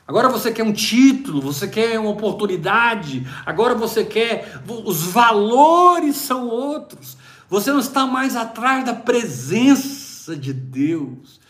Agora 0.07 0.29
você 0.29 0.53
quer 0.53 0.63
um 0.63 0.73
título, 0.73 1.41
você 1.41 1.67
quer 1.67 1.99
uma 1.99 2.11
oportunidade, 2.11 3.27
agora 3.45 3.75
você 3.75 4.05
quer. 4.05 4.63
Os 4.85 5.03
valores 5.05 6.17
são 6.17 6.49
outros. 6.49 7.17
Você 7.49 7.73
não 7.73 7.81
está 7.81 8.07
mais 8.07 8.37
atrás 8.37 8.85
da 8.85 8.95
presença 8.95 10.37
de 10.37 10.53
Deus 10.53 11.41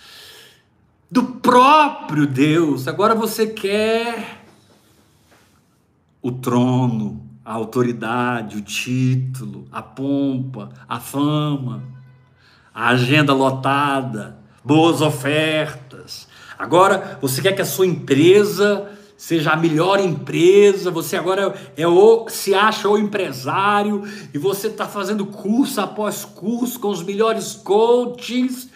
do 1.11 1.23
próprio 1.25 2.27
Deus. 2.27 2.89
Agora 2.89 3.15
você 3.15 3.47
quer 3.47 4.43
o 6.21 6.33
trono, 6.33 7.25
a 7.45 7.53
autoridade, 7.55 8.57
o 8.57 8.63
título, 8.63 9.67
a 9.71 9.81
pompa, 9.81 10.71
a 10.89 10.99
fama, 10.99 11.83
a 12.77 12.89
agenda 12.91 13.33
lotada, 13.33 14.37
boas 14.63 15.01
ofertas. 15.01 16.29
Agora 16.59 17.19
você 17.23 17.41
quer 17.41 17.53
que 17.53 17.63
a 17.63 17.67
sua 17.67 17.87
empresa 17.87 18.87
seja 19.17 19.53
a 19.53 19.57
melhor 19.57 19.99
empresa, 19.99 20.91
você 20.91 21.17
agora 21.17 21.55
é 21.75 21.89
o, 21.89 22.29
se 22.29 22.55
acha 22.55 22.87
o 22.87 22.99
empresário 22.99 24.03
e 24.35 24.37
você 24.37 24.67
está 24.67 24.87
fazendo 24.87 25.25
curso 25.25 25.81
após 25.81 26.27
curso 26.27 26.79
com 26.79 26.89
os 26.89 27.03
melhores 27.03 27.55
coachings 27.55 28.69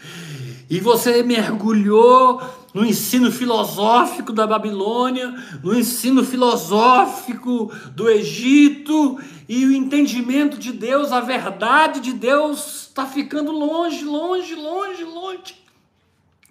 e 0.71 0.81
você 0.81 1.23
mergulhou 1.23 2.41
no 2.73 2.85
ensino 2.85 3.33
filosófico 3.33 4.33
da 4.33 4.47
Babilônia, 4.47 5.35
no 5.63 5.77
ensino 5.77 6.25
filosófico 6.25 7.73
do 7.95 8.09
Egito, 8.09 9.19
e 9.49 9.65
o 9.67 9.73
entendimento 9.73 10.57
de 10.57 10.73
Deus, 10.73 11.11
a 11.11 11.21
verdade 11.21 12.01
de 12.01 12.13
Deus 12.13 12.89
está 12.89 13.07
ficando 13.07 13.51
longe, 13.51 14.05
longe, 14.05 14.55
longe, 14.55 15.05
longe. 15.05 15.57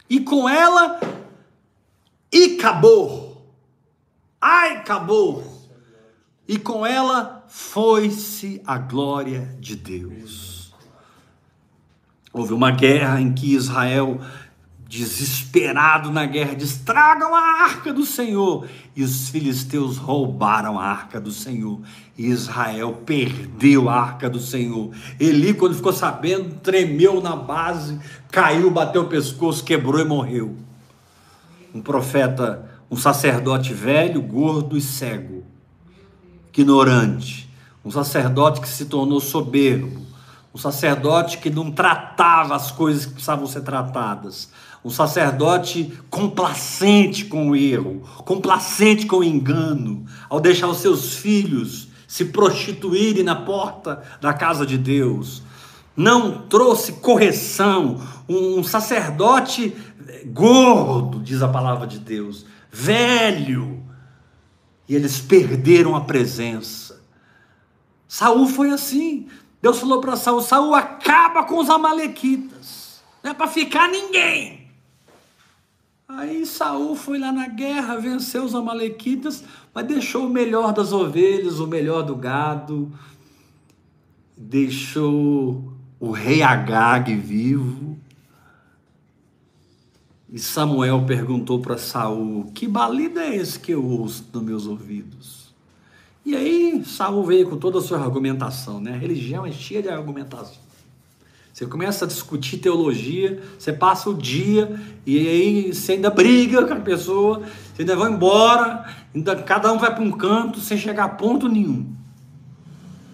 E 0.09 0.19
com 0.19 0.49
ela, 0.49 0.99
e 2.31 2.57
acabou. 2.57 3.29
Ai, 4.41 4.77
acabou. 4.77 5.43
E 6.47 6.57
com 6.57 6.85
ela 6.85 7.45
foi-se 7.47 8.61
a 8.65 8.77
glória 8.77 9.55
de 9.59 9.75
Deus. 9.75 10.73
Houve 12.31 12.53
uma 12.53 12.71
guerra 12.71 13.19
em 13.19 13.33
que 13.33 13.53
Israel, 13.53 14.19
desesperado 14.89 16.11
na 16.11 16.25
guerra, 16.25 16.55
diz: 16.55 16.77
tragam 16.77 17.35
a 17.35 17.63
arca 17.63 17.93
do 17.93 18.03
Senhor. 18.03 18.67
E 18.95 19.03
os 19.03 19.29
filisteus 19.29 19.97
roubaram 19.97 20.79
a 20.79 20.83
arca 20.83 21.21
do 21.21 21.31
Senhor. 21.31 21.79
E 22.17 22.25
Israel 22.25 23.03
perdeu 23.05 23.87
a 23.87 23.93
arca 23.93 24.27
do 24.27 24.39
Senhor. 24.39 24.91
Eli, 25.19 25.53
quando 25.53 25.75
ficou 25.75 25.93
sabendo, 25.93 26.55
tremeu 26.55 27.21
na 27.21 27.35
base, 27.35 27.99
caiu, 28.31 28.71
bateu 28.71 29.03
o 29.03 29.07
pescoço, 29.07 29.63
quebrou 29.63 30.01
e 30.01 30.05
morreu. 30.05 30.57
Um 31.73 31.81
profeta, 31.81 32.67
um 32.89 32.97
sacerdote 32.97 33.75
velho, 33.75 34.19
gordo 34.23 34.75
e 34.75 34.81
cego, 34.81 35.43
ignorante. 36.51 37.47
Um 37.85 37.91
sacerdote 37.91 38.59
que 38.59 38.67
se 38.67 38.85
tornou 38.85 39.19
soberbo 39.19 40.09
um 40.53 40.57
sacerdote 40.57 41.37
que 41.37 41.49
não 41.49 41.71
tratava 41.71 42.55
as 42.55 42.71
coisas 42.71 43.05
que 43.05 43.13
precisavam 43.13 43.45
ser 43.45 43.61
tratadas, 43.61 44.49
um 44.83 44.89
sacerdote 44.89 45.93
complacente 46.09 47.25
com 47.25 47.49
o 47.49 47.55
erro, 47.55 48.01
complacente 48.25 49.05
com 49.05 49.17
o 49.17 49.23
engano, 49.23 50.05
ao 50.29 50.39
deixar 50.39 50.67
os 50.67 50.77
seus 50.77 51.15
filhos 51.15 51.89
se 52.07 52.25
prostituírem 52.25 53.23
na 53.23 53.35
porta 53.35 54.01
da 54.19 54.33
casa 54.33 54.65
de 54.65 54.77
Deus, 54.77 55.43
não 55.95 56.47
trouxe 56.47 56.93
correção, 56.93 58.01
um 58.27 58.63
sacerdote 58.63 59.75
gordo, 60.27 61.19
diz 61.19 61.41
a 61.41 61.47
palavra 61.47 61.85
de 61.85 61.99
Deus, 61.99 62.45
velho. 62.71 63.83
E 64.87 64.95
eles 64.95 65.19
perderam 65.19 65.95
a 65.95 66.01
presença. 66.01 66.99
Saul 68.07 68.47
foi 68.47 68.71
assim. 68.71 69.27
Deus 69.61 69.79
falou 69.79 70.01
para 70.01 70.15
Saul: 70.15 70.41
Saul 70.41 70.73
acaba 70.73 71.43
com 71.43 71.59
os 71.59 71.69
amalequitas. 71.69 73.03
Não 73.23 73.31
é 73.31 73.33
para 73.33 73.47
ficar 73.47 73.87
ninguém. 73.87 74.58
Aí 76.11 76.43
Saul 76.43 76.95
foi 76.95 77.19
lá 77.19 77.31
na 77.31 77.47
guerra, 77.47 77.95
venceu 77.97 78.43
os 78.43 78.55
amalequitas, 78.55 79.43
mas 79.71 79.85
deixou 79.85 80.25
o 80.25 80.29
melhor 80.29 80.73
das 80.73 80.91
ovelhas, 80.91 81.59
o 81.59 81.67
melhor 81.67 82.01
do 82.01 82.15
gado, 82.15 82.91
deixou 84.35 85.71
o 85.99 86.09
rei 86.09 86.41
Agag 86.41 87.15
vivo. 87.15 87.95
E 90.27 90.39
Samuel 90.39 91.05
perguntou 91.05 91.59
para 91.59 91.77
Saul: 91.77 92.51
Que 92.55 92.67
balido 92.67 93.19
é 93.19 93.35
esse 93.35 93.59
que 93.59 93.71
eu 93.71 93.85
ouço 93.85 94.25
nos 94.33 94.43
meus 94.43 94.65
ouvidos? 94.65 95.53
E 96.25 96.35
aí 96.35 96.83
Saul 96.85 97.23
veio 97.23 97.47
com 97.47 97.57
toda 97.57 97.77
a 97.77 97.81
sua 97.81 97.99
argumentação, 97.99 98.81
né? 98.81 98.93
A 98.93 98.97
religião 98.97 99.45
é 99.45 99.51
cheia 99.51 99.83
de 99.83 99.89
argumentação. 99.89 100.68
Você 101.59 101.65
começa 101.65 102.05
a 102.05 102.07
discutir 102.07 102.59
teologia, 102.59 103.43
você 103.57 103.73
passa 103.73 104.09
o 104.09 104.13
dia 104.13 104.79
e 105.05 105.17
aí 105.27 105.73
você 105.73 105.91
ainda 105.91 106.09
briga 106.09 106.65
com 106.65 106.73
a 106.73 106.79
pessoa, 106.79 107.39
você 107.75 107.81
ainda 107.81 107.97
vai 107.97 108.09
embora, 108.09 108.85
ainda 109.13 109.35
cada 109.35 109.69
um 109.73 109.77
vai 109.77 109.93
para 109.93 110.01
um 110.01 110.09
canto 110.09 110.61
sem 110.61 110.77
chegar 110.77 111.03
a 111.03 111.09
ponto 111.09 111.49
nenhum. 111.49 111.93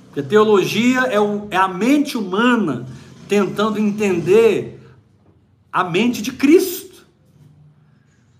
Porque 0.05 0.21
teologia 0.21 1.07
é, 1.07 1.19
o, 1.19 1.47
é 1.49 1.57
a 1.57 1.67
mente 1.67 2.19
humana 2.19 2.85
tentando 3.27 3.79
entender 3.79 4.79
a 5.73 5.83
mente 5.83 6.21
de 6.21 6.31
Cristo, 6.31 7.03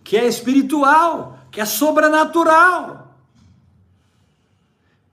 que 0.03 0.15
é 0.15 0.27
espiritual, 0.27 1.39
que 1.49 1.59
é 1.59 1.65
sobrenatural, 1.65 3.17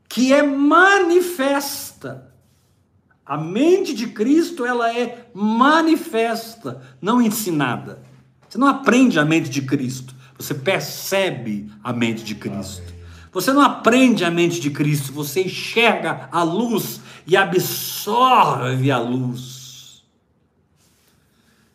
que 0.06 0.34
é 0.34 0.42
manifesta 0.42 2.30
a 3.24 3.36
mente 3.38 3.94
de 3.94 4.08
Cristo, 4.08 4.66
ela 4.66 4.92
é 4.96 5.30
manifesta, 5.32 6.82
não 7.00 7.22
ensinada. 7.22 8.02
Você 8.48 8.58
não 8.58 8.66
aprende 8.66 9.18
a 9.18 9.24
mente 9.24 9.48
de 9.48 9.62
Cristo, 9.62 10.14
você 10.36 10.52
percebe 10.54 11.70
a 11.82 11.92
mente 11.92 12.24
de 12.24 12.34
Cristo. 12.34 12.92
Você 13.32 13.52
não 13.52 13.62
aprende 13.62 14.24
a 14.24 14.30
mente 14.30 14.60
de 14.60 14.70
Cristo, 14.70 15.12
você 15.12 15.44
enxerga 15.44 16.28
a 16.30 16.42
luz 16.42 17.00
e 17.26 17.34
absorve 17.34 18.90
a 18.90 18.98
luz, 18.98 20.02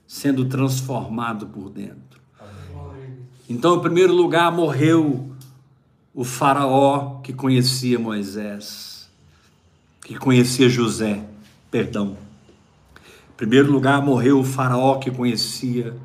sendo 0.05 0.45
transformado 0.45 1.47
por 1.47 1.69
dentro. 1.69 2.21
Então, 3.49 3.77
em 3.77 3.81
primeiro 3.81 4.13
lugar, 4.13 4.51
morreu 4.51 5.31
o 6.13 6.23
Faraó 6.23 7.21
que 7.21 7.31
conhecia 7.31 7.97
Moisés, 7.97 9.09
que 10.03 10.15
conhecia 10.15 10.69
José 10.69 11.26
perdão. 11.69 12.17
Em 13.29 13.37
primeiro 13.37 13.71
lugar, 13.71 14.01
morreu 14.01 14.39
o 14.39 14.43
faraó 14.43 14.95
que 14.95 15.11
conhecia 15.11 15.95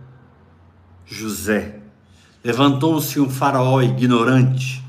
José. 1.06 1.80
Levantou-se 2.44 3.20
um 3.20 3.30
faraó 3.30 3.80
ignorante, 3.80 4.84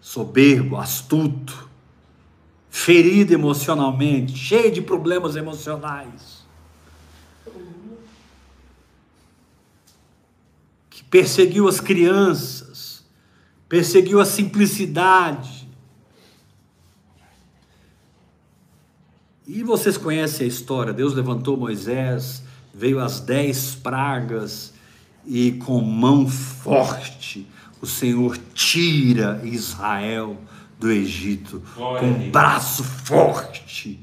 soberbo, 0.00 0.76
astuto, 0.76 1.68
ferido 2.70 3.34
emocionalmente, 3.34 4.36
cheio 4.36 4.72
de 4.72 4.80
problemas 4.80 5.36
emocionais. 5.36 6.42
Que 10.88 11.04
perseguiu 11.04 11.68
as 11.68 11.80
crianças, 11.80 13.04
perseguiu 13.68 14.20
a 14.20 14.24
simplicidade, 14.24 15.61
E 19.54 19.62
vocês 19.62 19.98
conhecem 19.98 20.46
a 20.46 20.48
história: 20.48 20.94
Deus 20.94 21.12
levantou 21.12 21.58
Moisés, 21.58 22.42
veio 22.72 22.98
as 22.98 23.20
dez 23.20 23.74
pragas, 23.74 24.72
e 25.26 25.52
com 25.52 25.78
mão 25.82 26.26
forte 26.26 27.46
o 27.78 27.86
Senhor 27.86 28.38
tira 28.54 29.42
Israel 29.44 30.38
do 30.80 30.90
Egito, 30.90 31.62
Glória 31.76 32.00
com 32.00 32.06
um 32.06 32.30
braço 32.30 32.82
forte. 32.82 34.00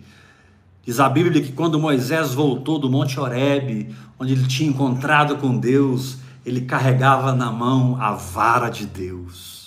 Diz 0.86 1.00
a 1.00 1.10
Bíblia 1.10 1.42
que 1.42 1.52
quando 1.52 1.80
Moisés 1.80 2.32
voltou 2.36 2.78
do 2.78 2.88
Monte 2.88 3.20
Horebe, 3.20 3.96
onde 4.20 4.34
ele 4.34 4.46
tinha 4.46 4.70
encontrado 4.70 5.38
com 5.38 5.58
Deus, 5.58 6.20
ele 6.46 6.62
carregava 6.62 7.34
na 7.34 7.52
mão 7.52 8.00
a 8.00 8.12
vara 8.14 8.70
de 8.70 8.86
Deus. 8.86 9.59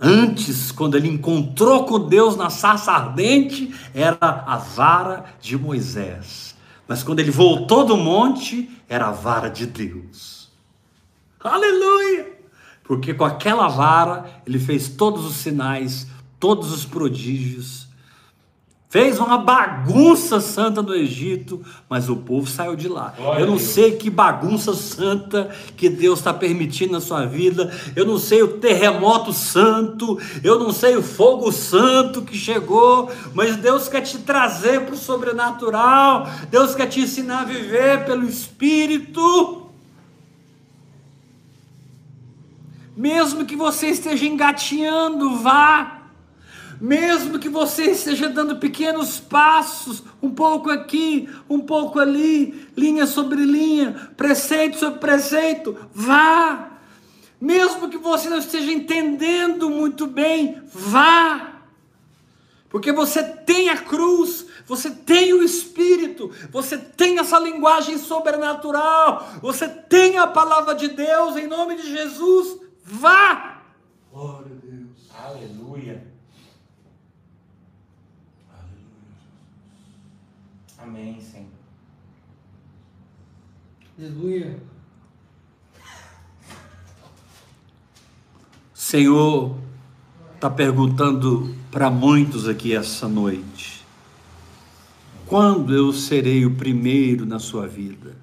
Antes, 0.00 0.70
quando 0.70 0.96
ele 0.96 1.08
encontrou 1.08 1.84
com 1.84 1.98
Deus 1.98 2.36
na 2.36 2.50
sarça 2.50 2.92
ardente, 2.92 3.74
era 3.92 4.16
a 4.20 4.56
vara 4.56 5.24
de 5.40 5.58
Moisés. 5.58 6.54
Mas 6.86 7.02
quando 7.02 7.18
ele 7.18 7.32
voltou 7.32 7.84
do 7.84 7.96
monte, 7.96 8.70
era 8.88 9.08
a 9.08 9.12
vara 9.12 9.48
de 9.48 9.66
Deus. 9.66 10.48
Aleluia! 11.42 12.38
Porque 12.84 13.12
com 13.12 13.24
aquela 13.24 13.68
vara 13.68 14.24
ele 14.46 14.58
fez 14.58 14.88
todos 14.88 15.24
os 15.26 15.36
sinais, 15.36 16.06
todos 16.38 16.72
os 16.72 16.84
prodígios 16.84 17.87
Fez 18.90 19.20
uma 19.20 19.36
bagunça 19.36 20.40
santa 20.40 20.80
no 20.80 20.94
Egito, 20.94 21.62
mas 21.90 22.08
o 22.08 22.16
povo 22.16 22.48
saiu 22.48 22.74
de 22.74 22.88
lá. 22.88 23.12
Glória 23.14 23.42
eu 23.42 23.46
não 23.46 23.58
sei 23.58 23.96
que 23.96 24.08
bagunça 24.08 24.72
santa 24.72 25.54
que 25.76 25.90
Deus 25.90 26.20
está 26.20 26.32
permitindo 26.32 26.92
na 26.92 27.00
sua 27.00 27.26
vida. 27.26 27.70
Eu 27.94 28.06
não 28.06 28.16
sei 28.16 28.42
o 28.42 28.56
terremoto 28.56 29.30
santo. 29.30 30.18
Eu 30.42 30.58
não 30.58 30.72
sei 30.72 30.96
o 30.96 31.02
fogo 31.02 31.52
santo 31.52 32.22
que 32.22 32.34
chegou. 32.34 33.10
Mas 33.34 33.56
Deus 33.56 33.88
quer 33.88 34.00
te 34.00 34.16
trazer 34.20 34.86
para 34.86 34.94
o 34.94 34.98
sobrenatural. 34.98 36.26
Deus 36.50 36.74
quer 36.74 36.86
te 36.86 37.00
ensinar 37.00 37.42
a 37.42 37.44
viver 37.44 38.06
pelo 38.06 38.24
Espírito. 38.24 39.68
Mesmo 42.96 43.44
que 43.44 43.54
você 43.54 43.88
esteja 43.88 44.24
engatinhando, 44.24 45.36
vá 45.36 45.97
mesmo 46.80 47.38
que 47.38 47.48
você 47.48 47.90
esteja 47.90 48.28
dando 48.28 48.56
pequenos 48.56 49.18
passos, 49.18 50.02
um 50.22 50.30
pouco 50.30 50.70
aqui, 50.70 51.28
um 51.48 51.60
pouco 51.60 51.98
ali, 51.98 52.68
linha 52.76 53.06
sobre 53.06 53.44
linha, 53.44 54.12
preceito 54.16 54.78
sobre 54.78 55.00
preceito, 55.00 55.76
vá. 55.92 56.78
Mesmo 57.40 57.88
que 57.88 57.98
você 57.98 58.28
não 58.28 58.38
esteja 58.38 58.72
entendendo 58.72 59.70
muito 59.70 60.06
bem, 60.06 60.62
vá. 60.72 61.62
Porque 62.68 62.92
você 62.92 63.22
tem 63.22 63.70
a 63.70 63.78
cruz, 63.78 64.46
você 64.66 64.90
tem 64.90 65.32
o 65.32 65.42
Espírito, 65.42 66.30
você 66.50 66.76
tem 66.76 67.18
essa 67.18 67.38
linguagem 67.38 67.96
sobrenatural, 67.96 69.26
você 69.40 69.66
tem 69.66 70.18
a 70.18 70.26
palavra 70.26 70.74
de 70.74 70.88
Deus 70.88 71.36
em 71.36 71.46
nome 71.46 71.76
de 71.76 71.88
Jesus, 71.88 72.60
vá. 72.84 73.62
Glória 74.12 74.52
a 74.52 74.66
Deus. 74.66 74.88
Aleluia. 75.14 76.08
Amém, 80.88 81.20
Senhor. 81.20 81.46
Aleluia. 83.98 84.58
Senhor 88.72 89.54
está 90.34 90.48
perguntando 90.48 91.54
para 91.70 91.90
muitos 91.90 92.48
aqui 92.48 92.74
essa 92.74 93.06
noite: 93.06 93.84
quando 95.26 95.74
eu 95.74 95.92
serei 95.92 96.46
o 96.46 96.54
primeiro 96.54 97.26
na 97.26 97.38
sua 97.38 97.66
vida? 97.66 98.16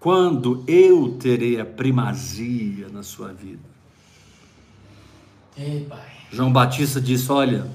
Quando 0.00 0.64
eu 0.66 1.16
terei 1.20 1.60
a 1.60 1.64
primazia 1.64 2.88
na 2.88 3.04
sua 3.04 3.32
vida? 3.32 3.62
Ei, 5.56 5.86
Pai. 5.88 6.16
João 6.32 6.52
Batista 6.52 7.00
disse: 7.00 7.30
Olha, 7.30 7.70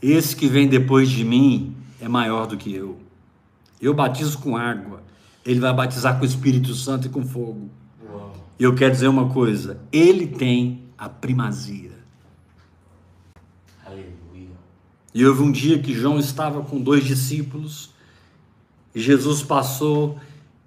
esse 0.00 0.34
que 0.34 0.48
vem 0.48 0.66
depois 0.66 1.10
de 1.10 1.22
mim 1.22 1.77
é 2.00 2.08
maior 2.08 2.46
do 2.46 2.56
que 2.56 2.74
eu. 2.74 2.98
Eu 3.80 3.94
batizo 3.94 4.38
com 4.38 4.56
água, 4.56 5.02
ele 5.44 5.60
vai 5.60 5.72
batizar 5.72 6.16
com 6.16 6.22
o 6.22 6.26
Espírito 6.26 6.74
Santo 6.74 7.06
e 7.06 7.10
com 7.10 7.24
fogo. 7.24 7.70
E 8.58 8.64
eu 8.64 8.74
quero 8.74 8.92
dizer 8.92 9.08
uma 9.08 9.28
coisa: 9.28 9.80
ele 9.92 10.26
tem 10.26 10.82
a 10.96 11.08
primazia. 11.08 11.92
Aleluia. 13.86 14.56
E 15.14 15.24
houve 15.24 15.42
um 15.42 15.52
dia 15.52 15.78
que 15.78 15.94
João 15.94 16.18
estava 16.18 16.62
com 16.62 16.80
dois 16.80 17.04
discípulos, 17.04 17.90
e 18.94 19.00
Jesus 19.00 19.42
passou, 19.42 20.18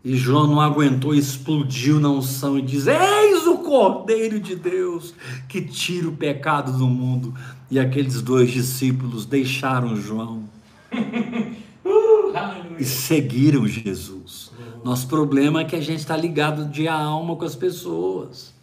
e 0.04 0.16
João 0.16 0.48
não 0.48 0.62
aguentou, 0.62 1.14
explodiu 1.14 2.00
na 2.00 2.10
unção 2.10 2.58
e 2.58 2.62
diz: 2.62 2.88
Eis 2.88 3.46
o 3.46 3.58
Cordeiro 3.58 4.40
de 4.40 4.56
Deus 4.56 5.14
que 5.50 5.62
tira 5.62 6.08
o 6.08 6.16
pecado 6.16 6.78
do 6.78 6.88
mundo. 6.88 7.34
E 7.70 7.80
aqueles 7.80 8.22
dois 8.22 8.52
discípulos 8.52 9.26
deixaram 9.26 9.96
João 9.96 10.44
e 12.80 12.84
seguiram 12.84 13.68
Jesus. 13.68 14.52
Nosso 14.84 15.08
problema 15.08 15.62
é 15.62 15.66
que 15.66 15.76
a 15.76 15.82
gente 15.82 16.00
está 16.00 16.18
ligado 16.18 16.66
de 16.66 16.88
alma 16.88 17.36
com 17.36 17.46
as 17.46 17.56
pessoas. 17.56 18.54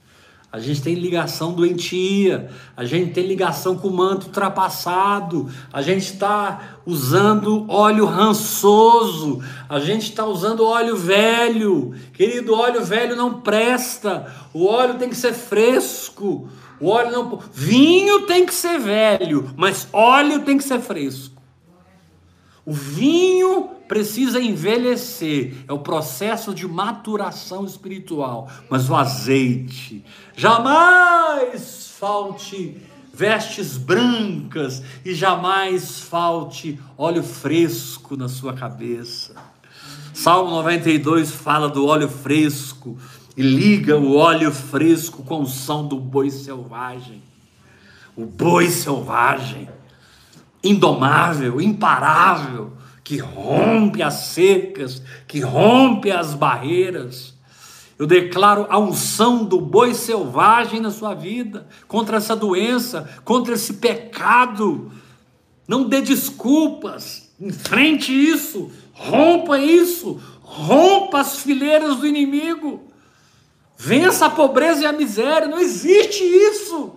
A 0.51 0.59
gente 0.59 0.81
tem 0.81 0.95
ligação 0.95 1.53
doentia, 1.53 2.49
a 2.75 2.83
gente 2.83 3.13
tem 3.13 3.27
ligação 3.27 3.77
com 3.77 3.89
o 3.89 3.95
manto 3.95 4.29
ultrapassado, 4.29 5.47
a 5.71 5.83
gente 5.83 6.05
está 6.05 6.79
usando 6.87 7.71
óleo 7.71 8.07
rançoso, 8.07 9.43
a 9.69 9.79
gente 9.79 10.05
está 10.05 10.25
usando 10.25 10.65
óleo 10.65 10.97
velho. 10.97 11.95
Querido, 12.15 12.55
óleo 12.55 12.83
velho 12.83 13.15
não 13.15 13.43
presta, 13.43 14.35
o 14.55 14.65
óleo 14.65 14.95
tem 14.95 15.11
que 15.11 15.17
ser 15.17 15.35
fresco, 15.35 16.49
o 16.81 16.89
óleo 16.89 17.13
não. 17.13 17.39
Vinho 17.53 18.23
tem 18.23 18.47
que 18.47 18.55
ser 18.55 18.79
velho, 18.79 19.51
mas 19.55 19.87
óleo 19.93 20.41
tem 20.41 20.57
que 20.57 20.65
ser 20.65 20.81
fresco. 20.81 21.38
O 22.69 22.73
vinho 22.75 23.71
precisa 23.89 24.39
envelhecer, 24.39 25.55
é 25.67 25.73
o 25.73 25.79
processo 25.79 26.53
de 26.53 26.69
maturação 26.69 27.65
espiritual, 27.65 28.47
mas 28.69 28.91
o 28.91 28.95
azeite 28.95 30.05
jamais 30.37 31.95
falte 31.99 32.77
vestes 33.11 33.79
brancas 33.79 34.83
e 35.03 35.15
jamais 35.15 36.01
falte 36.01 36.79
óleo 36.99 37.23
fresco 37.23 38.19
na 38.19 38.29
sua 38.29 38.53
cabeça. 38.53 39.35
Salmo 40.13 40.51
92 40.51 41.33
fala 41.33 41.71
do 41.71 41.87
óleo 41.87 42.11
fresco 42.11 42.99
e 43.35 43.41
liga 43.41 43.97
o 43.97 44.15
óleo 44.15 44.53
fresco 44.53 45.23
com 45.23 45.41
o 45.41 45.47
som 45.47 45.89
do 45.89 45.99
boi 45.99 46.31
selvagem. 46.31 47.23
O 48.15 48.27
boi 48.27 48.69
selvagem 48.69 49.71
indomável, 50.63 51.61
imparável, 51.61 52.73
que 53.05 53.17
rompe 53.17 54.03
as 54.03 54.15
secas, 54.15 55.03
que 55.27 55.41
rompe 55.41 56.11
as 56.11 56.35
barreiras. 56.35 57.35
Eu 57.99 58.07
declaro 58.07 58.67
a 58.69 58.79
unção 58.79 59.45
do 59.45 59.61
boi 59.61 59.95
selvagem 59.95 60.81
na 60.81 60.91
sua 60.91 61.15
vida, 61.15 61.67
contra 61.87 62.19
essa 62.19 62.37
doença, 62.37 63.09
contra 63.25 63.55
esse 63.55 63.75
pecado. 63.75 64.93
Não 65.67 65.89
dê 65.89 66.01
desculpas, 66.01 67.31
enfrente 67.41 68.13
isso, 68.13 68.71
rompa 68.93 69.59
isso, 69.59 70.21
rompa 70.43 71.21
as 71.21 71.39
fileiras 71.39 71.97
do 71.97 72.07
inimigo. 72.07 72.85
Vença 73.77 74.27
a 74.27 74.31
pobreza 74.31 74.83
e 74.83 74.87
a 74.87 74.93
miséria, 74.93 75.49
não 75.49 75.59
existe 75.59 76.23
isso. 76.23 76.97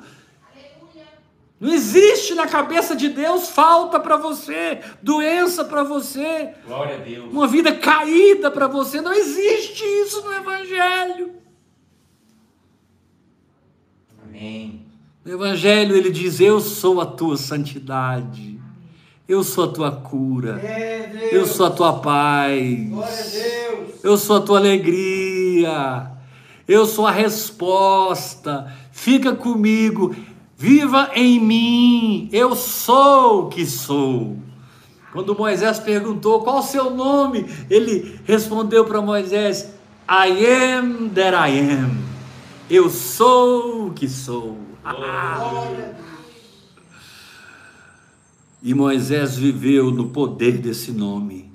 Não 1.62 1.72
existe 1.72 2.34
na 2.34 2.48
cabeça 2.48 2.96
de 2.96 3.08
Deus 3.08 3.50
falta 3.50 4.00
para 4.00 4.18
você, 4.18 4.80
doença 5.02 5.64
para 5.64 5.84
você, 5.84 6.56
Glória 6.66 6.96
a 6.96 6.98
Deus. 6.98 7.32
uma 7.32 7.48
vida 7.48 7.72
caída 7.72 8.50
para 8.50 8.66
você. 8.66 9.00
Não 9.00 9.14
existe 9.14 9.84
isso 9.84 10.24
no 10.24 10.34
Evangelho. 10.34 11.34
Amém. 14.28 14.86
No 15.24 15.32
Evangelho 15.34 15.96
ele 15.96 16.10
diz: 16.10 16.40
Eu 16.40 16.60
sou 16.60 17.00
a 17.00 17.06
tua 17.06 17.38
santidade, 17.38 18.60
eu 19.28 19.44
sou 19.44 19.66
a 19.66 19.68
tua 19.68 19.92
cura, 19.92 20.60
É, 20.64 21.08
Deus. 21.14 21.32
eu 21.34 21.46
sou 21.46 21.66
a 21.68 21.72
tua 21.72 22.00
paz, 22.00 22.90
Glória 22.90 23.14
a 23.20 23.22
Deus. 23.28 24.04
eu 24.04 24.18
sou 24.18 24.38
a 24.38 24.42
tua 24.42 24.58
alegria, 24.58 26.12
eu 26.68 26.86
sou 26.86 27.06
a 27.06 27.12
resposta. 27.12 28.74
Fica 28.92 29.34
comigo, 29.36 30.16
viva 30.62 31.10
em 31.16 31.40
mim, 31.40 32.30
eu 32.32 32.56
sou 32.56 33.48
o 33.48 33.50
que 33.50 33.66
sou. 33.66 34.38
Quando 35.12 35.36
Moisés 35.36 35.80
perguntou 35.80 36.44
qual 36.44 36.60
o 36.60 36.64
seu 36.64 36.92
nome, 36.92 37.48
ele 37.68 38.22
respondeu 38.26 38.86
para 38.86 39.02
Moisés: 39.02 39.74
I 40.08 40.46
am 40.46 41.10
that 41.10 41.36
I 41.36 41.60
am. 41.72 41.98
Eu 42.70 42.92
sou 42.92 43.88
o 43.88 43.92
que 43.92 44.08
sou. 44.08 44.56
E 48.62 48.76
Moisés 48.76 49.36
viveu 49.36 49.90
no 49.90 50.10
poder 50.10 50.60
desse 50.60 50.92
nome. 50.92 51.52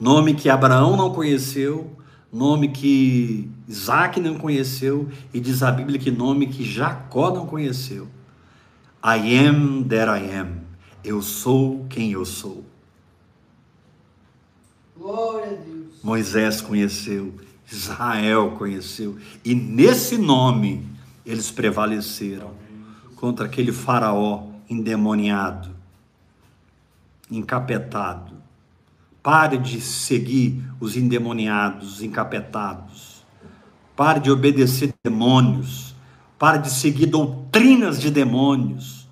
Nome 0.00 0.34
que 0.34 0.50
Abraão 0.50 0.96
não 0.96 1.12
conheceu, 1.12 1.96
nome 2.34 2.68
que 2.68 3.48
Isaac 3.68 4.18
não 4.20 4.34
conheceu, 4.34 5.08
e 5.32 5.38
diz 5.38 5.62
a 5.62 5.70
Bíblia 5.70 6.00
que 6.00 6.10
nome 6.10 6.48
que 6.48 6.64
Jacó 6.64 7.30
não 7.30 7.46
conheceu. 7.46 8.08
I 9.04 9.46
am 9.46 9.84
that 9.84 10.10
I 10.10 10.36
am. 10.36 10.62
Eu 11.04 11.22
sou 11.22 11.86
quem 11.88 12.10
eu 12.10 12.24
sou. 12.24 12.64
Glória 14.98 15.52
a 15.52 15.54
Deus. 15.54 16.02
Moisés 16.02 16.60
conheceu, 16.60 17.34
Israel 17.70 18.52
conheceu, 18.58 19.16
e 19.44 19.54
nesse 19.54 20.18
nome 20.18 20.86
eles 21.24 21.50
prevaleceram 21.50 22.52
contra 23.16 23.46
aquele 23.46 23.72
faraó 23.72 24.48
endemoniado, 24.68 25.70
encapetado. 27.30 28.33
Pare 29.24 29.56
de 29.56 29.80
seguir 29.80 30.62
os 30.78 30.98
endemoniados, 30.98 32.02
encapetados. 32.02 33.24
Pare 33.96 34.20
de 34.20 34.30
obedecer 34.30 34.92
demônios. 35.02 35.94
Pare 36.38 36.58
de 36.58 36.68
seguir 36.68 37.06
doutrinas 37.06 37.98
de 37.98 38.10
demônios. 38.10 39.08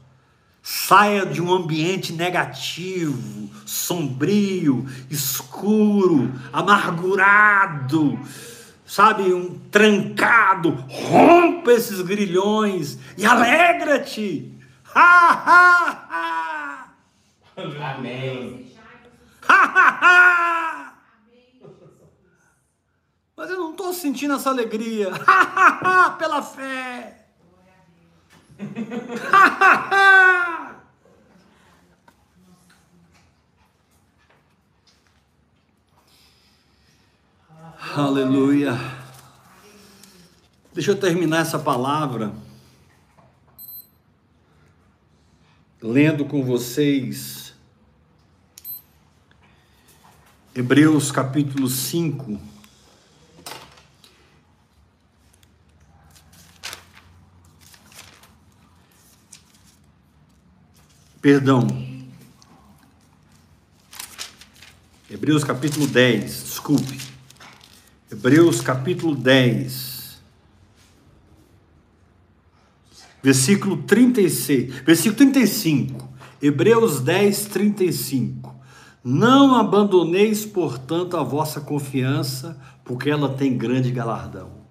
Saia 0.62 1.24
de 1.24 1.40
um 1.40 1.50
ambiente 1.50 2.12
negativo, 2.12 3.48
sombrio, 3.64 4.86
escuro, 5.08 6.30
amargurado, 6.52 8.20
sabe, 8.84 9.32
um 9.32 9.58
trancado. 9.70 10.72
Rompa 10.90 11.72
esses 11.72 12.02
grilhões 12.02 12.98
e 13.16 13.24
alegra-te. 13.24 14.52
Ha, 14.94 15.30
ha, 15.46 16.06
ha. 16.10 17.96
Amém. 17.96 18.71
Mas 23.36 23.50
eu 23.50 23.59
não 23.59 23.72
estou 23.72 23.92
sentindo 23.92 24.32
essa 24.34 24.48
alegria. 24.50 25.11
Pela 26.18 26.42
fé. 26.42 27.26
Aleluia. 37.96 38.79
Deixa 40.72 40.92
eu 40.92 40.99
terminar 40.99 41.41
essa 41.41 41.58
palavra 41.58 42.33
lendo 45.83 46.24
com 46.24 46.45
vocês 46.45 47.51
Hebreus 50.54 51.11
capítulo 51.11 51.66
5. 51.66 52.38
Perdão. 61.22 61.66
Hebreus 65.08 65.42
capítulo 65.42 65.87
10, 65.87 66.42
desculpe. 66.45 66.99
Hebreus 68.11 68.61
capítulo 68.61 69.14
10. 69.14 70.20
Versículo 73.22 73.83
36, 73.84 74.83
versículo 74.84 75.16
35. 75.16 76.12
Hebreus 76.42 77.00
10, 77.00 77.46
35. 77.46 78.51
Não 79.04 79.57
abandoneis, 79.57 80.46
portanto, 80.46 81.16
a 81.16 81.22
vossa 81.22 81.61
confiança, 81.61 82.57
porque 82.84 83.11
ela 83.11 83.29
tem 83.30 83.57
grande 83.57 83.91
galardão. 83.91 84.62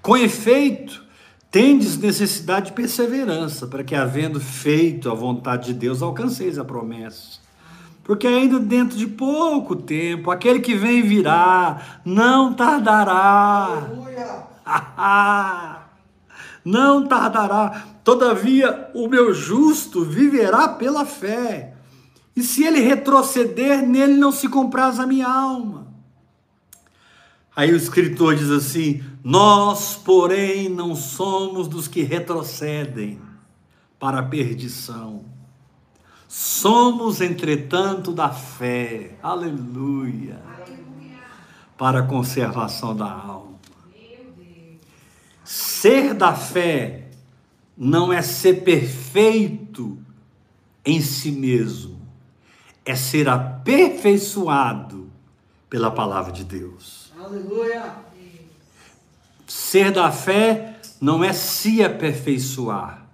Com 0.00 0.16
efeito, 0.16 1.04
tendes 1.50 1.98
necessidade 1.98 2.66
de 2.66 2.72
perseverança, 2.72 3.66
para 3.66 3.84
que, 3.84 3.94
havendo 3.94 4.40
feito 4.40 5.10
a 5.10 5.14
vontade 5.14 5.66
de 5.66 5.74
Deus, 5.74 6.02
alcanceis 6.02 6.58
a 6.58 6.64
promessa. 6.64 7.40
Porque 8.02 8.26
ainda 8.26 8.58
dentro 8.58 8.96
de 8.96 9.06
pouco 9.06 9.76
tempo, 9.76 10.30
aquele 10.30 10.58
que 10.58 10.74
vem 10.74 11.02
virá, 11.02 12.00
não 12.04 12.54
tardará. 12.54 13.86
Aleluia. 13.86 14.42
não 16.64 17.06
tardará. 17.06 17.86
Todavia, 18.04 18.90
o 18.94 19.08
meu 19.08 19.32
justo 19.32 20.04
viverá 20.04 20.68
pela 20.68 21.04
fé. 21.04 21.74
E 22.34 22.42
se 22.42 22.64
ele 22.64 22.80
retroceder, 22.80 23.86
nele 23.86 24.14
não 24.14 24.32
se 24.32 24.48
compraz 24.48 24.98
a 24.98 25.06
minha 25.06 25.28
alma. 25.28 25.86
Aí 27.54 27.70
o 27.72 27.76
escritor 27.76 28.34
diz 28.34 28.50
assim: 28.50 29.02
Nós, 29.22 29.94
porém, 29.94 30.68
não 30.68 30.96
somos 30.96 31.68
dos 31.68 31.86
que 31.86 32.02
retrocedem 32.02 33.20
para 33.98 34.20
a 34.20 34.22
perdição. 34.22 35.24
Somos, 36.26 37.20
entretanto, 37.20 38.10
da 38.10 38.30
fé, 38.30 39.18
aleluia, 39.22 40.40
para 41.76 42.00
a 42.00 42.06
conservação 42.06 42.96
da 42.96 43.12
alma. 43.12 43.51
Ser 45.54 46.14
da 46.14 46.34
fé 46.34 47.10
não 47.76 48.10
é 48.10 48.22
ser 48.22 48.64
perfeito 48.64 49.98
em 50.82 50.98
si 51.02 51.30
mesmo, 51.30 52.00
é 52.86 52.94
ser 52.94 53.28
aperfeiçoado 53.28 55.10
pela 55.68 55.90
palavra 55.90 56.32
de 56.32 56.42
Deus. 56.42 57.12
Aleluia. 57.22 57.96
Ser 59.46 59.92
da 59.92 60.10
fé 60.10 60.80
não 60.98 61.22
é 61.22 61.34
se 61.34 61.84
aperfeiçoar. 61.84 63.06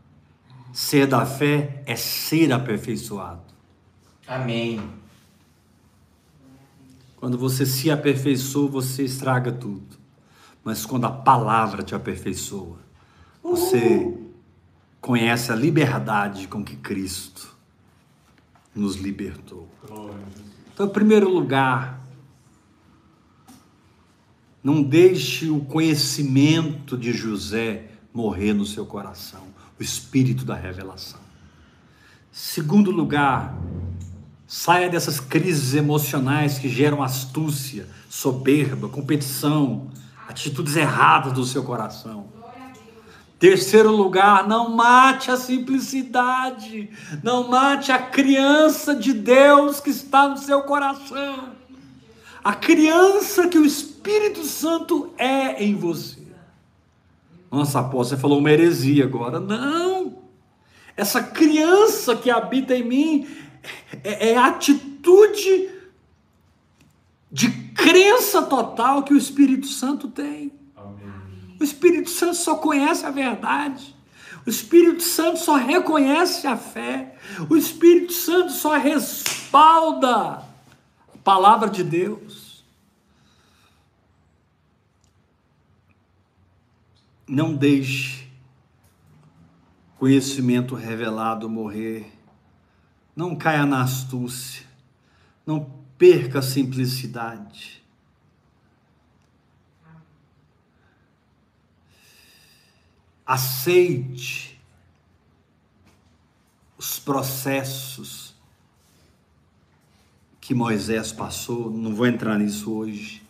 Ser 0.73 1.09
da 1.09 1.27
fé 1.27 1.83
é 1.87 1.97
ser 1.97 2.53
aperfeiçoado. 2.53 3.53
Amém. 4.29 4.81
Quando 7.17 7.37
você 7.37 7.67
se 7.67 7.91
aperfeiçoa, 7.91 8.69
você 8.69 9.03
estraga 9.03 9.51
tudo. 9.51 9.98
Mas 10.69 10.85
quando 10.85 11.07
a 11.07 11.11
palavra 11.11 11.83
te 11.83 11.95
aperfeiçoa, 11.95 12.77
você 13.43 14.15
conhece 15.01 15.51
a 15.51 15.55
liberdade 15.55 16.47
com 16.47 16.63
que 16.63 16.77
Cristo 16.77 17.57
nos 18.75 18.97
libertou. 18.97 19.67
Então, 20.75 20.85
em 20.85 20.91
primeiro 20.91 21.27
lugar, 21.31 22.07
não 24.63 24.83
deixe 24.83 25.49
o 25.49 25.61
conhecimento 25.61 26.99
de 26.99 27.15
José 27.15 27.93
morrer 28.13 28.53
no 28.53 28.67
seu 28.67 28.85
coração, 28.85 29.45
o 29.81 29.83
espírito 29.83 30.45
da 30.45 30.55
revelação. 30.55 31.21
Segundo 32.31 32.91
lugar, 32.91 33.57
saia 34.47 34.91
dessas 34.91 35.19
crises 35.19 35.73
emocionais 35.73 36.59
que 36.59 36.69
geram 36.69 37.03
astúcia, 37.03 37.89
soberba, 38.11 38.91
competição, 38.91 39.91
atitudes 40.29 40.77
erradas 40.77 41.33
do 41.33 41.45
seu 41.45 41.65
coração. 41.65 42.27
Terceiro 43.39 43.91
lugar, 43.91 44.47
não 44.47 44.69
mate 44.69 45.31
a 45.31 45.37
simplicidade, 45.37 46.91
não 47.23 47.49
mate 47.49 47.91
a 47.91 47.99
criança 47.99 48.95
de 48.95 49.13
Deus 49.13 49.81
que 49.81 49.91
está 49.91 50.29
no 50.29 50.37
seu 50.37 50.63
coração, 50.63 51.51
a 52.43 52.53
criança 52.53 53.49
que 53.49 53.57
o 53.57 53.65
Espírito 53.65 54.45
Santo 54.45 55.13
é 55.17 55.63
em 55.65 55.75
você. 55.77 56.19
Nossa, 57.51 57.81
apóstolo, 57.81 58.05
você 58.05 58.17
falou 58.17 58.39
uma 58.39 58.51
heresia 58.51 59.05
agora. 59.05 59.41
Não! 59.41 60.19
Essa 60.97 61.23
criança 61.23 62.17
que 62.17 62.29
habita 62.29 62.75
em 62.75 62.85
mim 62.85 63.29
é, 64.03 64.31
é 64.31 64.37
atitude 64.37 65.71
de 67.31 67.51
crença 67.75 68.43
total 68.43 69.03
que 69.03 69.13
o 69.13 69.17
Espírito 69.17 69.67
Santo 69.67 70.09
tem. 70.09 70.53
O 71.61 71.65
Espírito 71.65 72.11
Santo 72.11 72.37
só 72.37 72.55
conhece 72.57 73.05
a 73.05 73.11
verdade. 73.11 73.95
O 74.47 74.51
Espírito 74.51 75.03
Santo 75.03 75.39
só 75.39 75.57
reconhece 75.57 76.47
a 76.47 76.57
fé. 76.57 77.17
O 77.51 77.57
Espírito 77.57 78.13
Santo 78.13 78.53
só 78.53 78.77
respalda 78.77 80.45
a 81.15 81.19
palavra 81.23 81.69
de 81.69 81.83
Deus. 81.83 82.65
Não 87.27 87.55
deixe 87.55 88.27
conhecimento 89.99 90.75
revelado 90.75 91.49
morrer. 91.51 92.11
Não 93.15 93.37
caia 93.37 93.67
na 93.67 93.83
astúcia. 93.83 94.65
Não 95.45 95.78
perca 95.99 96.39
a 96.39 96.43
simplicidade. 96.43 97.79
aceite 103.29 104.59
os 106.79 106.99
processos 106.99 108.35
que 110.41 110.55
Moisés 110.55 111.13
passou, 111.13 111.71
não 111.71 111.95
vou 111.95 112.07
entrar 112.07 112.39
nisso 112.39 112.73
hoje, 112.73 113.23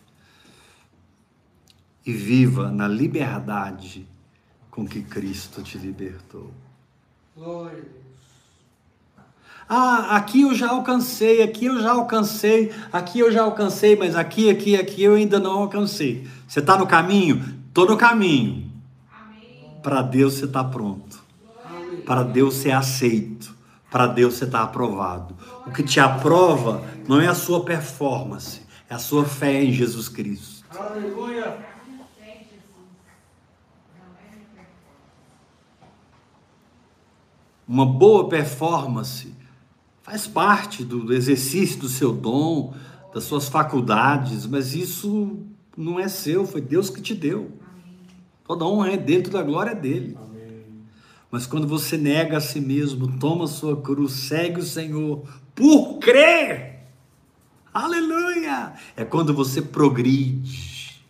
e 2.06 2.12
viva 2.12 2.70
na 2.70 2.86
liberdade 2.86 4.06
com 4.70 4.86
que 4.86 5.02
Cristo 5.02 5.64
te 5.64 5.76
libertou. 5.76 6.54
Glória. 7.34 7.97
Ah, 9.68 10.16
aqui 10.16 10.42
eu 10.42 10.54
já 10.54 10.70
alcancei, 10.70 11.42
aqui 11.42 11.66
eu 11.66 11.78
já 11.82 11.92
alcancei, 11.92 12.72
aqui 12.90 13.18
eu 13.18 13.30
já 13.30 13.42
alcancei, 13.42 13.94
mas 13.96 14.16
aqui, 14.16 14.48
aqui, 14.48 14.74
aqui 14.74 15.02
eu 15.02 15.14
ainda 15.14 15.38
não 15.38 15.52
alcancei. 15.52 16.26
Você 16.46 16.60
está 16.60 16.78
no 16.78 16.86
caminho? 16.86 17.44
Estou 17.68 17.86
no 17.86 17.96
caminho. 17.96 18.72
Para 19.82 20.00
Deus 20.00 20.34
você 20.34 20.46
está 20.46 20.64
pronto. 20.64 21.22
Para 22.06 22.22
Deus 22.22 22.54
você 22.54 22.70
é 22.70 22.74
aceito. 22.74 23.54
Para 23.90 24.06
Deus 24.06 24.34
você 24.34 24.44
está 24.44 24.62
aprovado. 24.62 25.36
O 25.66 25.70
que 25.70 25.82
te 25.82 26.00
aprova 26.00 26.82
não 27.06 27.20
é 27.20 27.26
a 27.26 27.34
sua 27.34 27.62
performance, 27.62 28.62
é 28.88 28.94
a 28.94 28.98
sua 28.98 29.26
fé 29.26 29.62
em 29.62 29.72
Jesus 29.72 30.08
Cristo. 30.08 30.64
Aleluia. 30.74 31.58
Uma 37.66 37.84
boa 37.84 38.30
performance 38.30 39.36
faz 40.08 40.26
parte 40.26 40.84
do 40.84 41.12
exercício 41.12 41.80
do 41.80 41.88
seu 41.88 42.14
dom, 42.14 42.72
das 43.12 43.24
suas 43.24 43.46
faculdades, 43.46 44.46
mas 44.46 44.74
isso 44.74 45.40
não 45.76 46.00
é 46.00 46.08
seu, 46.08 46.46
foi 46.46 46.62
Deus 46.62 46.88
que 46.88 47.02
te 47.02 47.14
deu. 47.14 47.52
Toda 48.46 48.64
honra 48.64 48.92
é 48.92 48.96
dele, 48.96 49.24
toda 49.24 49.42
glória 49.42 49.72
é 49.72 49.74
dele. 49.74 50.16
Mas 51.30 51.46
quando 51.46 51.68
você 51.68 51.98
nega 51.98 52.38
a 52.38 52.40
si 52.40 52.58
mesmo, 52.58 53.18
toma 53.18 53.44
a 53.44 53.48
sua 53.48 53.78
cruz, 53.82 54.12
segue 54.12 54.60
o 54.60 54.64
Senhor 54.64 55.28
por 55.54 55.98
crer. 55.98 56.86
Aleluia! 57.74 58.72
É 58.96 59.04
quando 59.04 59.34
você 59.34 59.60
progride, 59.60 61.02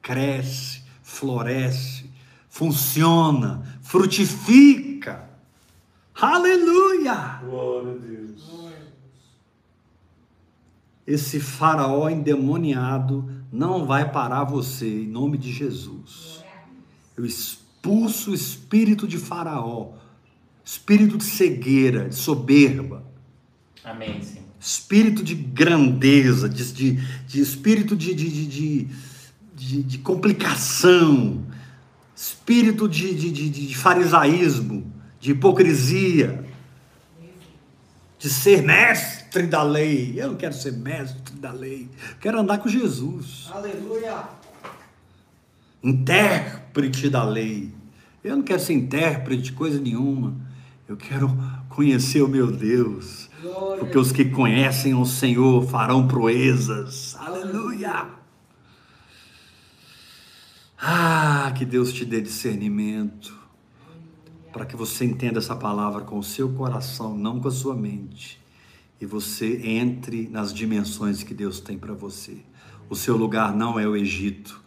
cresce, 0.00 0.80
floresce, 1.02 2.08
funciona, 2.48 3.80
frutifica. 3.82 4.83
Aleluia! 6.24 7.38
Glória 7.44 7.92
a 7.92 7.94
Deus. 7.96 8.44
Esse 11.06 11.38
faraó 11.38 12.08
endemoniado 12.08 13.28
não 13.52 13.84
vai 13.84 14.10
parar 14.10 14.44
você 14.44 14.86
em 15.02 15.06
nome 15.06 15.36
de 15.36 15.52
Jesus. 15.52 16.42
Eu 17.14 17.26
expulso 17.26 18.30
o 18.30 18.34
espírito 18.34 19.06
de 19.06 19.18
Faraó, 19.18 19.92
espírito 20.64 21.18
de 21.18 21.24
cegueira, 21.24 22.08
de 22.08 22.14
soberba, 22.16 23.04
Amém, 23.84 24.22
Senhor. 24.22 24.44
espírito 24.58 25.22
de 25.22 25.34
grandeza, 25.34 26.48
de, 26.48 26.72
de, 26.72 26.92
de 27.26 27.40
espírito 27.42 27.94
de, 27.94 28.14
de, 28.14 28.30
de, 28.30 28.46
de, 28.46 28.88
de- 29.54 29.82
de 29.82 29.98
complicação, 29.98 31.44
espírito 32.16 32.88
de, 32.88 33.14
de, 33.14 33.30
de, 33.30 33.50
de 33.50 33.76
farisaísmo, 33.76 34.90
de 35.24 35.30
hipocrisia, 35.30 36.44
de 38.18 38.28
ser 38.28 38.62
mestre 38.62 39.46
da 39.46 39.62
lei. 39.62 40.12
Eu 40.20 40.28
não 40.28 40.34
quero 40.34 40.52
ser 40.52 40.72
mestre 40.72 41.34
da 41.36 41.50
lei, 41.50 41.88
quero 42.20 42.38
andar 42.38 42.58
com 42.58 42.68
Jesus 42.68 43.48
Aleluia. 43.50 44.22
intérprete 45.82 47.08
da 47.08 47.24
lei. 47.24 47.72
Eu 48.22 48.36
não 48.36 48.42
quero 48.42 48.60
ser 48.60 48.74
intérprete 48.74 49.44
de 49.44 49.52
coisa 49.52 49.80
nenhuma. 49.80 50.36
Eu 50.86 50.98
quero 50.98 51.34
conhecer 51.70 52.20
o 52.20 52.28
meu 52.28 52.52
Deus. 52.52 53.30
Glória. 53.40 53.78
Porque 53.78 53.96
os 53.96 54.12
que 54.12 54.26
conhecem 54.26 54.92
o 54.92 55.06
Senhor 55.06 55.66
farão 55.66 56.06
proezas. 56.06 57.16
Aleluia! 57.18 58.08
Ah, 60.78 61.50
que 61.56 61.64
Deus 61.64 61.94
te 61.94 62.04
dê 62.04 62.20
discernimento. 62.20 63.43
Para 64.54 64.64
que 64.64 64.76
você 64.76 65.04
entenda 65.04 65.40
essa 65.40 65.56
palavra 65.56 66.02
com 66.02 66.16
o 66.16 66.22
seu 66.22 66.48
coração, 66.50 67.18
não 67.18 67.40
com 67.40 67.48
a 67.48 67.50
sua 67.50 67.74
mente. 67.74 68.40
E 69.00 69.04
você 69.04 69.60
entre 69.66 70.28
nas 70.28 70.54
dimensões 70.54 71.24
que 71.24 71.34
Deus 71.34 71.58
tem 71.58 71.76
para 71.76 71.92
você. 71.92 72.36
O 72.88 72.94
seu 72.94 73.16
lugar 73.16 73.52
não 73.52 73.80
é 73.80 73.88
o 73.88 73.96
Egito. 73.96 74.62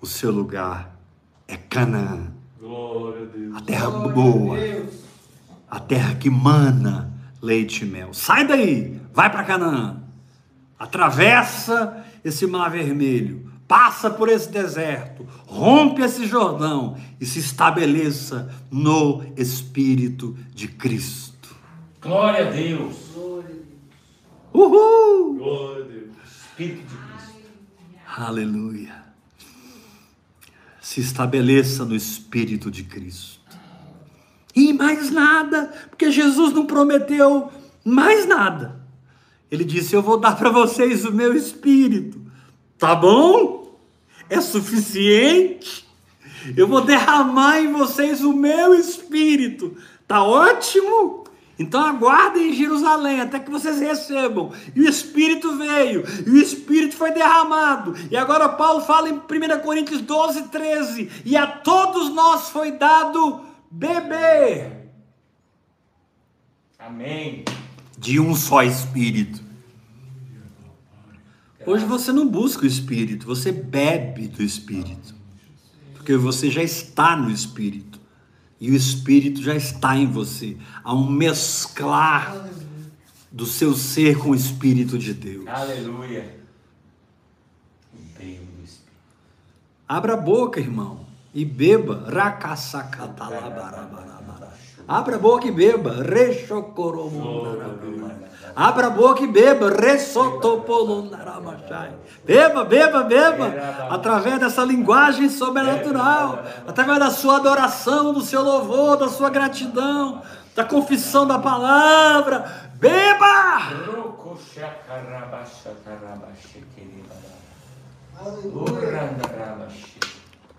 O 0.00 0.06
seu 0.06 0.30
lugar 0.30 0.96
é 1.48 1.56
Canaã. 1.56 2.32
Glória 2.60 3.22
a 3.22 3.36
Deus. 3.36 3.56
A 3.56 3.60
terra 3.62 3.90
Glória 3.90 4.10
a 4.10 4.14
boa 4.14 4.56
Deus. 4.56 4.94
a 5.68 5.80
terra 5.80 6.14
que 6.14 6.30
mana 6.30 7.12
leite 7.42 7.84
e 7.84 7.88
mel. 7.88 8.14
Sai 8.14 8.46
daí, 8.46 9.00
vai 9.12 9.28
para 9.28 9.42
Canaã. 9.42 10.04
Atravessa 10.78 12.04
esse 12.24 12.46
mar 12.46 12.70
vermelho, 12.70 13.51
passa 13.66 14.10
por 14.10 14.28
esse 14.28 14.50
deserto, 14.50 15.26
rompe 15.46 16.02
esse 16.02 16.26
Jordão 16.26 16.96
e 17.20 17.26
se 17.26 17.38
estabeleça 17.38 18.54
no 18.70 19.24
Espírito 19.36 20.36
de 20.54 20.68
Cristo. 20.68 21.54
Glória 22.00 22.48
a 22.48 22.50
Deus. 22.50 22.96
Glória 23.14 23.44
a 23.44 23.48
Deus. 23.48 23.62
Uhul! 24.52 25.34
Glória 25.36 25.84
a 25.84 25.88
Deus. 25.88 26.02
Espírito 26.26 26.86
de 26.86 26.96
Cristo. 26.96 27.42
Aleluia. 28.16 29.02
Se 30.80 31.00
estabeleça 31.00 31.84
no 31.84 31.94
Espírito 31.94 32.70
de 32.70 32.84
Cristo. 32.84 33.40
E 34.54 34.72
mais 34.72 35.10
nada, 35.10 35.72
porque 35.88 36.10
Jesus 36.10 36.52
não 36.52 36.66
prometeu 36.66 37.50
mais 37.84 38.26
nada. 38.26 38.82
Ele 39.50 39.64
disse: 39.64 39.94
Eu 39.94 40.02
vou 40.02 40.18
dar 40.18 40.36
para 40.36 40.50
vocês 40.50 41.04
o 41.04 41.12
meu 41.12 41.34
Espírito. 41.34 42.21
Tá 42.82 42.96
bom? 42.96 43.78
É 44.28 44.40
suficiente? 44.40 45.88
Eu 46.56 46.66
vou 46.66 46.80
derramar 46.80 47.60
em 47.60 47.70
vocês 47.70 48.24
o 48.24 48.32
meu 48.32 48.74
Espírito. 48.74 49.76
Tá 50.04 50.24
ótimo? 50.24 51.22
Então 51.56 51.80
aguardem 51.80 52.50
em 52.50 52.52
Jerusalém 52.52 53.20
até 53.20 53.38
que 53.38 53.52
vocês 53.52 53.78
recebam. 53.78 54.50
E 54.74 54.80
o 54.80 54.88
Espírito 54.88 55.56
veio, 55.56 56.02
e 56.26 56.30
o 56.30 56.36
Espírito 56.36 56.96
foi 56.96 57.12
derramado. 57.12 57.94
E 58.10 58.16
agora 58.16 58.48
Paulo 58.48 58.80
fala 58.80 59.08
em 59.08 59.12
1 59.12 59.60
Coríntios 59.62 60.00
12, 60.00 60.48
13: 60.48 61.22
E 61.24 61.36
a 61.36 61.46
todos 61.46 62.12
nós 62.12 62.48
foi 62.48 62.72
dado 62.72 63.42
beber 63.70 64.90
Amém. 66.80 67.44
de 67.96 68.18
um 68.18 68.34
só 68.34 68.64
Espírito. 68.64 69.51
Hoje 71.66 71.84
você 71.84 72.12
não 72.12 72.28
busca 72.28 72.62
o 72.64 72.66
Espírito, 72.66 73.26
você 73.26 73.52
bebe 73.52 74.28
do 74.28 74.42
Espírito. 74.42 75.14
Porque 75.94 76.16
você 76.16 76.50
já 76.50 76.62
está 76.62 77.16
no 77.16 77.30
Espírito. 77.30 78.00
E 78.60 78.70
o 78.70 78.74
Espírito 78.74 79.42
já 79.42 79.54
está 79.54 79.96
em 79.96 80.06
você. 80.06 80.58
Há 80.84 80.94
um 80.94 81.10
mesclar 81.10 82.48
do 83.30 83.46
seu 83.46 83.74
ser 83.74 84.18
com 84.18 84.30
o 84.30 84.34
Espírito 84.34 84.98
de 84.98 85.14
Deus. 85.14 85.46
Aleluia. 85.46 86.42
Bebo 88.18 88.44
do 88.56 88.64
Espírito. 88.64 88.92
Abra 89.88 90.14
a 90.14 90.16
boca, 90.16 90.58
irmão, 90.60 91.06
e 91.34 91.44
beba. 91.44 92.04
Racassacatalabarabara. 92.08 94.21
Abra 94.86 95.16
a 95.16 95.18
boca 95.18 95.46
e 95.46 95.50
beba. 95.50 95.94
Abra 98.54 98.86
a 98.88 98.90
boca 98.90 99.22
e 99.22 99.26
beba. 99.26 99.70
Beba, 102.24 102.64
beba, 102.64 103.02
beba. 103.02 103.46
Através 103.90 104.38
dessa 104.38 104.64
linguagem 104.64 105.28
sobrenatural. 105.28 106.44
Através 106.66 106.98
da 106.98 107.10
sua 107.10 107.36
adoração, 107.36 108.12
do 108.12 108.20
seu 108.20 108.42
louvor, 108.42 108.96
da 108.96 109.08
sua 109.08 109.30
gratidão, 109.30 110.22
da 110.54 110.64
confissão 110.64 111.26
da 111.26 111.38
palavra. 111.38 112.70
Beba! 112.74 113.70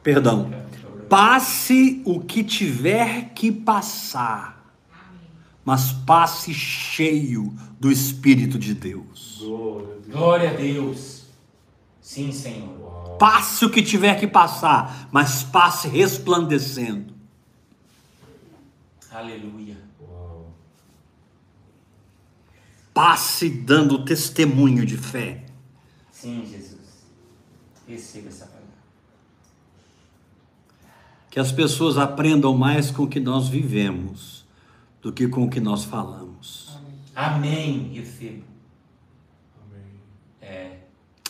Perdão. 0.02 0.63
Passe 1.10 2.02
o 2.06 2.20
que 2.20 2.44
tiver 2.44 3.34
que 3.34 3.52
passar, 3.52 4.74
mas 5.64 5.92
passe 5.92 6.54
cheio 6.54 7.54
do 7.80 7.92
Espírito 7.92 8.58
de 8.58 8.74
Deus. 8.74 9.42
Glória 10.10 10.52
a 10.52 10.54
Deus. 10.54 11.24
Sim, 12.02 12.32
Senhor. 12.32 13.18
Passe 13.18 13.66
o 13.66 13.70
que 13.70 13.82
tiver 13.82 14.20
que 14.20 14.28
passar, 14.28 15.08
mas 15.12 15.44
passe 15.44 15.88
resplandecendo. 15.88 17.14
Aleluia. 19.12 19.78
Passe 22.94 23.50
dando 23.50 24.06
testemunho 24.06 24.86
de 24.86 24.98
fé. 24.98 25.46
Sim, 26.12 26.46
Jesus. 26.46 27.08
Receba 27.88 28.30
essa. 28.30 28.43
Que 31.34 31.40
as 31.40 31.52
pessoas 31.52 31.98
aprendam 31.98 32.56
mais 32.56 32.92
com 32.92 33.06
o 33.06 33.08
que 33.08 33.20
nós 33.20 33.48
vivemos 33.48 34.46
do 35.02 35.12
que 35.12 35.28
com 35.28 35.46
o 35.46 35.50
que 35.50 35.60
nós 35.60 35.84
falamos. 35.84 36.78
Amém. 37.16 37.92
Recebo. 37.92 38.44
Amém. 39.66 40.00
É 40.40 40.78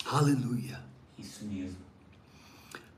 Aleluia. 0.06 0.82
isso 1.18 1.46
mesmo. 1.46 1.78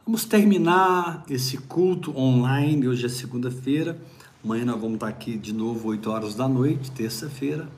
Vamos 0.04 0.26
terminar 0.26 1.24
esse 1.30 1.60
culto 1.60 2.18
online. 2.18 2.88
Hoje 2.88 3.06
é 3.06 3.10
segunda-feira. 3.10 4.02
Amanhã 4.44 4.66
nós 4.66 4.82
vamos 4.82 4.96
estar 4.96 5.08
aqui 5.08 5.38
de 5.38 5.54
novo, 5.54 5.90
8 5.90 6.10
horas 6.10 6.34
da 6.34 6.48
noite, 6.48 6.90
terça-feira, 6.90 7.70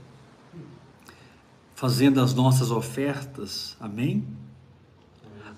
fazendo 1.75 2.21
as 2.21 2.33
nossas 2.33 2.71
ofertas. 2.71 3.75
Amém? 3.77 4.25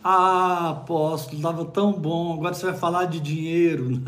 Ah, 0.04 0.70
apóstolo, 0.70 1.38
estava 1.38 1.66
tão 1.66 1.94
bom. 1.94 2.34
Agora 2.34 2.54
você 2.54 2.66
vai 2.66 2.78
falar 2.78 3.06
de 3.06 3.20
dinheiro. 3.20 4.02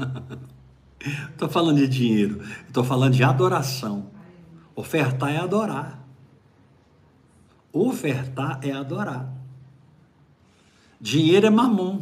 Estou 1.32 1.50
falando 1.50 1.78
de 1.78 1.88
dinheiro. 1.88 2.42
Estou 2.68 2.84
falando 2.84 3.14
de 3.14 3.24
adoração. 3.24 4.08
Ofertar 4.76 5.32
é 5.32 5.38
adorar. 5.38 6.00
Ofertar 7.74 8.60
é 8.62 8.72
adorar. 8.72 9.30
Dinheiro 11.00 11.48
é 11.48 11.50
mamon. 11.50 12.02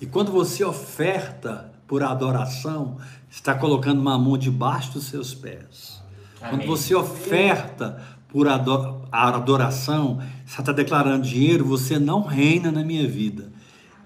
E 0.00 0.06
quando 0.06 0.32
você 0.32 0.64
oferta 0.64 1.72
por 1.86 2.02
adoração, 2.02 2.98
está 3.30 3.54
colocando 3.54 4.02
mamon 4.02 4.38
debaixo 4.38 4.92
dos 4.92 5.04
seus 5.04 5.34
pés. 5.34 6.02
Quando 6.40 6.54
Amém. 6.54 6.66
você 6.66 6.94
oferta 6.94 8.02
por 8.32 8.48
adoração, 8.48 10.18
você 10.46 10.62
está 10.62 10.72
declarando 10.72 11.22
dinheiro, 11.22 11.66
você 11.66 11.98
não 11.98 12.22
reina 12.22 12.72
na 12.72 12.82
minha 12.82 13.06
vida. 13.06 13.52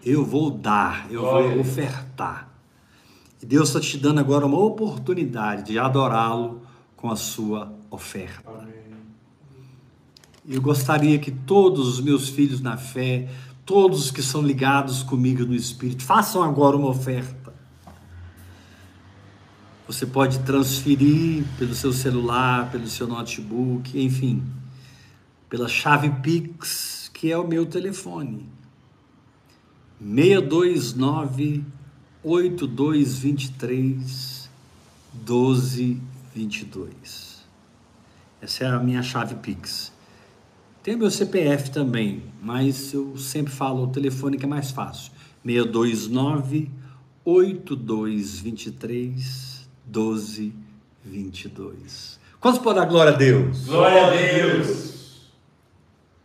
Eu 0.04 0.24
vou 0.24 0.50
dar, 0.50 1.06
eu 1.08 1.22
vou 1.22 1.60
ofertar. 1.60 2.48
E 3.40 3.46
Deus 3.46 3.68
está 3.68 3.78
te 3.78 3.96
dando 3.96 4.18
agora 4.18 4.44
uma 4.44 4.58
oportunidade 4.58 5.62
de 5.62 5.78
adorá-lo 5.78 6.62
com 6.96 7.08
a 7.08 7.14
sua 7.14 7.72
oferta. 7.88 8.50
Amém. 8.50 8.74
Eu 10.48 10.60
gostaria 10.60 11.20
que 11.20 11.30
todos 11.30 11.86
os 11.86 12.00
meus 12.00 12.28
filhos 12.28 12.60
na 12.60 12.76
fé, 12.76 13.28
todos 13.64 14.10
que 14.10 14.22
são 14.22 14.42
ligados 14.42 15.04
comigo 15.04 15.44
no 15.44 15.54
Espírito, 15.54 16.02
façam 16.02 16.42
agora 16.42 16.76
uma 16.76 16.88
oferta. 16.88 17.45
Você 19.86 20.04
pode 20.04 20.40
transferir 20.40 21.44
pelo 21.58 21.72
seu 21.72 21.92
celular, 21.92 22.72
pelo 22.72 22.88
seu 22.88 23.06
notebook, 23.06 24.02
enfim, 24.02 24.42
pela 25.48 25.68
chave 25.68 26.10
Pix, 26.22 27.08
que 27.14 27.30
é 27.30 27.38
o 27.38 27.46
meu 27.46 27.64
telefone. 27.64 28.48
629 30.00 31.64
8223 32.20 34.50
1222. 35.14 37.46
Essa 38.42 38.64
é 38.64 38.66
a 38.66 38.80
minha 38.80 39.04
chave 39.04 39.36
Pix. 39.36 39.92
Tem 40.82 40.96
meu 40.96 41.12
CPF 41.12 41.70
também, 41.70 42.24
mas 42.42 42.92
eu 42.92 43.16
sempre 43.16 43.52
falo 43.52 43.84
o 43.84 43.88
telefone 43.88 44.36
que 44.36 44.44
é 44.44 44.48
mais 44.48 44.72
fácil. 44.72 45.12
629 45.44 46.72
8223 47.24 49.55
1222. 49.86 52.18
Quantos 52.40 52.60
podem 52.60 52.82
dar 52.82 52.88
glória 52.88 53.12
a 53.12 53.16
Deus? 53.16 53.64
Glória 53.66 54.06
a 54.06 54.10
Deus. 54.10 54.86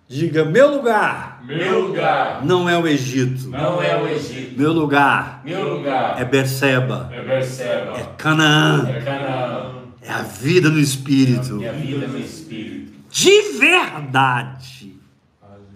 Diga: 0.08 0.44
meu 0.44 0.76
lugar 0.76 1.42
Meu 1.46 1.88
lugar 1.88 2.44
não 2.46 2.68
é 2.68 2.78
o 2.78 2.86
Egito. 2.88 3.48
não 3.50 3.82
é 3.82 4.02
o 4.02 4.08
Egito. 4.08 4.60
Meu 4.60 4.74
lugar 4.74 5.42
Meu 5.46 5.76
lugar 5.78 6.20
é 6.22 6.26
Berseba, 6.26 7.10
é 7.14 7.22
Berseba. 7.24 7.98
é 7.98 8.04
Canaã, 8.18 8.90
É 8.90 9.02
Canaã. 9.02 9.72
é 10.02 10.12
a 10.12 10.24
vida 10.24 10.70
no 10.70 10.80
Espírito. 10.80 11.56
Minha 11.56 11.72
vida 11.74 12.08
no 12.08 12.20
Espírito. 12.20 12.92
De 13.10 13.42
verdade. 13.58 14.98
Aleluia. 15.42 15.72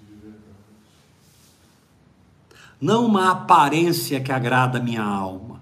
De 0.00 0.14
verdade. 0.22 0.40
Não 2.80 3.04
uma 3.04 3.30
aparência 3.30 4.20
que 4.20 4.32
agrada 4.32 4.78
a 4.78 4.82
minha 4.82 5.02
alma, 5.02 5.60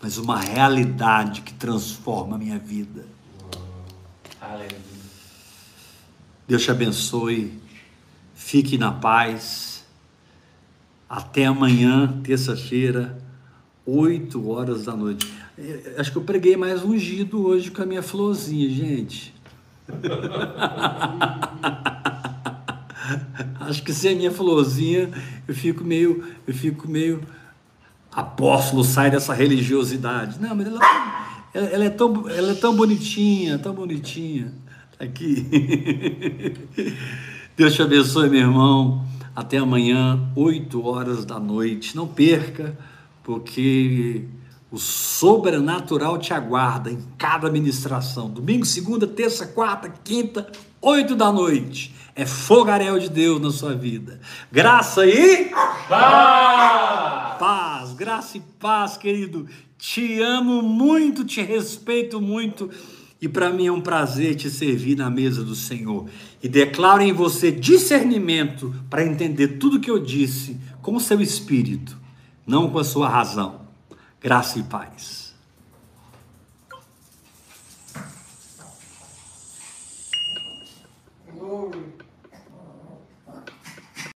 mas 0.00 0.16
uma 0.16 0.38
realidade 0.38 1.40
que 1.40 1.52
transforma 1.52 2.36
a 2.36 2.38
minha 2.38 2.58
vida. 2.58 3.04
Aleluia. 4.40 4.70
Deus 6.46 6.62
te 6.62 6.70
abençoe. 6.70 7.60
Fique 8.34 8.78
na 8.78 8.92
paz. 8.92 9.84
Até 11.08 11.46
amanhã, 11.46 12.20
terça-feira, 12.22 13.18
8 13.84 14.48
horas 14.48 14.84
da 14.84 14.94
noite. 14.94 15.30
Eh, 15.58 15.96
Acho 15.98 16.12
que 16.12 16.18
eu 16.18 16.22
preguei 16.22 16.56
mais 16.56 16.82
ungido 16.82 17.44
hoje 17.46 17.70
com 17.70 17.82
a 17.82 17.86
minha 17.86 18.02
florzinha, 18.02 18.70
gente. 18.70 19.34
Acho 23.68 23.82
que 23.82 23.92
sem 23.92 24.12
a 24.12 24.16
minha 24.16 24.30
florzinha 24.30 25.10
eu 25.46 25.54
fico 25.54 25.84
meio, 25.84 26.24
eu 26.46 26.54
fico 26.54 26.88
meio 26.88 27.22
apóstolo, 28.12 28.84
sai 28.84 29.10
dessa 29.10 29.32
religiosidade. 29.32 30.40
Não, 30.40 30.54
mas 30.54 30.66
ela, 30.66 30.80
ela, 31.54 31.66
ela 31.66 31.84
é, 31.84 31.90
tão, 31.90 32.28
ela 32.28 32.52
é 32.52 32.54
tão 32.54 32.76
bonitinha, 32.76 33.58
tão 33.58 33.74
bonitinha. 33.74 34.52
Tá 34.98 35.04
aqui. 35.04 35.46
Deus 37.56 37.74
te 37.74 37.82
abençoe, 37.82 38.28
meu 38.28 38.40
irmão. 38.40 39.06
Até 39.34 39.56
amanhã, 39.56 40.20
8 40.36 40.86
horas 40.86 41.24
da 41.24 41.40
noite. 41.40 41.96
Não 41.96 42.06
perca, 42.06 42.76
porque 43.22 44.24
o 44.70 44.78
sobrenatural 44.78 46.18
te 46.18 46.34
aguarda 46.34 46.90
em 46.90 46.98
cada 47.16 47.50
ministração. 47.50 48.30
Domingo, 48.30 48.64
segunda, 48.64 49.06
terça, 49.06 49.46
quarta, 49.46 49.92
quinta, 50.02 50.50
8 50.80 51.14
da 51.14 51.32
noite. 51.32 51.94
É 52.14 52.26
fogaréu 52.26 52.98
de 52.98 53.08
Deus 53.08 53.40
na 53.40 53.50
sua 53.50 53.74
vida. 53.74 54.20
Graça 54.50 55.06
e 55.06 55.50
paz. 55.88 57.38
Paz, 57.38 57.92
graça 57.94 58.36
e 58.36 58.40
paz, 58.60 58.96
querido. 58.96 59.48
Te 59.78 60.20
amo 60.20 60.62
muito, 60.62 61.24
te 61.24 61.40
respeito 61.40 62.20
muito. 62.20 62.70
E 63.20 63.28
para 63.28 63.50
mim 63.50 63.66
é 63.66 63.72
um 63.72 63.80
prazer 63.80 64.34
te 64.34 64.50
servir 64.50 64.96
na 64.96 65.08
mesa 65.08 65.42
do 65.44 65.54
Senhor. 65.54 66.06
E 66.42 66.48
declaro 66.48 67.02
em 67.02 67.12
você 67.12 67.50
discernimento 67.50 68.74
para 68.90 69.06
entender 69.06 69.58
tudo 69.58 69.80
que 69.80 69.90
eu 69.90 69.98
disse 69.98 70.60
com 70.82 70.96
o 70.96 71.00
seu 71.00 71.20
espírito, 71.20 71.96
não 72.46 72.68
com 72.68 72.78
a 72.78 72.84
sua 72.84 73.08
razão. 73.08 73.62
Graça 74.20 74.58
e 74.58 74.62
paz. 74.64 75.21